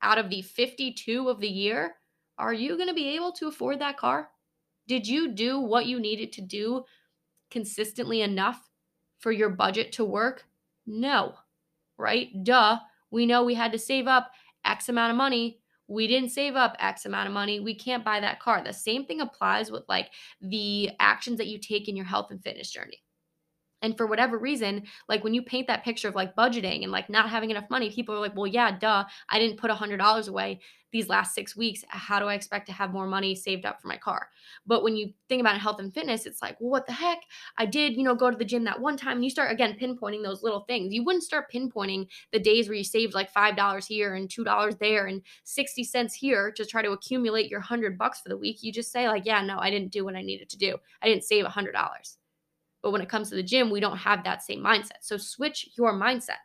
out 0.02 0.18
of 0.18 0.30
the 0.30 0.42
52 0.42 1.30
of 1.30 1.40
the 1.40 1.48
year, 1.48 1.96
are 2.38 2.54
you 2.54 2.76
going 2.76 2.88
to 2.88 2.94
be 2.94 3.16
able 3.16 3.32
to 3.34 3.48
afford 3.48 3.80
that 3.80 3.98
car? 3.98 4.30
Did 4.88 5.08
you 5.08 5.34
do 5.34 5.60
what 5.60 5.88
you 5.88 6.00
needed 6.00 6.32
to 6.34 6.42
do 6.42 6.84
consistently 7.52 8.22
enough 8.22 8.70
for 9.20 9.32
your 9.32 9.50
budget 9.50 9.92
to 9.94 10.06
work? 10.06 10.46
No, 10.88 11.36
right? 11.98 12.30
Duh. 12.44 12.80
We 13.12 13.26
know 13.26 13.44
we 13.44 13.54
had 13.54 13.72
to 13.74 13.80
save 13.80 14.08
up 14.08 14.32
X 14.66 14.90
amount 14.90 15.12
of 15.12 15.18
money. 15.18 15.60
We 15.88 16.08
didn't 16.08 16.30
save 16.30 16.56
up 16.56 16.76
X 16.80 17.06
amount 17.06 17.28
of 17.28 17.34
money. 17.34 17.60
We 17.60 17.76
can't 17.76 18.04
buy 18.04 18.20
that 18.20 18.40
car. 18.40 18.64
The 18.64 18.74
same 18.74 19.06
thing 19.06 19.22
applies 19.22 19.72
with 19.72 19.84
like 19.88 20.10
the 20.42 20.92
actions 21.00 21.38
that 21.38 21.48
you 21.48 21.60
take 21.60 21.88
in 21.88 21.96
your 21.96 22.06
health 22.06 22.32
and 22.32 22.44
fitness 22.44 22.72
journey 22.72 23.02
And 23.82 23.96
for 23.96 24.08
whatever 24.08 24.38
reason, 24.38 24.84
like 25.08 25.24
when 25.24 25.34
you 25.34 25.42
paint 25.42 25.68
that 25.68 25.84
picture 25.84 26.08
of 26.08 26.16
like 26.16 26.36
budgeting 26.36 26.84
and 26.84 26.92
like 26.92 27.10
not 27.10 27.30
having 27.30 27.52
enough 27.52 27.70
money, 27.70 27.92
people 27.92 28.16
are 28.16 28.20
like, 28.20 28.36
well, 28.36 28.48
yeah, 28.48 28.78
duh, 28.78 29.06
I 29.30 29.40
didn't 29.40 29.58
put 29.58 29.70
a 29.70 29.76
$100 29.76 30.28
away 30.28 30.60
these 30.92 31.10
last 31.10 31.36
six 31.36 31.56
weeks. 31.56 31.84
How 31.90 32.18
do 32.18 32.26
I 32.26 32.34
expect 32.34 32.66
to 32.68 32.74
have 32.74 32.94
more 32.94 33.08
money 33.08 33.36
saved 33.36 33.66
up 33.66 33.82
for 33.82 33.88
my 33.88 33.98
car? 33.98 34.30
But 34.66 34.84
when 34.84 34.96
you 34.96 35.14
think 35.30 35.42
about 35.42 35.60
health 35.60 35.80
and 35.80 35.94
fitness, 35.94 36.26
it's 36.26 36.42
like, 36.42 36.60
well, 36.60 36.72
what 36.72 36.88
the 36.88 36.94
heck? 36.94 37.20
I 37.58 37.66
did, 37.66 37.96
you 37.96 38.04
know, 38.04 38.16
go 38.16 38.32
to 38.32 38.38
the 38.38 38.46
gym 38.46 38.64
that 38.64 38.80
one 38.80 38.98
time. 38.98 39.18
And 39.18 39.24
you 39.24 39.30
start 39.30 39.52
again 39.52 39.78
pinpointing 39.80 40.24
those 40.24 40.44
little 40.44 40.62
things. 40.62 40.94
You 40.94 41.04
wouldn't 41.04 41.24
start 41.24 41.52
pinpointing 41.52 42.08
the 42.32 42.40
days 42.40 42.68
where 42.68 42.78
you 42.78 42.84
saved 42.84 43.14
like 43.14 43.34
$5 43.34 43.86
here 43.86 44.16
and 44.16 44.30
$2 44.30 44.80
there 44.80 45.06
and 45.08 45.22
60 45.44 45.84
cents 45.84 46.14
here 46.14 46.52
to 46.52 46.66
try 46.66 46.82
to 46.82 46.92
accumulate 46.92 47.52
your 47.52 47.60
100 47.60 47.98
bucks 47.98 48.22
for 48.22 48.30
the 48.30 48.38
week. 48.38 48.64
You 48.64 48.72
just 48.72 48.92
say, 48.92 49.08
like, 49.08 49.26
yeah, 49.26 49.42
no, 49.42 49.60
I 49.60 49.70
didn't 49.70 49.92
do 49.92 50.06
what 50.06 50.16
I 50.16 50.22
needed 50.22 50.50
to 50.50 50.58
do. 50.58 50.78
I 51.02 51.08
didn't 51.08 51.26
save 51.26 51.46
$100. 51.46 51.74
But 52.82 52.92
when 52.92 53.02
it 53.02 53.10
comes 53.10 53.30
to 53.30 53.36
the 53.36 53.44
gym, 53.44 53.70
we 53.70 53.80
don't 53.80 53.98
have 53.98 54.24
that 54.24 54.44
same 54.44 54.64
mindset. 54.64 55.00
So 55.02 55.18
switch 55.18 55.70
your 55.78 55.94
mindset. 55.94 56.40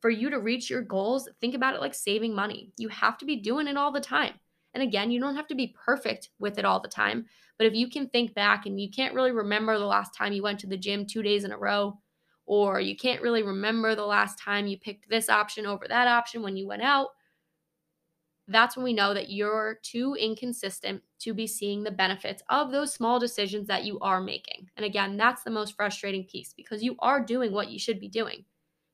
For 0.00 0.10
you 0.10 0.30
to 0.30 0.38
reach 0.38 0.70
your 0.70 0.82
goals, 0.82 1.28
think 1.40 1.54
about 1.54 1.74
it 1.74 1.80
like 1.80 1.94
saving 1.94 2.34
money. 2.34 2.72
You 2.78 2.88
have 2.88 3.18
to 3.18 3.24
be 3.24 3.36
doing 3.36 3.66
it 3.66 3.76
all 3.76 3.92
the 3.92 4.00
time. 4.00 4.34
And 4.74 4.82
again, 4.82 5.10
you 5.10 5.20
don't 5.20 5.36
have 5.36 5.48
to 5.48 5.54
be 5.54 5.74
perfect 5.84 6.30
with 6.38 6.58
it 6.58 6.64
all 6.64 6.80
the 6.80 6.88
time. 6.88 7.26
But 7.58 7.66
if 7.66 7.74
you 7.74 7.88
can 7.88 8.08
think 8.08 8.34
back 8.34 8.66
and 8.66 8.80
you 8.80 8.90
can't 8.90 9.14
really 9.14 9.32
remember 9.32 9.76
the 9.76 9.86
last 9.86 10.14
time 10.14 10.32
you 10.32 10.42
went 10.42 10.60
to 10.60 10.66
the 10.68 10.76
gym 10.76 11.04
two 11.04 11.22
days 11.22 11.44
in 11.44 11.52
a 11.52 11.58
row, 11.58 11.98
or 12.46 12.80
you 12.80 12.96
can't 12.96 13.22
really 13.22 13.42
remember 13.42 13.94
the 13.94 14.06
last 14.06 14.38
time 14.38 14.66
you 14.66 14.78
picked 14.78 15.08
this 15.08 15.28
option 15.28 15.66
over 15.66 15.86
that 15.88 16.06
option 16.06 16.42
when 16.42 16.56
you 16.56 16.66
went 16.66 16.82
out, 16.82 17.08
that's 18.48 18.76
when 18.76 18.84
we 18.84 18.92
know 18.92 19.12
that 19.14 19.30
you're 19.30 19.78
too 19.82 20.16
inconsistent 20.18 21.02
to 21.20 21.34
be 21.34 21.46
seeing 21.46 21.82
the 21.82 21.90
benefits 21.90 22.42
of 22.48 22.72
those 22.72 22.94
small 22.94 23.18
decisions 23.18 23.66
that 23.68 23.84
you 23.84 23.98
are 24.00 24.20
making. 24.20 24.70
And 24.76 24.86
again, 24.86 25.16
that's 25.16 25.42
the 25.42 25.50
most 25.50 25.76
frustrating 25.76 26.24
piece 26.24 26.54
because 26.54 26.82
you 26.82 26.96
are 27.00 27.22
doing 27.22 27.52
what 27.52 27.70
you 27.70 27.78
should 27.78 28.00
be 28.00 28.08
doing. 28.08 28.44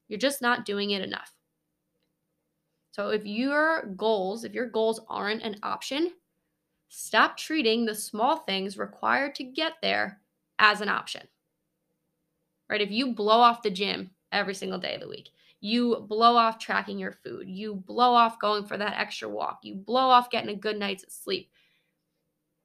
You're 0.08 0.18
just 0.18 0.42
not 0.42 0.64
doing 0.64 0.90
it 0.90 1.02
enough. 1.02 1.32
So 2.90 3.08
if 3.08 3.24
your 3.24 3.86
goals, 3.96 4.44
if 4.44 4.54
your 4.54 4.68
goals 4.68 5.00
aren't 5.08 5.42
an 5.42 5.56
option, 5.62 6.12
stop 6.88 7.36
treating 7.36 7.84
the 7.84 7.94
small 7.94 8.38
things 8.38 8.78
required 8.78 9.34
to 9.36 9.44
get 9.44 9.74
there 9.82 10.20
as 10.58 10.80
an 10.80 10.88
option. 10.88 11.28
Right? 12.68 12.80
If 12.80 12.90
you 12.90 13.14
blow 13.14 13.40
off 13.40 13.62
the 13.62 13.70
gym 13.70 14.10
every 14.32 14.54
single 14.54 14.78
day 14.78 14.94
of 14.94 15.00
the 15.00 15.08
week, 15.08 15.30
you 15.64 16.04
blow 16.10 16.36
off 16.36 16.58
tracking 16.58 16.98
your 16.98 17.12
food. 17.12 17.48
You 17.48 17.74
blow 17.74 18.12
off 18.12 18.38
going 18.38 18.66
for 18.66 18.76
that 18.76 18.98
extra 18.98 19.30
walk. 19.30 19.60
You 19.62 19.74
blow 19.74 20.10
off 20.10 20.28
getting 20.28 20.50
a 20.50 20.58
good 20.58 20.78
night's 20.78 21.06
sleep. 21.08 21.48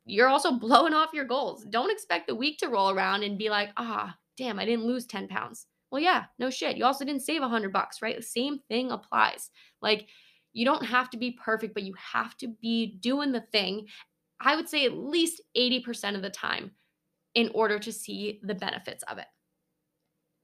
You're 0.04 0.28
also 0.28 0.52
blowing 0.60 0.94
off 0.94 1.14
your 1.14 1.24
goals. 1.24 1.64
Don't 1.64 1.92
expect 1.92 2.28
the 2.28 2.36
week 2.36 2.58
to 2.58 2.68
roll 2.68 2.90
around 2.90 3.24
and 3.24 3.38
be 3.38 3.50
like, 3.50 3.70
ah, 3.78 4.14
damn, 4.38 4.60
I 4.60 4.66
didn't 4.66 4.84
lose 4.84 5.06
10 5.06 5.30
pounds. 5.30 5.68
Well, 5.92 6.02
yeah, 6.02 6.26
no 6.40 6.50
shit. 6.50 6.76
You 6.76 6.84
also 6.84 7.06
didn't 7.06 7.22
save 7.22 7.42
a 7.42 7.48
hundred 7.48 7.72
bucks, 7.72 8.02
right? 8.02 8.18
The 8.18 8.22
same 8.22 8.60
thing 8.68 8.92
applies. 8.92 9.50
Like, 9.82 10.10
you 10.52 10.66
don't 10.66 10.86
have 10.86 11.10
to 11.12 11.18
be 11.18 11.40
perfect, 11.42 11.74
but 11.74 11.84
you 11.84 11.94
have 11.94 12.36
to 12.40 12.50
be 12.62 12.98
doing 13.00 13.32
the 13.32 13.46
thing. 13.54 13.88
I 14.42 14.58
would 14.58 14.68
say 14.68 14.84
at 14.84 14.98
least 14.98 15.42
80% 15.56 16.16
of 16.16 16.22
the 16.22 16.30
time 16.30 16.72
in 17.34 17.50
order 17.54 17.80
to 17.80 17.94
see 17.94 18.42
the 18.44 18.56
benefits 18.56 19.04
of 19.04 19.20
it. 19.20 19.28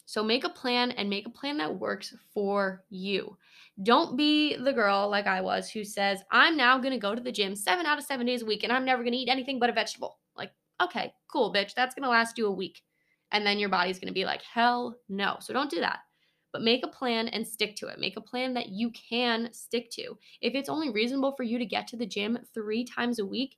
So 0.05 0.23
make 0.23 0.43
a 0.43 0.49
plan 0.49 0.91
and 0.91 1.09
make 1.09 1.25
a 1.27 1.31
plan 1.31 1.57
that 1.57 1.79
works 1.79 2.13
for 2.33 2.83
you. 2.89 3.37
Don't 3.83 4.15
be 4.15 4.55
the 4.55 4.71
girl 4.71 5.09
like 5.09 5.27
I 5.27 5.41
was 5.41 5.69
who 5.69 5.83
says, 5.83 6.21
I'm 6.31 6.55
now 6.55 6.77
going 6.77 6.93
to 6.93 6.99
go 6.99 7.15
to 7.15 7.21
the 7.21 7.31
gym 7.31 7.55
seven 7.55 7.85
out 7.85 7.97
of 7.97 8.05
seven 8.05 8.25
days 8.25 8.41
a 8.41 8.45
week 8.45 8.63
and 8.63 8.71
I'm 8.71 8.85
never 8.85 9.03
going 9.03 9.13
to 9.13 9.17
eat 9.17 9.29
anything 9.29 9.59
but 9.59 9.69
a 9.69 9.73
vegetable. 9.73 10.19
Like, 10.37 10.51
okay, 10.81 11.13
cool, 11.31 11.53
bitch. 11.53 11.73
That's 11.73 11.95
going 11.95 12.03
to 12.03 12.09
last 12.09 12.37
you 12.37 12.47
a 12.47 12.51
week. 12.51 12.83
And 13.31 13.45
then 13.45 13.59
your 13.59 13.69
body's 13.69 13.99
going 13.99 14.07
to 14.07 14.13
be 14.13 14.25
like, 14.25 14.43
hell 14.43 14.95
no. 15.09 15.37
So 15.39 15.53
don't 15.53 15.71
do 15.71 15.81
that. 15.81 15.99
But 16.53 16.61
make 16.61 16.85
a 16.85 16.89
plan 16.89 17.27
and 17.29 17.45
stick 17.45 17.75
to 17.77 17.87
it. 17.87 17.99
Make 17.99 18.15
a 18.15 18.21
plan 18.21 18.53
that 18.53 18.69
you 18.69 18.91
can 18.91 19.49
stick 19.51 19.89
to. 19.91 20.17
If 20.39 20.55
it's 20.55 20.69
only 20.69 20.89
reasonable 20.89 21.33
for 21.35 21.43
you 21.43 21.57
to 21.57 21.65
get 21.65 21.87
to 21.87 21.97
the 21.97 22.05
gym 22.05 22.37
three 22.53 22.85
times 22.85 23.19
a 23.19 23.25
week, 23.25 23.57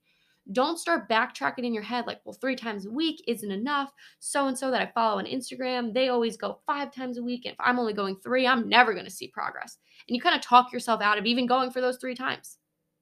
don't 0.52 0.80
start 0.80 1.10
backtracking 1.10 1.66
in 1.66 1.74
your 1.74 1.84
head 1.84 2.06
like, 2.08 2.22
well, 2.24 2.38
three 2.40 2.56
times 2.56 2.86
a 2.86 2.92
week 2.92 3.24
isn't 3.28 3.52
enough. 3.52 3.92
So 4.20 4.48
and 4.48 4.58
so 4.58 4.72
that 4.72 4.82
I 4.82 4.92
follow 4.94 5.18
on 5.18 5.26
Instagram, 5.26 5.94
they 5.94 6.10
always 6.10 6.38
go 6.38 6.60
five 6.66 6.94
times 6.94 7.18
a 7.18 7.24
week. 7.24 7.46
And 7.46 7.54
if 7.54 7.60
I'm 7.60 7.80
only 7.80 7.94
going 7.94 8.18
three, 8.18 8.48
I'm 8.48 8.70
never 8.70 8.94
going 8.94 9.06
to 9.06 9.12
see 9.12 9.28
progress. 9.28 9.78
And 10.08 10.16
you 10.16 10.22
kind 10.22 10.36
of 10.36 10.42
talk 10.42 10.72
yourself 10.72 11.02
out 11.02 11.18
of 11.18 11.26
even 11.26 11.48
going 11.48 11.72
for 11.72 11.82
those 11.82 11.98
three 11.98 12.16
times, 12.16 12.58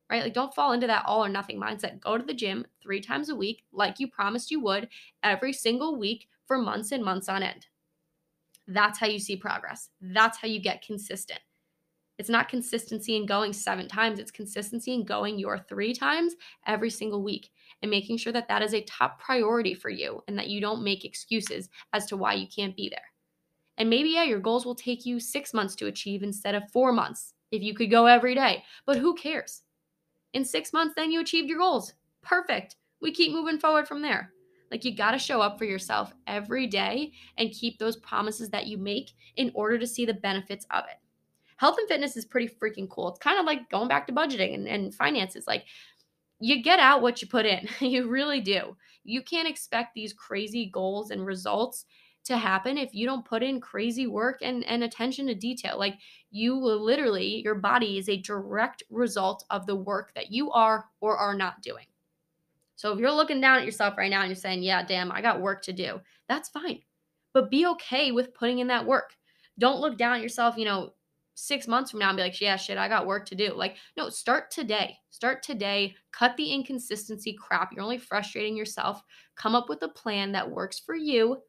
right? 0.09 0.23
Like, 0.23 0.33
don't 0.33 0.53
fall 0.55 0.71
into 0.71 0.87
that 0.87 1.05
all 1.05 1.23
or 1.23 1.29
nothing 1.29 1.59
mindset. 1.59 1.99
Go 1.99 2.17
to 2.17 2.23
the 2.23 2.33
gym 2.33 2.65
three 2.81 3.01
times 3.01 3.29
a 3.29 3.35
week, 3.35 3.63
like 3.71 3.99
you 3.99 4.07
promised 4.07 4.51
you 4.51 4.59
would, 4.61 4.89
every 5.23 5.53
single 5.53 5.97
week 5.97 6.27
for 6.47 6.57
months 6.57 6.91
and 6.91 7.03
months 7.03 7.29
on 7.29 7.43
end. 7.43 7.67
That's 8.67 8.99
how 8.99 9.07
you 9.07 9.19
see 9.19 9.35
progress. 9.35 9.89
That's 10.01 10.39
how 10.39 10.47
you 10.47 10.59
get 10.59 10.81
consistent. 10.81 11.39
It's 12.17 12.29
not 12.29 12.47
consistency 12.47 13.17
in 13.17 13.25
going 13.25 13.51
seven 13.51 13.87
times, 13.87 14.19
it's 14.19 14.31
consistency 14.31 14.93
in 14.93 15.03
going 15.03 15.37
your 15.37 15.59
three 15.59 15.93
times 15.93 16.35
every 16.65 16.89
single 16.89 17.21
week 17.21 17.51
and 17.81 17.91
making 17.91 18.17
sure 18.17 18.31
that 18.31 18.47
that 18.47 18.61
is 18.61 18.73
a 18.73 18.81
top 18.83 19.19
priority 19.19 19.73
for 19.73 19.89
you 19.89 20.23
and 20.27 20.37
that 20.37 20.47
you 20.47 20.61
don't 20.61 20.83
make 20.83 21.03
excuses 21.03 21.69
as 21.91 22.05
to 22.05 22.17
why 22.17 22.33
you 22.33 22.47
can't 22.47 22.75
be 22.75 22.87
there. 22.89 22.99
And 23.77 23.89
maybe, 23.89 24.11
yeah, 24.11 24.23
your 24.23 24.39
goals 24.39 24.65
will 24.65 24.75
take 24.75 25.05
you 25.05 25.19
six 25.19 25.53
months 25.53 25.75
to 25.75 25.87
achieve 25.87 26.23
instead 26.23 26.55
of 26.55 26.71
four 26.71 26.93
months 26.93 27.33
if 27.51 27.61
you 27.61 27.73
could 27.73 27.91
go 27.91 28.05
every 28.05 28.33
day, 28.33 28.63
but 28.85 28.97
who 28.97 29.13
cares? 29.13 29.63
In 30.33 30.45
six 30.45 30.71
months, 30.71 30.95
then 30.95 31.11
you 31.11 31.19
achieved 31.19 31.49
your 31.49 31.59
goals. 31.59 31.93
Perfect. 32.21 32.77
We 33.01 33.11
keep 33.11 33.33
moving 33.33 33.59
forward 33.59 33.87
from 33.87 34.01
there. 34.01 34.31
Like 34.71 34.83
you 34.83 34.95
got 34.95 35.11
to 35.11 35.19
show 35.19 35.41
up 35.41 35.57
for 35.57 35.65
yourself 35.65 36.13
every 36.27 36.65
day 36.65 37.11
and 37.37 37.51
keep 37.51 37.77
those 37.77 37.97
promises 37.97 38.49
that 38.49 38.67
you 38.67 38.77
make 38.77 39.11
in 39.35 39.51
order 39.53 39.77
to 39.77 39.85
see 39.85 40.05
the 40.05 40.13
benefits 40.13 40.65
of 40.71 40.85
it 40.85 40.97
health 41.57 41.77
and 41.77 41.87
fitness 41.87 42.17
is 42.17 42.25
pretty 42.25 42.47
freaking 42.47 42.89
cool. 42.89 43.09
It's 43.09 43.19
kind 43.19 43.39
of 43.39 43.45
like 43.45 43.69
going 43.69 43.87
back 43.87 44.07
to 44.07 44.13
budgeting 44.13 44.53
and, 44.53 44.67
and 44.67 44.93
finances. 44.93 45.45
Like 45.47 45.65
you 46.39 46.61
get 46.61 46.79
out 46.79 47.01
what 47.01 47.21
you 47.21 47.27
put 47.27 47.45
in. 47.45 47.67
you 47.79 48.07
really 48.09 48.41
do. 48.41 48.75
You 49.03 49.21
can't 49.21 49.47
expect 49.47 49.93
these 49.93 50.13
crazy 50.13 50.69
goals 50.71 51.11
and 51.11 51.25
results 51.25 51.85
to 52.25 52.37
happen 52.37 52.77
if 52.77 52.93
you 52.93 53.05
don't 53.05 53.23
put 53.23 53.43
in 53.43 53.61
crazy 53.61 54.07
work 54.07 54.39
and, 54.41 54.63
and 54.65 54.83
attention 54.83 55.27
to 55.27 55.35
detail. 55.35 55.77
Like 55.77 55.95
you 56.31 56.57
will 56.57 56.83
literally, 56.83 57.41
your 57.43 57.55
body 57.55 57.97
is 57.99 58.09
a 58.09 58.17
direct 58.17 58.83
result 58.89 59.45
of 59.51 59.67
the 59.67 59.75
work 59.75 60.11
that 60.15 60.31
you 60.31 60.51
are 60.51 60.85
or 61.01 61.17
are 61.17 61.35
not 61.35 61.61
doing. 61.61 61.85
So 62.75 62.91
if 62.91 62.99
you're 62.99 63.11
looking 63.11 63.39
down 63.39 63.59
at 63.59 63.65
yourself 63.65 63.97
right 63.97 64.09
now 64.09 64.21
and 64.21 64.29
you're 64.29 64.35
saying, 64.35 64.63
yeah, 64.63 64.83
damn, 64.83 65.11
I 65.11 65.21
got 65.21 65.39
work 65.39 65.61
to 65.63 65.73
do, 65.73 66.01
that's 66.27 66.49
fine. 66.49 66.79
But 67.33 67.51
be 67.51 67.67
okay 67.67 68.11
with 68.11 68.33
putting 68.33 68.59
in 68.59 68.67
that 68.67 68.85
work. 68.85 69.11
Don't 69.59 69.79
look 69.79 69.97
down 69.97 70.15
at 70.15 70.21
yourself, 70.21 70.57
you 70.57 70.65
know, 70.65 70.93
six 71.35 71.67
months 71.67 71.91
from 71.91 71.99
now 71.99 72.09
and 72.09 72.17
be 72.17 72.23
like, 72.23 72.41
yeah, 72.41 72.55
shit, 72.55 72.77
I 72.77 72.87
got 72.87 73.05
work 73.05 73.25
to 73.27 73.35
do. 73.35 73.53
Like, 73.53 73.75
no, 73.95 74.09
start 74.09 74.49
today. 74.49 74.97
Start 75.11 75.43
today. 75.43 75.95
Cut 76.11 76.35
the 76.37 76.51
inconsistency 76.51 77.35
crap. 77.39 77.71
You're 77.71 77.83
only 77.83 77.97
frustrating 77.97 78.57
yourself. 78.57 79.03
Come 79.35 79.53
up 79.53 79.69
with 79.69 79.83
a 79.83 79.89
plan 79.89 80.31
that 80.31 80.49
works 80.49 80.79
for 80.79 80.95
you 80.95 81.41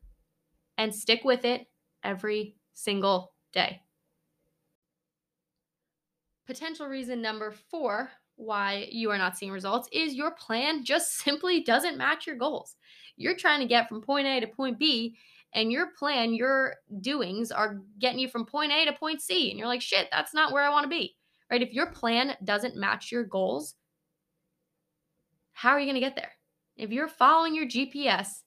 and 0.76 0.94
stick 0.94 1.22
with 1.24 1.44
it 1.44 1.66
every 2.04 2.56
single 2.74 3.32
day. 3.52 3.80
Potential 6.46 6.86
reason 6.86 7.22
number 7.22 7.52
four 7.70 8.10
why 8.36 8.86
you 8.90 9.10
are 9.10 9.18
not 9.18 9.36
seeing 9.36 9.50
results 9.50 9.88
is 9.92 10.14
your 10.14 10.32
plan 10.32 10.84
just 10.84 11.18
simply 11.24 11.62
doesn't 11.62 11.96
match 11.96 12.26
your 12.26 12.36
goals. 12.36 12.76
You're 13.16 13.36
trying 13.36 13.60
to 13.60 13.66
get 13.66 13.88
from 13.88 14.02
point 14.02 14.26
A 14.26 14.40
to 14.40 14.46
point 14.46 14.78
B 14.78 15.16
and 15.56 15.72
your 15.72 15.86
plan, 15.98 16.34
your 16.34 16.74
doings 17.00 17.50
are 17.50 17.80
getting 17.98 18.18
you 18.18 18.28
from 18.28 18.44
point 18.44 18.72
A 18.72 18.84
to 18.84 18.92
point 18.92 19.22
C. 19.22 19.50
And 19.50 19.58
you're 19.58 19.66
like, 19.66 19.80
shit, 19.80 20.06
that's 20.12 20.34
not 20.34 20.52
where 20.52 20.62
I 20.62 20.68
want 20.68 20.84
to 20.84 20.90
be. 20.90 21.16
Right? 21.50 21.62
If 21.62 21.72
your 21.72 21.86
plan 21.86 22.36
doesn't 22.44 22.76
match 22.76 23.10
your 23.10 23.24
goals, 23.24 23.74
how 25.54 25.70
are 25.70 25.80
you 25.80 25.86
going 25.86 25.94
to 25.94 26.00
get 26.00 26.14
there? 26.14 26.32
If 26.76 26.90
you're 26.90 27.08
following 27.08 27.54
your 27.54 27.66
GPS 27.66 28.42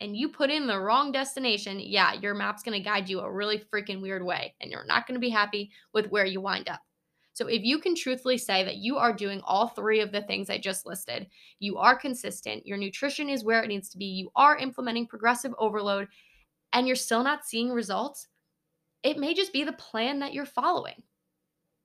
and 0.00 0.16
you 0.16 0.30
put 0.30 0.50
in 0.50 0.66
the 0.66 0.80
wrong 0.80 1.12
destination, 1.12 1.80
yeah, 1.80 2.14
your 2.14 2.34
map's 2.34 2.62
going 2.62 2.78
to 2.78 2.84
guide 2.84 3.10
you 3.10 3.20
a 3.20 3.30
really 3.30 3.58
freaking 3.58 4.00
weird 4.00 4.24
way. 4.24 4.54
And 4.60 4.70
you're 4.70 4.86
not 4.86 5.06
going 5.06 5.16
to 5.16 5.20
be 5.20 5.28
happy 5.28 5.70
with 5.92 6.06
where 6.06 6.24
you 6.24 6.40
wind 6.40 6.70
up. 6.70 6.80
So, 7.34 7.48
if 7.48 7.62
you 7.62 7.80
can 7.80 7.96
truthfully 7.96 8.38
say 8.38 8.62
that 8.64 8.76
you 8.76 8.96
are 8.96 9.12
doing 9.12 9.42
all 9.44 9.66
three 9.66 10.00
of 10.00 10.12
the 10.12 10.22
things 10.22 10.48
I 10.48 10.56
just 10.56 10.86
listed, 10.86 11.26
you 11.58 11.76
are 11.78 11.98
consistent, 11.98 12.64
your 12.64 12.78
nutrition 12.78 13.28
is 13.28 13.44
where 13.44 13.60
it 13.60 13.66
needs 13.66 13.88
to 13.88 13.98
be, 13.98 14.04
you 14.04 14.30
are 14.36 14.56
implementing 14.56 15.08
progressive 15.08 15.52
overload, 15.58 16.06
and 16.74 16.86
you're 16.86 16.96
still 16.96 17.22
not 17.22 17.46
seeing 17.46 17.70
results, 17.70 18.28
it 19.02 19.16
may 19.16 19.32
just 19.32 19.52
be 19.52 19.64
the 19.64 19.72
plan 19.72 20.18
that 20.18 20.34
you're 20.34 20.44
following. 20.44 21.02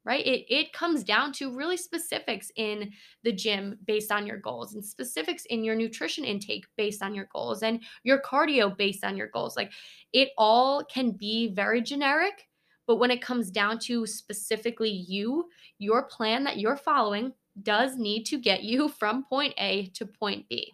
Right? 0.05 0.25
It, 0.25 0.45
it 0.49 0.73
comes 0.73 1.03
down 1.03 1.33
to 1.33 1.55
really 1.55 1.77
specifics 1.77 2.51
in 2.55 2.91
the 3.23 3.31
gym 3.31 3.77
based 3.85 4.11
on 4.11 4.25
your 4.25 4.37
goals 4.37 4.73
and 4.73 4.83
specifics 4.83 5.45
in 5.45 5.63
your 5.63 5.75
nutrition 5.75 6.23
intake 6.23 6.65
based 6.77 7.03
on 7.03 7.13
your 7.13 7.27
goals 7.31 7.61
and 7.61 7.83
your 8.03 8.19
cardio 8.21 8.75
based 8.75 9.03
on 9.03 9.15
your 9.15 9.27
goals. 9.27 9.55
Like 9.55 9.71
it 10.11 10.29
all 10.37 10.83
can 10.85 11.11
be 11.11 11.53
very 11.53 11.81
generic, 11.81 12.47
but 12.87 12.95
when 12.95 13.11
it 13.11 13.21
comes 13.21 13.51
down 13.51 13.77
to 13.79 14.07
specifically 14.07 14.89
you, 14.89 15.49
your 15.77 16.03
plan 16.03 16.43
that 16.45 16.57
you're 16.57 16.77
following 16.77 17.33
does 17.61 17.97
need 17.97 18.23
to 18.23 18.39
get 18.39 18.63
you 18.63 18.87
from 18.99 19.25
point 19.25 19.53
A 19.59 19.87
to 19.95 20.07
point 20.07 20.47
B. 20.49 20.73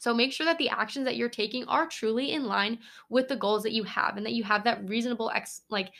So 0.00 0.14
make 0.14 0.32
sure 0.32 0.46
that 0.46 0.56
the 0.56 0.70
actions 0.70 1.04
that 1.04 1.16
you're 1.16 1.28
taking 1.28 1.64
are 1.66 1.86
truly 1.86 2.32
in 2.32 2.44
line 2.44 2.78
with 3.10 3.28
the 3.28 3.36
goals 3.36 3.62
that 3.64 3.72
you 3.72 3.84
have 3.84 4.16
and 4.16 4.24
that 4.24 4.32
you 4.32 4.42
have 4.42 4.64
that 4.64 4.88
reasonable 4.88 5.30
ex 5.34 5.60
like 5.68 5.92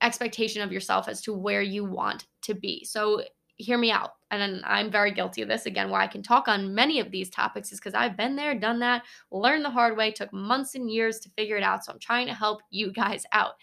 expectation 0.00 0.62
of 0.62 0.72
yourself 0.72 1.08
as 1.08 1.20
to 1.22 1.32
where 1.32 1.60
you 1.60 1.84
want 1.84 2.26
to 2.42 2.54
be. 2.54 2.84
So 2.84 3.24
hear 3.56 3.78
me 3.78 3.90
out. 3.90 4.12
And 4.30 4.62
I'm 4.64 4.92
very 4.92 5.10
guilty 5.10 5.42
of 5.42 5.48
this. 5.48 5.66
Again, 5.66 5.90
why 5.90 6.04
I 6.04 6.06
can 6.06 6.22
talk 6.22 6.46
on 6.46 6.72
many 6.72 7.00
of 7.00 7.10
these 7.10 7.30
topics 7.30 7.72
is 7.72 7.80
because 7.80 7.94
I've 7.94 8.16
been 8.16 8.36
there, 8.36 8.54
done 8.54 8.78
that, 8.78 9.02
learned 9.32 9.64
the 9.64 9.70
hard 9.70 9.96
way, 9.96 10.12
took 10.12 10.32
months 10.32 10.76
and 10.76 10.88
years 10.88 11.18
to 11.20 11.28
figure 11.30 11.56
it 11.56 11.64
out. 11.64 11.84
So 11.84 11.92
I'm 11.92 11.98
trying 11.98 12.28
to 12.28 12.34
help 12.34 12.62
you 12.70 12.92
guys 12.94 13.24
out. 13.32 13.54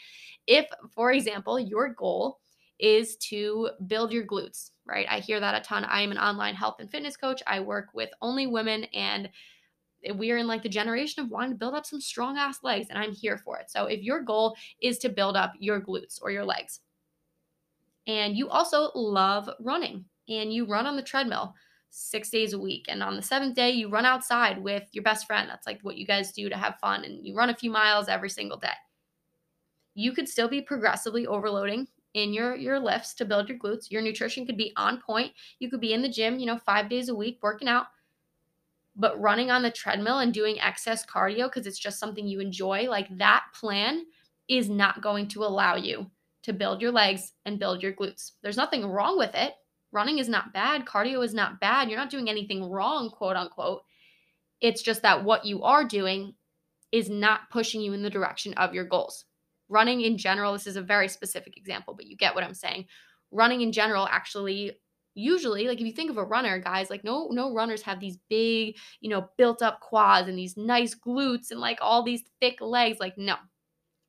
If, 0.45 0.67
for 0.93 1.13
example, 1.13 1.57
your 1.57 1.93
goal 1.93 2.39
is 2.79 3.15
to 3.17 3.69
build 3.87 4.11
your 4.11 4.25
glutes, 4.25 4.71
right? 4.85 5.07
I 5.09 5.19
hear 5.19 5.39
that 5.39 5.55
a 5.55 5.61
ton. 5.61 5.85
I 5.85 6.01
am 6.01 6.11
an 6.11 6.17
online 6.17 6.55
health 6.55 6.77
and 6.79 6.89
fitness 6.89 7.15
coach. 7.15 7.41
I 7.47 7.61
work 7.61 7.87
with 7.93 8.09
only 8.21 8.45
women 8.47 8.83
and 8.93 9.29
we 10.15 10.31
are 10.31 10.37
in 10.37 10.47
like 10.47 10.63
the 10.63 10.69
generation 10.69 11.23
of 11.23 11.29
wanting 11.29 11.51
to 11.51 11.57
build 11.57 11.73
up 11.73 11.85
some 11.85 12.01
strong 12.01 12.37
ass 12.37 12.59
legs 12.63 12.87
and 12.89 12.97
I'm 12.97 13.11
here 13.11 13.37
for 13.37 13.57
it. 13.57 13.69
So 13.69 13.85
if 13.85 14.01
your 14.01 14.21
goal 14.21 14.55
is 14.81 14.97
to 14.99 15.09
build 15.09 15.35
up 15.35 15.53
your 15.59 15.81
glutes 15.81 16.19
or 16.21 16.31
your 16.31 16.45
legs 16.45 16.79
and 18.07 18.35
you 18.37 18.49
also 18.49 18.91
love 18.95 19.49
running 19.59 20.05
and 20.27 20.53
you 20.53 20.65
run 20.65 20.85
on 20.85 20.95
the 20.95 21.01
treadmill 21.01 21.53
6 21.91 22.29
days 22.29 22.53
a 22.53 22.59
week 22.59 22.85
and 22.87 23.03
on 23.03 23.15
the 23.15 23.21
7th 23.21 23.55
day 23.55 23.71
you 23.71 23.89
run 23.89 24.05
outside 24.05 24.61
with 24.61 24.87
your 24.91 25.03
best 25.03 25.25
friend. 25.27 25.49
That's 25.49 25.67
like 25.67 25.81
what 25.81 25.97
you 25.97 26.05
guys 26.05 26.31
do 26.31 26.49
to 26.49 26.57
have 26.57 26.79
fun 26.79 27.03
and 27.03 27.25
you 27.25 27.35
run 27.35 27.49
a 27.49 27.55
few 27.55 27.71
miles 27.71 28.07
every 28.07 28.29
single 28.29 28.57
day. 28.57 28.67
You 29.95 30.13
could 30.13 30.29
still 30.29 30.47
be 30.47 30.61
progressively 30.61 31.27
overloading 31.27 31.87
in 32.13 32.33
your 32.33 32.55
your 32.55 32.79
lifts 32.79 33.13
to 33.15 33.25
build 33.25 33.49
your 33.49 33.59
glutes. 33.59 33.91
Your 33.91 34.01
nutrition 34.01 34.45
could 34.45 34.57
be 34.57 34.71
on 34.77 35.01
point. 35.01 35.33
You 35.59 35.69
could 35.69 35.81
be 35.81 35.93
in 35.93 36.01
the 36.01 36.09
gym, 36.09 36.39
you 36.39 36.45
know, 36.45 36.57
5 36.57 36.89
days 36.89 37.09
a 37.09 37.15
week 37.15 37.39
working 37.41 37.67
out 37.67 37.87
but 38.99 39.19
running 39.19 39.49
on 39.49 39.63
the 39.63 39.71
treadmill 39.71 40.19
and 40.19 40.33
doing 40.33 40.59
excess 40.59 41.05
cardio 41.05 41.45
because 41.47 41.65
it's 41.65 41.79
just 41.79 41.99
something 41.99 42.27
you 42.27 42.41
enjoy, 42.41 42.87
like 42.89 43.07
that 43.17 43.45
plan 43.57 44.03
is 44.49 44.69
not 44.69 45.01
going 45.01 45.27
to 45.29 45.43
allow 45.43 45.75
you 45.75 46.11
to 46.43 46.51
build 46.51 46.81
your 46.81 46.91
legs 46.91 47.31
and 47.45 47.59
build 47.59 47.81
your 47.81 47.93
glutes. 47.93 48.33
There's 48.43 48.57
nothing 48.57 48.85
wrong 48.85 49.17
with 49.17 49.33
it. 49.35 49.53
Running 49.93 50.19
is 50.19 50.27
not 50.27 50.53
bad, 50.53 50.85
cardio 50.85 51.23
is 51.23 51.33
not 51.33 51.61
bad. 51.61 51.89
You're 51.89 51.97
not 51.97 52.11
doing 52.11 52.29
anything 52.29 52.69
wrong, 52.69 53.09
quote 53.09 53.37
unquote. 53.37 53.83
It's 54.59 54.81
just 54.81 55.01
that 55.03 55.23
what 55.23 55.45
you 55.45 55.63
are 55.63 55.85
doing 55.85 56.33
is 56.91 57.09
not 57.09 57.49
pushing 57.49 57.81
you 57.81 57.93
in 57.93 58.03
the 58.03 58.09
direction 58.09 58.53
of 58.55 58.73
your 58.73 58.83
goals. 58.83 59.25
Running 59.69 60.01
in 60.01 60.17
general, 60.17 60.51
this 60.53 60.67
is 60.67 60.75
a 60.75 60.81
very 60.81 61.07
specific 61.07 61.55
example, 61.55 61.93
but 61.93 62.05
you 62.05 62.17
get 62.17 62.35
what 62.35 62.43
I'm 62.43 62.53
saying. 62.53 62.85
Running 63.31 63.61
in 63.61 63.71
general 63.71 64.07
actually 64.11 64.73
usually 65.15 65.67
like 65.67 65.79
if 65.79 65.85
you 65.85 65.91
think 65.91 66.09
of 66.09 66.17
a 66.17 66.23
runner 66.23 66.59
guys 66.59 66.89
like 66.89 67.03
no 67.03 67.27
no 67.31 67.53
runners 67.53 67.81
have 67.81 67.99
these 67.99 68.17
big 68.29 68.75
you 69.01 69.09
know 69.09 69.29
built 69.37 69.61
up 69.61 69.79
quads 69.81 70.27
and 70.27 70.37
these 70.37 70.57
nice 70.57 70.95
glutes 70.95 71.51
and 71.51 71.59
like 71.59 71.77
all 71.81 72.03
these 72.03 72.23
thick 72.39 72.59
legs 72.61 72.99
like 72.99 73.17
no. 73.17 73.35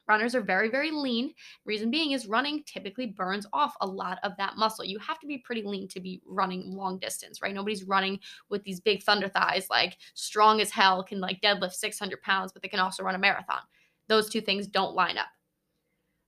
Runners 0.09 0.35
are 0.35 0.41
very 0.41 0.69
very 0.69 0.91
lean. 0.91 1.33
Reason 1.65 1.89
being 1.89 2.11
is 2.11 2.27
running 2.27 2.65
typically 2.65 3.07
burns 3.07 3.47
off 3.53 3.75
a 3.81 3.87
lot 3.87 4.19
of 4.25 4.33
that 4.39 4.57
muscle. 4.57 4.85
You 4.85 4.99
have 4.99 5.21
to 5.21 5.27
be 5.27 5.39
pretty 5.39 5.63
lean 5.63 5.87
to 5.87 6.01
be 6.01 6.21
running 6.27 6.75
long 6.75 6.99
distance 6.99 7.41
right? 7.41 7.55
Nobody's 7.55 7.85
running 7.85 8.19
with 8.49 8.65
these 8.65 8.81
big 8.81 9.05
thunder 9.05 9.29
thighs 9.29 9.69
like 9.71 9.99
strong 10.15 10.61
as 10.61 10.71
hell 10.71 11.05
can 11.05 11.21
like 11.21 11.41
deadlift 11.41 11.75
600 11.75 12.21
pounds 12.23 12.53
but 12.53 12.61
they 12.61 12.69
can 12.69 12.81
also 12.81 13.05
run 13.05 13.15
a 13.15 13.19
marathon. 13.19 13.61
Those 14.09 14.29
two 14.29 14.41
things 14.41 14.67
don't 14.67 14.97
line 14.97 15.17
up 15.17 15.29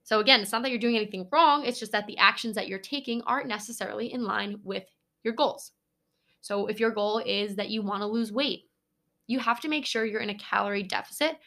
so 0.03 0.19
again, 0.19 0.41
it's 0.41 0.51
not 0.51 0.63
that 0.63 0.69
you're 0.69 0.79
doing 0.79 0.97
anything 0.97 1.27
wrong, 1.31 1.65
it's 1.65 1.79
just 1.79 1.93
that 1.93 2.07
the 2.07 2.17
actions 2.17 2.55
that 2.55 2.67
you're 2.67 2.79
taking 2.79 3.21
aren't 3.23 3.47
necessarily 3.47 4.11
in 4.11 4.23
line 4.23 4.59
with 4.63 4.83
your 5.23 5.33
goals. 5.33 5.71
So 6.41 6.67
if 6.67 6.79
your 6.79 6.91
goal 6.91 7.19
is 7.25 7.55
that 7.55 7.69
you 7.69 7.81
want 7.81 8.01
to 8.01 8.07
lose 8.07 8.31
weight, 8.31 8.65
you 9.27 9.39
have 9.39 9.61
to 9.61 9.69
make 9.69 9.85
sure 9.85 10.05
you're 10.05 10.19
in 10.19 10.29
a 10.29 10.37
calorie 10.37 10.83
deficit 10.83 11.37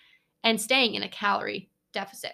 and 0.43 0.61
staying 0.61 0.95
in 0.95 1.03
a 1.03 1.09
calorie 1.09 1.69
deficit. 1.93 2.33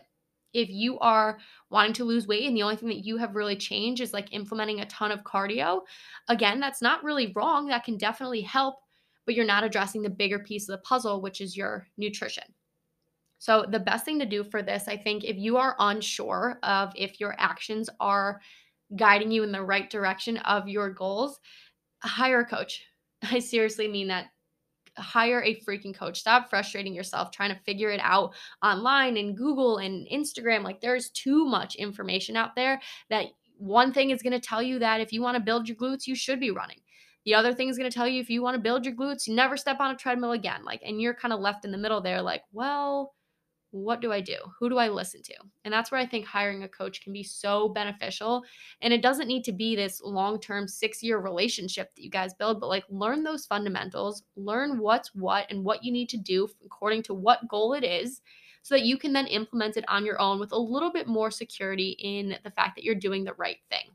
If 0.54 0.68
you 0.70 0.98
are 1.00 1.38
wanting 1.70 1.94
to 1.94 2.04
lose 2.04 2.28
weight 2.28 2.46
and 2.46 2.56
the 2.56 2.62
only 2.62 2.76
thing 2.76 2.90
that 2.90 3.04
you 3.04 3.16
have 3.16 3.34
really 3.34 3.56
changed 3.56 4.02
is 4.02 4.12
like 4.12 4.32
implementing 4.32 4.80
a 4.80 4.86
ton 4.86 5.10
of 5.10 5.24
cardio, 5.24 5.80
again, 6.28 6.60
that's 6.60 6.82
not 6.82 7.02
really 7.02 7.32
wrong. 7.34 7.66
That 7.66 7.84
can 7.84 7.96
definitely 7.96 8.42
help, 8.42 8.76
but 9.24 9.34
you're 9.34 9.46
not 9.46 9.64
addressing 9.64 10.02
the 10.02 10.10
bigger 10.10 10.38
piece 10.38 10.68
of 10.68 10.74
the 10.74 10.82
puzzle, 10.82 11.20
which 11.20 11.40
is 11.40 11.56
your 11.56 11.88
nutrition. 11.96 12.44
So, 13.42 13.64
the 13.68 13.80
best 13.80 14.04
thing 14.04 14.20
to 14.20 14.24
do 14.24 14.44
for 14.44 14.62
this, 14.62 14.86
I 14.86 14.96
think, 14.96 15.24
if 15.24 15.36
you 15.36 15.56
are 15.56 15.74
unsure 15.80 16.60
of 16.62 16.92
if 16.94 17.18
your 17.18 17.34
actions 17.38 17.90
are 17.98 18.40
guiding 18.94 19.32
you 19.32 19.42
in 19.42 19.50
the 19.50 19.64
right 19.64 19.90
direction 19.90 20.36
of 20.36 20.68
your 20.68 20.90
goals, 20.90 21.40
hire 22.04 22.42
a 22.42 22.46
coach. 22.46 22.84
I 23.24 23.40
seriously 23.40 23.88
mean 23.88 24.06
that. 24.08 24.26
Hire 24.96 25.42
a 25.42 25.58
freaking 25.62 25.92
coach. 25.92 26.20
Stop 26.20 26.50
frustrating 26.50 26.94
yourself 26.94 27.32
trying 27.32 27.52
to 27.52 27.60
figure 27.64 27.90
it 27.90 27.98
out 28.00 28.32
online 28.62 29.16
and 29.16 29.36
Google 29.36 29.78
and 29.78 30.06
Instagram. 30.06 30.62
Like, 30.62 30.80
there's 30.80 31.10
too 31.10 31.44
much 31.44 31.74
information 31.74 32.36
out 32.36 32.54
there 32.54 32.80
that 33.10 33.26
one 33.58 33.92
thing 33.92 34.10
is 34.10 34.22
going 34.22 34.40
to 34.40 34.48
tell 34.48 34.62
you 34.62 34.78
that 34.78 35.00
if 35.00 35.12
you 35.12 35.20
want 35.20 35.34
to 35.34 35.42
build 35.42 35.66
your 35.66 35.76
glutes, 35.76 36.06
you 36.06 36.14
should 36.14 36.38
be 36.38 36.52
running. 36.52 36.78
The 37.24 37.34
other 37.34 37.52
thing 37.52 37.68
is 37.68 37.76
going 37.76 37.90
to 37.90 37.94
tell 37.94 38.06
you 38.06 38.20
if 38.20 38.30
you 38.30 38.40
want 38.40 38.54
to 38.54 38.62
build 38.62 38.84
your 38.84 38.94
glutes, 38.94 39.26
you 39.26 39.34
never 39.34 39.56
step 39.56 39.80
on 39.80 39.92
a 39.92 39.98
treadmill 39.98 40.30
again. 40.30 40.64
Like, 40.64 40.82
and 40.86 41.00
you're 41.00 41.14
kind 41.14 41.32
of 41.34 41.40
left 41.40 41.64
in 41.64 41.72
the 41.72 41.78
middle 41.78 42.00
there, 42.00 42.22
like, 42.22 42.44
well, 42.52 43.14
what 43.72 44.00
do 44.00 44.12
I 44.12 44.20
do? 44.20 44.36
Who 44.60 44.68
do 44.68 44.78
I 44.78 44.88
listen 44.88 45.22
to? 45.22 45.34
And 45.64 45.72
that's 45.72 45.90
where 45.90 46.00
I 46.00 46.06
think 46.06 46.26
hiring 46.26 46.62
a 46.62 46.68
coach 46.68 47.02
can 47.02 47.12
be 47.12 47.22
so 47.22 47.70
beneficial. 47.70 48.44
And 48.82 48.92
it 48.92 49.02
doesn't 49.02 49.28
need 49.28 49.44
to 49.44 49.52
be 49.52 49.74
this 49.74 50.00
long 50.02 50.38
term 50.38 50.68
six 50.68 51.02
year 51.02 51.18
relationship 51.18 51.94
that 51.94 52.04
you 52.04 52.10
guys 52.10 52.34
build, 52.34 52.60
but 52.60 52.68
like 52.68 52.84
learn 52.90 53.24
those 53.24 53.46
fundamentals, 53.46 54.22
learn 54.36 54.78
what's 54.78 55.14
what 55.14 55.50
and 55.50 55.64
what 55.64 55.82
you 55.82 55.90
need 55.90 56.10
to 56.10 56.18
do 56.18 56.48
according 56.64 57.02
to 57.04 57.14
what 57.14 57.48
goal 57.48 57.72
it 57.72 57.82
is, 57.82 58.20
so 58.62 58.74
that 58.74 58.84
you 58.84 58.98
can 58.98 59.12
then 59.12 59.26
implement 59.26 59.76
it 59.76 59.84
on 59.88 60.04
your 60.04 60.20
own 60.20 60.38
with 60.38 60.52
a 60.52 60.58
little 60.58 60.92
bit 60.92 61.08
more 61.08 61.30
security 61.30 61.96
in 61.98 62.36
the 62.44 62.50
fact 62.50 62.76
that 62.76 62.84
you're 62.84 62.94
doing 62.94 63.24
the 63.24 63.34
right 63.34 63.58
thing. 63.70 63.88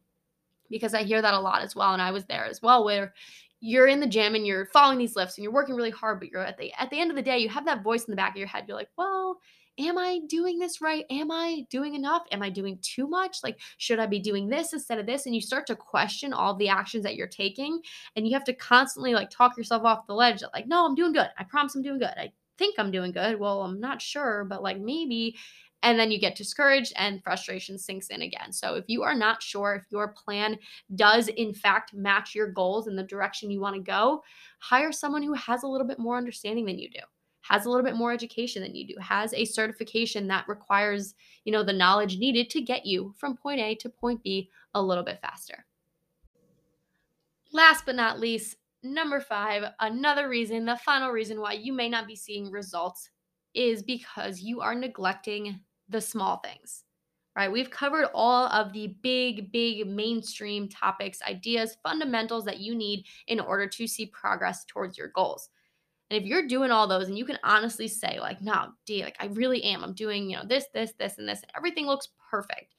Because 0.69 0.93
I 0.93 1.03
hear 1.03 1.21
that 1.21 1.34
a 1.34 1.39
lot 1.39 1.61
as 1.61 1.75
well. 1.75 1.93
And 1.93 2.01
I 2.01 2.11
was 2.11 2.25
there 2.25 2.45
as 2.45 2.61
well, 2.61 2.84
where 2.84 3.13
you're 3.59 3.88
in 3.88 3.99
the 3.99 4.07
gym 4.07 4.36
and 4.36 4.45
you're 4.45 4.65
following 4.67 4.97
these 4.97 5.15
lifts 5.15 5.38
and 5.38 5.43
you're 5.43 5.53
working 5.53 5.75
really 5.75 5.91
hard, 5.91 6.19
but 6.19 6.30
you're 6.30 6.43
at 6.43 6.57
the 6.57 6.73
at 6.73 6.89
the 6.89 6.99
end 6.99 7.11
of 7.11 7.15
the 7.15 7.21
day, 7.21 7.38
you 7.38 7.49
have 7.49 7.65
that 7.65 7.84
voice 7.84 8.05
in 8.05 8.11
the 8.11 8.17
back 8.17 8.32
of 8.32 8.38
your 8.38 8.47
head. 8.47 8.65
You're 8.67 8.78
like, 8.78 8.89
well, 8.97 9.38
am 9.80 9.97
I 9.97 10.19
doing 10.28 10.59
this 10.59 10.82
right? 10.82 11.05
Am 11.09 11.32
I 11.32 11.65
doing 11.69 11.95
enough? 11.95 12.23
Am 12.32 12.41
I 12.41 12.49
doing 12.49 12.80
too 12.82 13.07
much? 13.07 13.39
Like, 13.43 13.59
should 13.78 13.99
I 13.99 14.07
be 14.07 14.19
doing 14.19 14.47
this 14.47 14.73
instead 14.73 14.99
of 14.99 15.05
this? 15.05 15.25
And 15.25 15.36
you 15.36 15.41
start 15.41 15.67
to 15.67 15.75
question 15.75 16.34
all 16.34 16.55
the 16.55 16.69
actions 16.69 17.03
that 17.03 17.15
you're 17.15 17.28
taking. 17.28 17.80
And 18.15 18.28
you 18.28 18.34
have 18.34 18.43
to 18.45 18.53
constantly 18.53 19.13
like 19.13 19.30
talk 19.30 19.57
yourself 19.57 19.84
off 19.84 20.07
the 20.07 20.13
ledge 20.13 20.39
that, 20.41 20.53
like, 20.53 20.67
no, 20.67 20.86
I'm 20.86 20.95
doing 20.95 21.13
good. 21.13 21.30
I 21.38 21.43
promise 21.43 21.75
I'm 21.75 21.84
doing 21.84 21.99
good. 21.99 22.13
I 22.17 22.32
think 22.57 22.75
I'm 22.78 22.91
doing 22.91 23.11
good. 23.11 23.39
Well, 23.39 23.61
I'm 23.61 23.80
not 23.80 24.01
sure, 24.01 24.45
but 24.45 24.63
like 24.63 24.80
maybe. 24.80 25.38
And 25.84 25.99
then 25.99 26.09
you 26.09 26.19
get 26.19 26.36
discouraged 26.36 26.91
and 26.95 27.23
frustration 27.23 27.78
sinks 27.78 28.07
in 28.07 28.23
again. 28.23 28.51
So, 28.51 28.73
if 28.73 28.86
you 28.88 29.03
are 29.03 29.13
not 29.13 29.43
sure 29.43 29.75
if 29.75 29.84
your 29.91 30.07
plan 30.07 30.57
does 30.95 31.28
in 31.28 31.53
fact 31.53 31.93
match 31.93 32.34
your 32.34 32.51
goals 32.51 32.88
in 32.88 32.95
the 32.95 33.03
direction 33.03 33.51
you 33.51 33.61
want 33.61 33.75
to 33.75 33.82
go, 33.82 34.23
hire 34.59 34.91
someone 34.91 35.21
who 35.21 35.34
has 35.34 35.61
a 35.61 35.67
little 35.67 35.86
bit 35.86 35.99
more 35.99 36.17
understanding 36.17 36.65
than 36.65 36.80
you 36.80 36.89
do 36.89 36.99
has 37.47 37.65
a 37.65 37.69
little 37.69 37.85
bit 37.85 37.95
more 37.95 38.11
education 38.11 38.61
than 38.61 38.75
you 38.75 38.87
do, 38.87 38.95
has 38.99 39.33
a 39.33 39.45
certification 39.45 40.27
that 40.27 40.47
requires, 40.47 41.15
you 41.45 41.51
know, 41.51 41.63
the 41.63 41.73
knowledge 41.73 42.17
needed 42.17 42.49
to 42.49 42.61
get 42.61 42.85
you 42.85 43.13
from 43.17 43.37
point 43.37 43.59
A 43.59 43.75
to 43.75 43.89
point 43.89 44.21
B 44.23 44.49
a 44.73 44.81
little 44.81 45.03
bit 45.03 45.19
faster. 45.21 45.65
Last 47.53 47.85
but 47.85 47.95
not 47.95 48.19
least, 48.19 48.57
number 48.83 49.19
5, 49.19 49.63
another 49.79 50.27
reason, 50.29 50.65
the 50.65 50.77
final 50.77 51.11
reason 51.11 51.39
why 51.39 51.53
you 51.53 51.73
may 51.73 51.89
not 51.89 52.07
be 52.07 52.15
seeing 52.15 52.51
results 52.51 53.09
is 53.53 53.81
because 53.81 54.41
you 54.41 54.61
are 54.61 54.75
neglecting 54.75 55.59
the 55.89 56.01
small 56.01 56.37
things. 56.37 56.83
Right? 57.35 57.51
We've 57.51 57.69
covered 57.69 58.07
all 58.15 58.47
of 58.47 58.73
the 58.73 58.95
big, 59.03 59.51
big 59.51 59.87
mainstream 59.87 60.67
topics, 60.67 61.21
ideas, 61.21 61.77
fundamentals 61.83 62.45
that 62.45 62.59
you 62.59 62.73
need 62.73 63.05
in 63.27 63.39
order 63.39 63.67
to 63.67 63.85
see 63.85 64.07
progress 64.07 64.65
towards 64.65 64.97
your 64.97 65.09
goals. 65.09 65.49
And 66.10 66.22
if 66.22 66.28
you're 66.28 66.47
doing 66.47 66.72
all 66.72 66.88
those 66.88 67.08
and 67.08 67.18
you 67.18 67.26
can 67.26 67.39
honestly 67.43 67.88
say, 67.88 68.20
like, 68.20 68.41
no, 68.41 68.70
D, 68.86 69.03
like 69.03 69.18
I 69.20 69.26
really 69.28 69.64
am. 69.64 69.84
I'm 69.84 69.93
doing, 69.93 70.30
you 70.30 70.38
know, 70.38 70.45
this, 70.45 70.66
this, 70.74 70.93
this, 70.97 71.18
and 71.18 71.28
this, 71.28 71.41
and 71.41 71.51
everything 71.55 71.86
looks 71.86 72.10
perfect. 72.30 72.76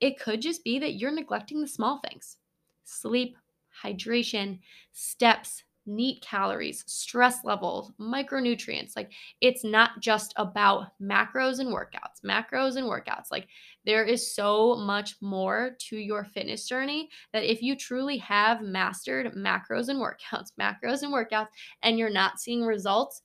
It 0.00 0.20
could 0.20 0.42
just 0.42 0.64
be 0.64 0.78
that 0.78 0.94
you're 0.94 1.10
neglecting 1.10 1.60
the 1.60 1.68
small 1.68 2.00
things. 2.00 2.36
Sleep, 2.84 3.36
hydration, 3.82 4.60
steps, 4.92 5.64
NEAT 5.88 6.22
calories, 6.22 6.84
stress 6.86 7.44
levels, 7.44 7.92
micronutrients. 7.98 8.94
Like 8.94 9.10
it's 9.40 9.64
not 9.64 10.00
just 10.00 10.34
about 10.36 10.88
macros 11.02 11.58
and 11.58 11.70
workouts, 11.70 12.22
macros 12.24 12.76
and 12.76 12.86
workouts. 12.86 13.32
Like 13.32 13.48
there 13.84 14.04
is 14.04 14.34
so 14.34 14.76
much 14.76 15.16
more 15.20 15.76
to 15.88 15.96
your 15.96 16.24
fitness 16.24 16.68
journey 16.68 17.08
that 17.32 17.50
if 17.50 17.62
you 17.62 17.74
truly 17.74 18.18
have 18.18 18.60
mastered 18.60 19.32
macros 19.34 19.88
and 19.88 19.98
workouts, 19.98 20.52
macros 20.60 21.02
and 21.02 21.12
workouts, 21.12 21.48
and 21.82 21.98
you're 21.98 22.10
not 22.10 22.38
seeing 22.38 22.64
results, 22.64 23.22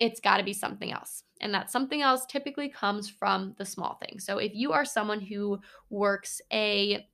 it's 0.00 0.20
got 0.20 0.36
to 0.36 0.44
be 0.44 0.52
something 0.52 0.92
else. 0.92 1.24
And 1.40 1.52
that 1.54 1.70
something 1.70 2.02
else 2.02 2.24
typically 2.26 2.68
comes 2.68 3.08
from 3.08 3.54
the 3.58 3.64
small 3.64 3.98
things. 4.04 4.24
So 4.24 4.38
if 4.38 4.54
you 4.54 4.72
are 4.72 4.84
someone 4.84 5.20
who 5.20 5.60
works 5.90 6.40
a 6.52 7.06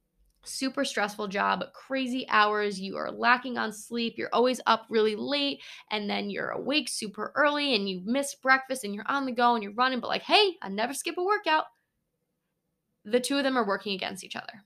super 0.45 0.85
stressful 0.85 1.29
job, 1.29 1.65
crazy 1.73 2.27
hours, 2.29 2.81
you 2.81 2.97
are 2.97 3.11
lacking 3.11 3.59
on 3.59 3.73
sleep, 3.73 4.15
you're 4.17 4.33
always 4.33 4.61
up 4.67 4.87
really 4.91 5.17
late, 5.17 5.61
and 5.91 6.09
then 6.09 6.31
you're 6.31 6.51
awake 6.51 6.89
super 6.89 7.33
early 7.35 7.75
and 7.75 7.89
you 7.89 8.03
miss 8.05 8.35
breakfast 8.37 8.85
and 8.85 8.95
you're 8.95 9.09
on 9.09 9.27
the 9.27 9.33
go 9.33 9.55
and 9.55 9.63
you're 9.63 9.73
running, 9.73 10.01
but 10.01 10.09
like, 10.09 10.23
hey, 10.23 10.55
I 10.63 10.69
never 10.69 10.95
skip 10.95 11.17
a 11.19 11.25
workout. 11.25 11.65
The 13.05 13.21
two 13.21 13.37
of 13.37 13.45
them 13.45 13.59
are 13.59 13.67
working 13.67 13.95
against 13.95 14.25
each 14.25 14.37
other. 14.37 14.65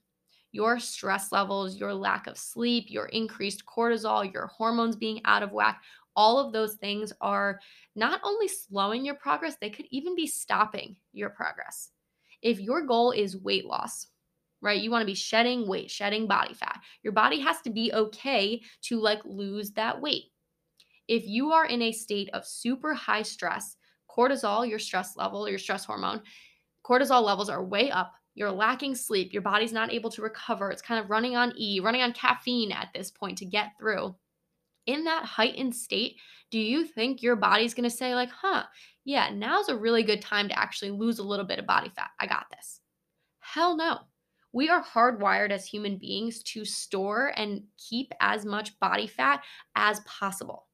Your 0.53 0.79
stress 0.79 1.31
levels, 1.31 1.77
your 1.77 1.93
lack 1.93 2.27
of 2.27 2.39
sleep, 2.39 2.87
your 2.89 3.07
increased 3.07 3.65
cortisol, 3.67 4.33
your 4.33 4.47
hormones 4.47 4.97
being 4.97 5.21
out 5.25 5.43
of 5.43 5.53
whack, 5.53 5.83
all 6.17 6.39
of 6.39 6.53
those 6.53 6.75
things 6.75 7.13
are 7.21 7.61
not 7.95 8.21
only 8.25 8.49
slowing 8.49 9.05
your 9.05 9.15
progress, 9.15 9.57
they 9.61 9.71
could 9.71 9.87
even 9.91 10.17
be 10.17 10.27
stopping 10.27 10.97
your 11.13 11.31
progress. 11.31 11.91
If 12.43 12.59
your 12.61 12.87
goal 12.87 13.13
is 13.13 13.37
weight 13.37 13.67
loss, 13.67 14.07
right? 14.61 14.81
You 14.81 14.91
want 14.91 15.03
to 15.03 15.07
be 15.07 15.15
shedding 15.15 15.69
weight, 15.69 15.91
shedding 15.91 16.27
body 16.27 16.55
fat. 16.55 16.81
Your 17.03 17.13
body 17.13 17.41
has 17.41 17.61
to 17.63 17.71
be 17.71 17.93
okay 17.93 18.63
to 18.83 19.01
like 19.01 19.21
lose 19.25 19.73
that 19.73 20.01
weight. 20.01 20.25
If 21.07 21.27
you 21.27 21.53
are 21.53 21.67
in 21.67 21.83
a 21.83 21.93
state 21.93 22.29
of 22.33 22.47
super 22.47 22.93
high 22.93 23.23
stress, 23.23 23.77
cortisol, 24.11 24.69
your 24.69 24.79
stress 24.79 25.17
level, 25.17 25.49
your 25.49 25.59
stress 25.59 25.85
hormone, 25.85 26.23
cortisol 26.85 27.23
levels 27.23 27.49
are 27.49 27.65
way 27.65 27.91
up. 27.91 28.13
You're 28.35 28.51
lacking 28.53 28.95
sleep. 28.95 29.33
Your 29.33 29.43
body's 29.43 29.73
not 29.73 29.93
able 29.93 30.11
to 30.11 30.23
recover. 30.23 30.71
It's 30.71 30.83
kind 30.83 31.03
of 31.03 31.11
running 31.11 31.35
on 31.35 31.53
E, 31.57 31.81
running 31.81 32.03
on 32.03 32.13
caffeine 32.13 32.73
at 32.73 32.89
this 32.95 33.11
point 33.11 33.39
to 33.39 33.45
get 33.45 33.73
through. 33.79 34.15
In 34.87 35.05
that 35.05 35.25
heightened 35.25 35.75
state, 35.75 36.17
do 36.51 36.59
you 36.59 36.85
think 36.85 37.23
your 37.23 37.37
body's 37.37 37.75
going 37.75 37.89
to 37.89 37.95
say, 37.95 38.15
like, 38.15 38.31
huh, 38.31 38.65
yeah, 39.05 39.29
now's 39.31 39.69
a 39.69 39.77
really 39.77 40.03
good 40.03 40.23
time 40.23 40.49
to 40.49 40.59
actually 40.59 40.93
lose 40.93 41.19
a 41.19 41.25
little 41.25 41.45
bit 41.45 41.59
of 41.59 41.67
body 41.67 41.91
fat? 41.95 42.11
I 42.19 42.27
got 42.27 42.47
this. 42.51 42.81
Hell 43.41 43.77
no 43.77 43.99
we 44.53 44.69
are 44.69 44.83
hardwired 44.83 45.51
as 45.51 45.67
human 45.67 45.99
beings 45.99 46.43
to 46.43 46.65
store 46.65 47.33
and 47.37 47.63
keep 47.77 48.13
as 48.21 48.45
much 48.45 48.79
body 48.81 49.07
fat 49.07 49.43
as 49.77 50.01
possible. 50.01 50.67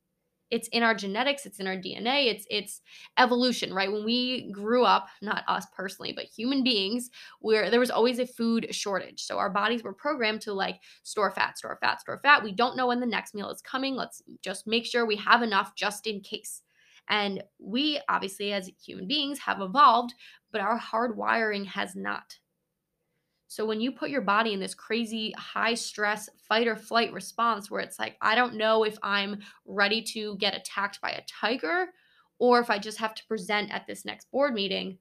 It's 0.50 0.68
in 0.68 0.82
our 0.84 0.94
genetics 0.94 1.46
it's 1.46 1.58
in 1.58 1.66
our 1.66 1.74
dna 1.74 2.30
it's 2.30 2.46
it's 2.48 2.80
evolution 3.18 3.74
right? 3.74 3.90
When 3.90 4.04
we 4.04 4.52
grew 4.52 4.84
up 4.84 5.08
not 5.20 5.42
us 5.48 5.66
personally 5.74 6.12
but 6.14 6.26
human 6.26 6.62
beings 6.62 7.10
where 7.40 7.70
there 7.70 7.80
was 7.80 7.90
always 7.90 8.18
a 8.20 8.26
food 8.26 8.68
shortage. 8.70 9.24
So 9.24 9.38
our 9.38 9.50
bodies 9.50 9.82
were 9.82 9.94
programmed 9.94 10.42
to 10.42 10.52
like 10.52 10.80
store 11.02 11.32
fat 11.32 11.58
store 11.58 11.78
fat 11.80 12.00
store 12.02 12.20
fat. 12.22 12.44
We 12.44 12.52
don't 12.52 12.76
know 12.76 12.86
when 12.86 13.00
the 13.00 13.06
next 13.06 13.34
meal 13.34 13.50
is 13.50 13.62
coming. 13.62 13.96
Let's 13.96 14.22
just 14.42 14.66
make 14.66 14.84
sure 14.84 15.04
we 15.06 15.16
have 15.16 15.42
enough 15.42 15.74
just 15.74 16.06
in 16.06 16.20
case. 16.20 16.62
And 17.08 17.42
we 17.58 18.00
obviously 18.08 18.52
as 18.52 18.70
human 18.80 19.08
beings 19.08 19.40
have 19.40 19.60
evolved 19.60 20.14
but 20.52 20.60
our 20.60 20.76
hard 20.76 21.16
wiring 21.16 21.64
has 21.64 21.96
not 21.96 22.36
so 23.48 23.66
when 23.66 23.80
you 23.80 23.92
put 23.92 24.10
your 24.10 24.20
body 24.20 24.52
in 24.52 24.60
this 24.60 24.74
crazy 24.74 25.32
high 25.36 25.74
stress 25.74 26.28
fight 26.48 26.66
or 26.66 26.76
flight 26.76 27.12
response 27.12 27.70
where 27.70 27.80
it's 27.80 27.98
like, 27.98 28.16
I 28.20 28.34
don't 28.34 28.56
know 28.56 28.84
if 28.84 28.96
I'm 29.02 29.40
ready 29.66 30.02
to 30.02 30.36
get 30.38 30.56
attacked 30.56 31.00
by 31.00 31.10
a 31.10 31.22
tiger 31.28 31.88
or 32.38 32.60
if 32.60 32.70
I 32.70 32.78
just 32.78 32.98
have 32.98 33.14
to 33.14 33.26
present 33.26 33.72
at 33.72 33.86
this 33.86 34.04
next 34.04 34.30
board 34.30 34.54
meeting, 34.54 34.98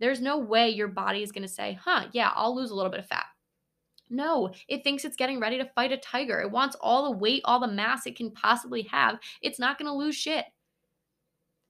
there's 0.00 0.20
no 0.20 0.38
way 0.38 0.68
your 0.68 0.88
body 0.88 1.22
is 1.22 1.32
going 1.32 1.42
to 1.42 1.48
say, 1.48 1.78
huh, 1.80 2.06
yeah, 2.12 2.30
I'll 2.34 2.54
lose 2.54 2.70
a 2.70 2.74
little 2.74 2.90
bit 2.90 3.00
of 3.00 3.06
fat. 3.06 3.26
No, 4.10 4.52
it 4.68 4.84
thinks 4.84 5.04
it's 5.04 5.16
getting 5.16 5.40
ready 5.40 5.58
to 5.58 5.70
fight 5.74 5.92
a 5.92 5.98
tiger. 5.98 6.40
It 6.40 6.50
wants 6.50 6.76
all 6.80 7.04
the 7.10 7.18
weight, 7.18 7.42
all 7.44 7.60
the 7.60 7.68
mass 7.68 8.06
it 8.06 8.16
can 8.16 8.30
possibly 8.30 8.82
have. 8.82 9.18
It's 9.42 9.58
not 9.58 9.78
going 9.78 9.88
to 9.88 9.92
lose 9.92 10.14
shit. 10.14 10.46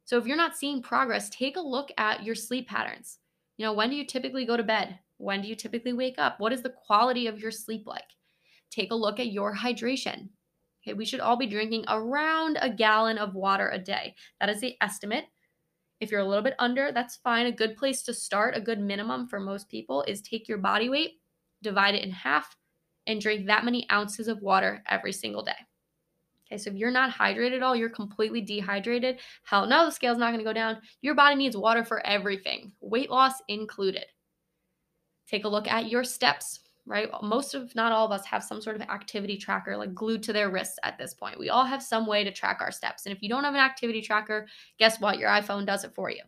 So 0.05 0.19
if 0.19 0.27
you're 0.27 0.37
not 0.37 0.57
seeing 0.57 0.83
progress, 0.83 1.29
take 1.29 1.57
a 1.57 1.61
look 1.61 1.91
at 1.99 2.25
your 2.25 2.35
sleep 2.35 2.69
patterns. 2.69 3.19
You 3.57 3.67
know, 3.67 3.73
when 3.73 3.91
do 3.91 3.97
you 3.97 4.07
typically 4.07 4.47
go 4.47 4.57
to 4.57 4.63
bed? 4.63 4.99
When 5.19 5.43
do 5.43 5.49
you 5.49 5.55
typically 5.55 5.93
wake 5.93 6.16
up? 6.19 6.41
What 6.41 6.53
is 6.53 6.62
the 6.62 6.75
quality 6.87 7.27
of 7.27 7.39
your 7.39 7.51
sleep 7.51 7.87
like? 7.87 8.11
Take 8.71 8.93
a 8.93 8.97
look 8.97 9.21
at 9.21 9.33
your 9.33 9.55
hydration. 9.55 10.29
Okay, 10.83 10.95
we 10.95 11.05
should 11.05 11.21
all 11.21 11.37
be 11.37 11.47
drinking 11.47 11.85
around 11.89 12.59
a 12.61 12.71
gallon 12.71 13.19
of 13.19 13.35
water 13.35 13.71
a 13.71 13.79
day. 13.79 14.14
That 14.41 14.49
is 14.49 14.61
the 14.61 14.77
estimate. 14.81 15.25
If 16.01 16.11
you're 16.11 16.21
a 16.21 16.29
little 16.29 16.45
bit 16.45 16.55
under, 16.59 16.93
that's 16.93 17.16
fine. 17.16 17.47
A 17.47 17.53
good 17.53 17.77
place 17.77 18.03
to 18.03 18.14
start, 18.14 18.57
a 18.57 18.61
good 18.61 18.79
minimum 18.79 19.27
for 19.27 19.41
most 19.41 19.69
people, 19.69 20.05
is 20.07 20.23
take 20.23 20.49
your 20.49 20.59
body 20.59 20.89
weight, 20.89 21.21
divide 21.62 21.97
it 21.97 22.05
in 22.05 22.11
half, 22.11 22.57
and 23.09 23.21
drink 23.21 23.47
that 23.47 23.64
many 23.64 23.87
ounces 23.91 24.29
of 24.29 24.41
water 24.41 24.83
every 24.89 25.12
single 25.12 25.43
day. 25.43 25.53
Okay, 26.47 26.59
so 26.59 26.71
if 26.71 26.77
you're 26.77 26.91
not 26.91 27.11
hydrated 27.12 27.57
at 27.57 27.62
all, 27.62 27.75
you're 27.75 27.91
completely 27.91 28.41
dehydrated. 28.41 29.19
Hell 29.43 29.66
no, 29.66 29.87
the 29.87 29.91
scale's 29.91 30.19
not 30.19 30.31
gonna 30.31 30.45
go 30.45 30.53
down. 30.53 30.79
Your 31.03 31.14
body 31.14 31.35
needs 31.35 31.57
water 31.57 31.85
for 31.85 32.07
everything, 32.07 32.73
weight 32.81 33.11
loss 33.11 33.35
included. 33.49 34.07
Take 35.29 35.45
a 35.45 35.49
look 35.49 35.68
at 35.68 35.91
your 35.91 36.05
steps, 36.05 36.61
right? 36.87 37.09
Most 37.22 37.55
of, 37.55 37.74
not 37.74 37.93
all 37.93 38.07
of 38.07 38.12
us, 38.12 38.24
have 38.24 38.43
some 38.43 38.62
sort 38.62 38.76
of 38.76 38.83
activity 38.83 39.37
tracker 39.37 39.76
like 39.76 39.95
glued 39.95 40.22
to 40.24 40.33
their 40.33 40.51
wrists 40.51 40.79
at 40.83 40.97
this 40.97 41.12
point. 41.14 41.39
We 41.39 41.51
all 41.51 41.64
have 41.64 41.83
some 41.83 42.07
way 42.07 42.24
to 42.24 42.33
track 42.33 42.59
our 42.61 42.72
steps. 42.72 43.05
And 43.05 43.14
if 43.14 43.22
you 43.22 43.29
don't 43.29 43.45
have 43.45 43.55
an 43.55 43.61
activity 43.61 44.01
tracker, 44.01 44.47
guess 44.79 45.01
what? 45.01 45.18
Your 45.18 45.29
iPhone 45.29 45.66
does 45.66 45.85
it 45.85 45.95
for 45.95 46.11
you. 46.11 46.22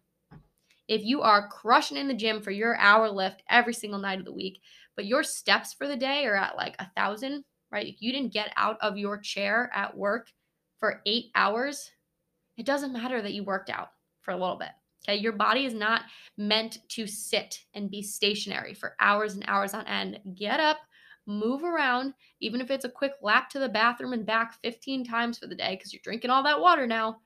If 0.86 1.04
you 1.04 1.22
are 1.22 1.48
crushing 1.48 1.96
in 1.96 2.08
the 2.08 2.14
gym 2.14 2.42
for 2.42 2.50
your 2.50 2.76
hour 2.76 3.08
lift 3.08 3.42
every 3.48 3.72
single 3.72 4.00
night 4.00 4.18
of 4.18 4.24
the 4.24 4.32
week, 4.32 4.60
but 4.96 5.06
your 5.06 5.22
steps 5.22 5.72
for 5.72 5.86
the 5.86 5.96
day 5.96 6.26
are 6.26 6.36
at 6.36 6.56
like 6.56 6.74
a 6.78 6.90
thousand, 6.96 7.44
right? 7.70 7.86
If 7.86 8.02
you 8.02 8.12
didn't 8.12 8.32
get 8.32 8.52
out 8.56 8.76
of 8.80 8.98
your 8.98 9.16
chair 9.16 9.70
at 9.72 9.96
work 9.96 10.26
for 10.78 11.00
eight 11.06 11.26
hours, 11.34 11.90
it 12.56 12.66
doesn't 12.66 12.92
matter 12.92 13.22
that 13.22 13.32
you 13.32 13.44
worked 13.44 13.70
out 13.70 13.90
for 14.20 14.32
a 14.32 14.36
little 14.36 14.56
bit. 14.56 14.70
Okay, 15.08 15.16
your 15.16 15.32
body 15.32 15.64
is 15.64 15.74
not 15.74 16.02
meant 16.36 16.78
to 16.90 17.06
sit 17.06 17.60
and 17.74 17.90
be 17.90 18.02
stationary 18.02 18.74
for 18.74 18.96
hours 19.00 19.34
and 19.34 19.44
hours 19.46 19.72
on 19.72 19.86
end. 19.86 20.20
Get 20.34 20.60
up, 20.60 20.78
move 21.26 21.64
around, 21.64 22.12
even 22.40 22.60
if 22.60 22.70
it's 22.70 22.84
a 22.84 22.90
quick 22.90 23.12
lap 23.22 23.48
to 23.50 23.58
the 23.58 23.68
bathroom 23.68 24.12
and 24.12 24.26
back 24.26 24.60
15 24.62 25.04
times 25.04 25.38
for 25.38 25.46
the 25.46 25.54
day 25.54 25.76
because 25.76 25.92
you're 25.92 26.00
drinking 26.04 26.30
all 26.30 26.42
that 26.42 26.60
water 26.60 26.86
now. 26.86 27.20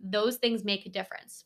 Those 0.00 0.36
things 0.36 0.64
make 0.64 0.86
a 0.86 0.90
difference. 0.90 1.44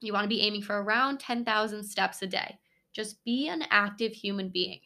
You 0.00 0.12
want 0.12 0.24
to 0.24 0.28
be 0.28 0.42
aiming 0.42 0.62
for 0.62 0.82
around 0.82 1.20
10,000 1.20 1.84
steps 1.84 2.22
a 2.22 2.26
day. 2.26 2.58
Just 2.92 3.22
be 3.24 3.48
an 3.48 3.62
active 3.70 4.12
human 4.12 4.48
being, 4.48 4.80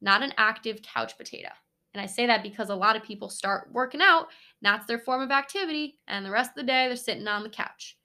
not 0.00 0.22
an 0.22 0.34
active 0.36 0.82
couch 0.82 1.16
potato. 1.16 1.48
And 1.94 2.00
I 2.00 2.06
say 2.06 2.26
that 2.26 2.42
because 2.42 2.70
a 2.70 2.74
lot 2.74 2.96
of 2.96 3.02
people 3.02 3.28
start 3.28 3.68
working 3.72 4.00
out, 4.02 4.28
that's 4.60 4.86
their 4.86 4.98
form 4.98 5.22
of 5.22 5.30
activity, 5.30 5.98
and 6.08 6.24
the 6.24 6.30
rest 6.30 6.50
of 6.50 6.56
the 6.56 6.62
day 6.62 6.86
they're 6.86 6.96
sitting 6.96 7.28
on 7.28 7.42
the 7.42 7.48
couch. 7.48 7.98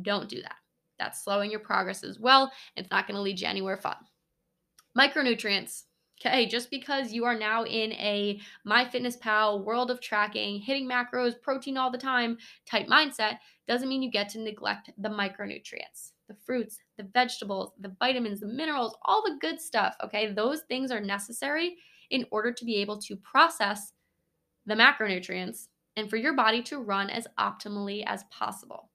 Don't 0.00 0.28
do 0.28 0.40
that. 0.42 0.56
That's 1.02 1.24
slowing 1.24 1.50
your 1.50 1.58
progress 1.58 2.04
as 2.04 2.20
well. 2.20 2.52
It's 2.76 2.90
not 2.92 3.08
going 3.08 3.16
to 3.16 3.22
lead 3.22 3.40
you 3.40 3.48
anywhere 3.48 3.76
fun. 3.76 3.96
Micronutrients. 4.96 5.82
Okay, 6.24 6.46
just 6.46 6.70
because 6.70 7.12
you 7.12 7.24
are 7.24 7.36
now 7.36 7.64
in 7.64 7.90
a 7.94 8.40
MyFitnessPal 8.64 9.64
world 9.64 9.90
of 9.90 10.00
tracking, 10.00 10.60
hitting 10.60 10.88
macros, 10.88 11.34
protein 11.42 11.76
all 11.76 11.90
the 11.90 11.98
time 11.98 12.38
type 12.70 12.86
mindset, 12.86 13.38
doesn't 13.66 13.88
mean 13.88 14.04
you 14.04 14.12
get 14.12 14.28
to 14.28 14.38
neglect 14.38 14.90
the 14.98 15.08
micronutrients, 15.08 16.12
the 16.28 16.36
fruits, 16.46 16.78
the 16.96 17.08
vegetables, 17.12 17.72
the 17.80 17.96
vitamins, 17.98 18.38
the 18.38 18.46
minerals, 18.46 18.96
all 19.02 19.24
the 19.24 19.38
good 19.40 19.60
stuff. 19.60 19.96
Okay, 20.04 20.32
those 20.32 20.60
things 20.68 20.92
are 20.92 21.00
necessary 21.00 21.74
in 22.10 22.24
order 22.30 22.52
to 22.52 22.64
be 22.64 22.76
able 22.76 23.00
to 23.00 23.16
process 23.16 23.92
the 24.66 24.74
macronutrients 24.74 25.66
and 25.96 26.08
for 26.08 26.16
your 26.16 26.36
body 26.36 26.62
to 26.62 26.78
run 26.78 27.10
as 27.10 27.26
optimally 27.40 28.04
as 28.06 28.22
possible 28.30 28.91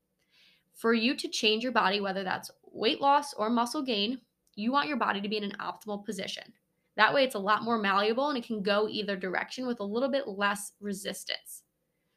for 0.77 0.93
you 0.93 1.15
to 1.15 1.27
change 1.27 1.63
your 1.63 1.71
body, 1.71 1.99
whether 1.99 2.23
that's 2.23 2.51
weight 2.71 3.01
loss 3.01 3.33
or 3.33 3.49
muscle 3.49 3.81
gain, 3.81 4.21
you 4.55 4.71
want 4.71 4.87
your 4.87 4.97
body 4.97 5.19
to 5.19 5.27
be 5.27 5.37
in 5.37 5.43
an 5.43 5.57
optimal 5.59 6.05
position. 6.05 6.43
That 6.95 7.13
way, 7.13 7.23
it's 7.23 7.35
a 7.35 7.39
lot 7.39 7.63
more 7.63 7.77
malleable 7.77 8.29
and 8.29 8.37
it 8.37 8.45
can 8.45 8.63
go 8.63 8.87
either 8.87 9.15
direction 9.15 9.67
with 9.67 9.79
a 9.79 9.83
little 9.83 10.09
bit 10.09 10.27
less 10.27 10.71
resistance. 10.79 11.63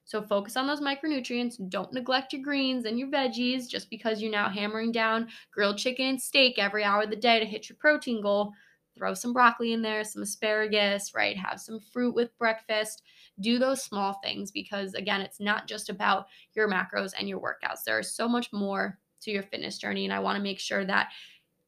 So, 0.04 0.22
focus 0.22 0.56
on 0.56 0.66
those 0.66 0.80
micronutrients. 0.80 1.56
Don't 1.68 1.92
neglect 1.92 2.32
your 2.32 2.42
greens 2.42 2.84
and 2.84 2.98
your 2.98 3.08
veggies 3.08 3.68
just 3.68 3.88
because 3.90 4.20
you're 4.20 4.30
now 4.30 4.48
hammering 4.48 4.92
down 4.92 5.28
grilled 5.52 5.78
chicken 5.78 6.06
and 6.06 6.20
steak 6.20 6.58
every 6.58 6.82
hour 6.82 7.02
of 7.02 7.10
the 7.10 7.16
day 7.16 7.38
to 7.38 7.46
hit 7.46 7.68
your 7.68 7.76
protein 7.78 8.20
goal. 8.20 8.52
Throw 8.96 9.14
some 9.14 9.32
broccoli 9.32 9.72
in 9.72 9.82
there, 9.82 10.04
some 10.04 10.22
asparagus, 10.22 11.14
right? 11.14 11.36
Have 11.36 11.60
some 11.60 11.80
fruit 11.80 12.14
with 12.14 12.36
breakfast. 12.38 13.02
Do 13.40 13.58
those 13.58 13.82
small 13.82 14.20
things 14.22 14.50
because 14.50 14.94
again 14.94 15.20
it's 15.20 15.40
not 15.40 15.66
just 15.66 15.88
about 15.88 16.26
your 16.54 16.68
macros 16.68 17.12
and 17.18 17.28
your 17.28 17.40
workouts. 17.40 17.84
There 17.84 17.98
is 17.98 18.14
so 18.14 18.28
much 18.28 18.52
more 18.52 18.98
to 19.20 19.30
your 19.30 19.42
fitness 19.42 19.78
journey 19.78 20.04
and 20.04 20.12
i 20.14 20.18
want 20.18 20.36
to 20.36 20.42
make 20.42 20.58
sure 20.58 20.84
that 20.84 21.08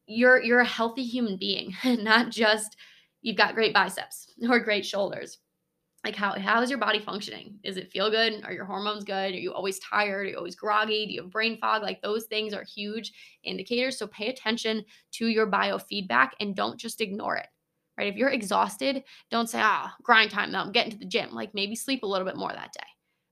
you're 0.07 0.41
you're 0.41 0.59
a 0.59 0.65
healthy 0.65 1.03
human 1.03 1.37
being 1.37 1.73
not 1.85 2.29
just 2.29 2.75
you've 3.21 3.37
got 3.37 3.55
great 3.55 3.73
biceps 3.73 4.27
or 4.49 4.59
great 4.59 4.85
shoulders 4.85 5.39
like 6.03 6.15
how 6.15 6.37
how 6.37 6.61
is 6.61 6.69
your 6.69 6.79
body 6.79 6.99
functioning 6.99 7.57
does 7.63 7.77
it 7.77 7.91
feel 7.91 8.09
good 8.09 8.43
are 8.43 8.53
your 8.53 8.65
hormones 8.65 9.03
good 9.03 9.33
are 9.33 9.37
you 9.37 9.53
always 9.53 9.79
tired 9.79 10.25
are 10.25 10.29
you 10.29 10.37
always 10.37 10.55
groggy 10.55 11.05
do 11.05 11.13
you 11.13 11.21
have 11.21 11.31
brain 11.31 11.57
fog 11.57 11.81
like 11.81 12.01
those 12.01 12.25
things 12.25 12.53
are 12.53 12.63
huge 12.63 13.13
indicators 13.43 13.97
so 13.97 14.07
pay 14.07 14.27
attention 14.27 14.83
to 15.11 15.27
your 15.27 15.49
biofeedback 15.49 16.29
and 16.39 16.55
don't 16.55 16.79
just 16.79 17.01
ignore 17.01 17.35
it 17.37 17.47
right? 17.97 18.11
If 18.11 18.15
you're 18.15 18.29
exhausted, 18.29 19.03
don't 19.29 19.49
say, 19.49 19.59
ah, 19.61 19.93
grind 20.01 20.31
time, 20.31 20.51
now 20.51 20.61
I'm 20.63 20.71
getting 20.71 20.91
to 20.93 20.97
the 20.97 21.05
gym. 21.05 21.31
Like 21.31 21.53
maybe 21.53 21.75
sleep 21.75 22.03
a 22.03 22.07
little 22.07 22.25
bit 22.25 22.37
more 22.37 22.51
that 22.51 22.73
day. 22.73 22.87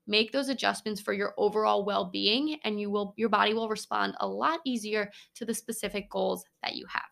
Make 0.07 0.31
those 0.31 0.49
adjustments 0.49 1.01
for 1.01 1.13
your 1.13 1.33
overall 1.37 1.85
well-being 1.85 2.59
and 2.63 2.79
you 2.79 2.89
will 2.89 3.13
your 3.17 3.29
body 3.29 3.53
will 3.53 3.69
respond 3.69 4.15
a 4.19 4.27
lot 4.27 4.59
easier 4.65 5.11
to 5.35 5.45
the 5.45 5.53
specific 5.53 6.09
goals 6.09 6.43
that 6.63 6.75
you 6.75 6.85
have. 6.89 7.10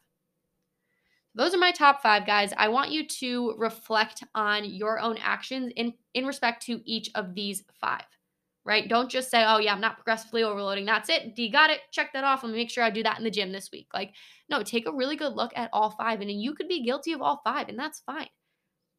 Those 1.39 1.53
are 1.53 1.57
my 1.57 1.71
top 1.71 2.01
five 2.01 2.25
guys. 2.25 2.51
I 2.57 2.67
want 2.67 2.91
you 2.91 3.07
to 3.07 3.53
reflect 3.57 4.25
on 4.35 4.65
your 4.65 4.99
own 4.99 5.15
actions 5.21 5.71
in, 5.77 5.93
in 6.13 6.25
respect 6.25 6.65
to 6.65 6.81
each 6.83 7.09
of 7.15 7.33
these 7.33 7.63
five, 7.79 8.03
right? 8.65 8.89
Don't 8.89 9.09
just 9.09 9.31
say, 9.31 9.45
oh, 9.47 9.57
yeah, 9.57 9.71
I'm 9.71 9.79
not 9.79 9.95
progressively 9.95 10.43
overloading. 10.43 10.83
That's 10.83 11.07
it. 11.07 11.37
Do 11.37 11.41
you 11.41 11.49
got 11.49 11.69
it? 11.69 11.79
Check 11.91 12.11
that 12.11 12.25
off. 12.25 12.43
Let 12.43 12.51
me 12.51 12.57
make 12.57 12.69
sure 12.69 12.83
I 12.83 12.89
do 12.89 13.03
that 13.03 13.19
in 13.19 13.23
the 13.23 13.31
gym 13.31 13.53
this 13.53 13.69
week. 13.71 13.87
Like, 13.93 14.15
no, 14.49 14.63
take 14.63 14.85
a 14.85 14.91
really 14.91 15.15
good 15.15 15.31
look 15.31 15.53
at 15.55 15.69
all 15.71 15.91
five. 15.91 16.19
And 16.19 16.29
you 16.29 16.53
could 16.53 16.67
be 16.67 16.83
guilty 16.83 17.13
of 17.13 17.21
all 17.21 17.39
five, 17.45 17.69
and 17.69 17.79
that's 17.79 18.01
fine. 18.01 18.27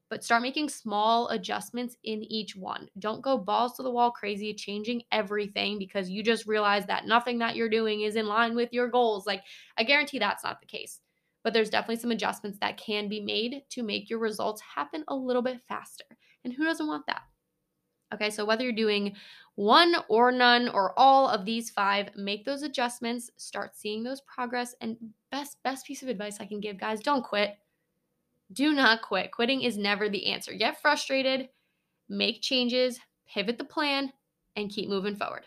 But 0.09 0.25
start 0.25 0.41
making 0.41 0.71
small 0.71 1.29
adjustments 1.29 1.99
in 2.05 2.25
each 2.25 2.57
one. 2.57 2.89
Don't 2.99 3.21
go 3.21 3.37
balls 3.37 3.77
to 3.77 3.83
the 3.83 3.91
wall 3.91 4.11
crazy, 4.13 4.55
changing 4.55 5.03
everything 5.13 5.79
because 5.79 6.09
you 6.09 6.23
just 6.23 6.47
realize 6.47 6.87
that 6.87 7.07
nothing 7.07 7.39
that 7.41 7.55
you're 7.55 7.69
doing 7.69 8.01
is 8.01 8.17
in 8.17 8.27
line 8.27 8.57
with 8.57 8.73
your 8.73 8.89
goals. 8.89 9.27
Like, 9.27 9.43
I 9.77 9.83
guarantee 9.83 10.19
that's 10.19 10.43
not 10.43 10.63
the 10.63 10.67
case 10.67 11.01
but 11.43 11.53
there's 11.53 11.71
definitely 11.71 11.97
some 11.97 12.11
adjustments 12.11 12.59
that 12.61 12.77
can 12.77 13.09
be 13.09 13.21
made 13.21 13.63
to 13.71 13.83
make 13.83 14.11
your 14.11 14.19
results 14.19 14.63
happen 14.75 15.05
a 15.09 15.15
little 15.15 15.43
bit 15.43 15.61
faster. 15.69 16.05
And 16.45 16.53
who 16.53 16.65
doesn't 16.65 16.87
want 16.87 17.07
that? 17.07 17.23
Okay, 18.13 18.31
so 18.31 18.45
whether 18.45 18.65
you're 18.65 18.73
doing 18.73 19.15
one 19.55 19.95
or 20.09 20.33
none 20.33 20.69
or 20.69 20.99
all 20.99 21.29
of 21.29 21.45
these 21.45 21.71
five, 21.71 22.09
make 22.17 22.45
those 22.45 22.63
adjustments, 22.63 23.31
start 23.37 23.77
seeing 23.77 24.03
those 24.03 24.21
progress. 24.23 24.75
And 24.81 24.97
best 25.31 25.59
best 25.63 25.87
piece 25.87 26.03
of 26.03 26.09
advice 26.09 26.41
I 26.41 26.47
can 26.47 26.61
give, 26.61 26.79
guys, 26.79 27.01
don't 27.01 27.25
quit. 27.25 27.57
Do 28.53 28.73
not 28.73 29.03
quit. 29.03 29.31
Quitting 29.31 29.63
is 29.63 29.79
never 29.79 30.09
the 30.09 30.27
answer. 30.27 30.55
Get 30.55 30.81
frustrated, 30.81 31.51
make 32.09 32.43
changes, 32.43 32.99
pivot 33.33 33.59
the 33.59 33.65
plan, 33.65 34.13
and 34.57 34.71
keep 34.71 34.89
moving 34.89 35.15
forward. 35.15 35.45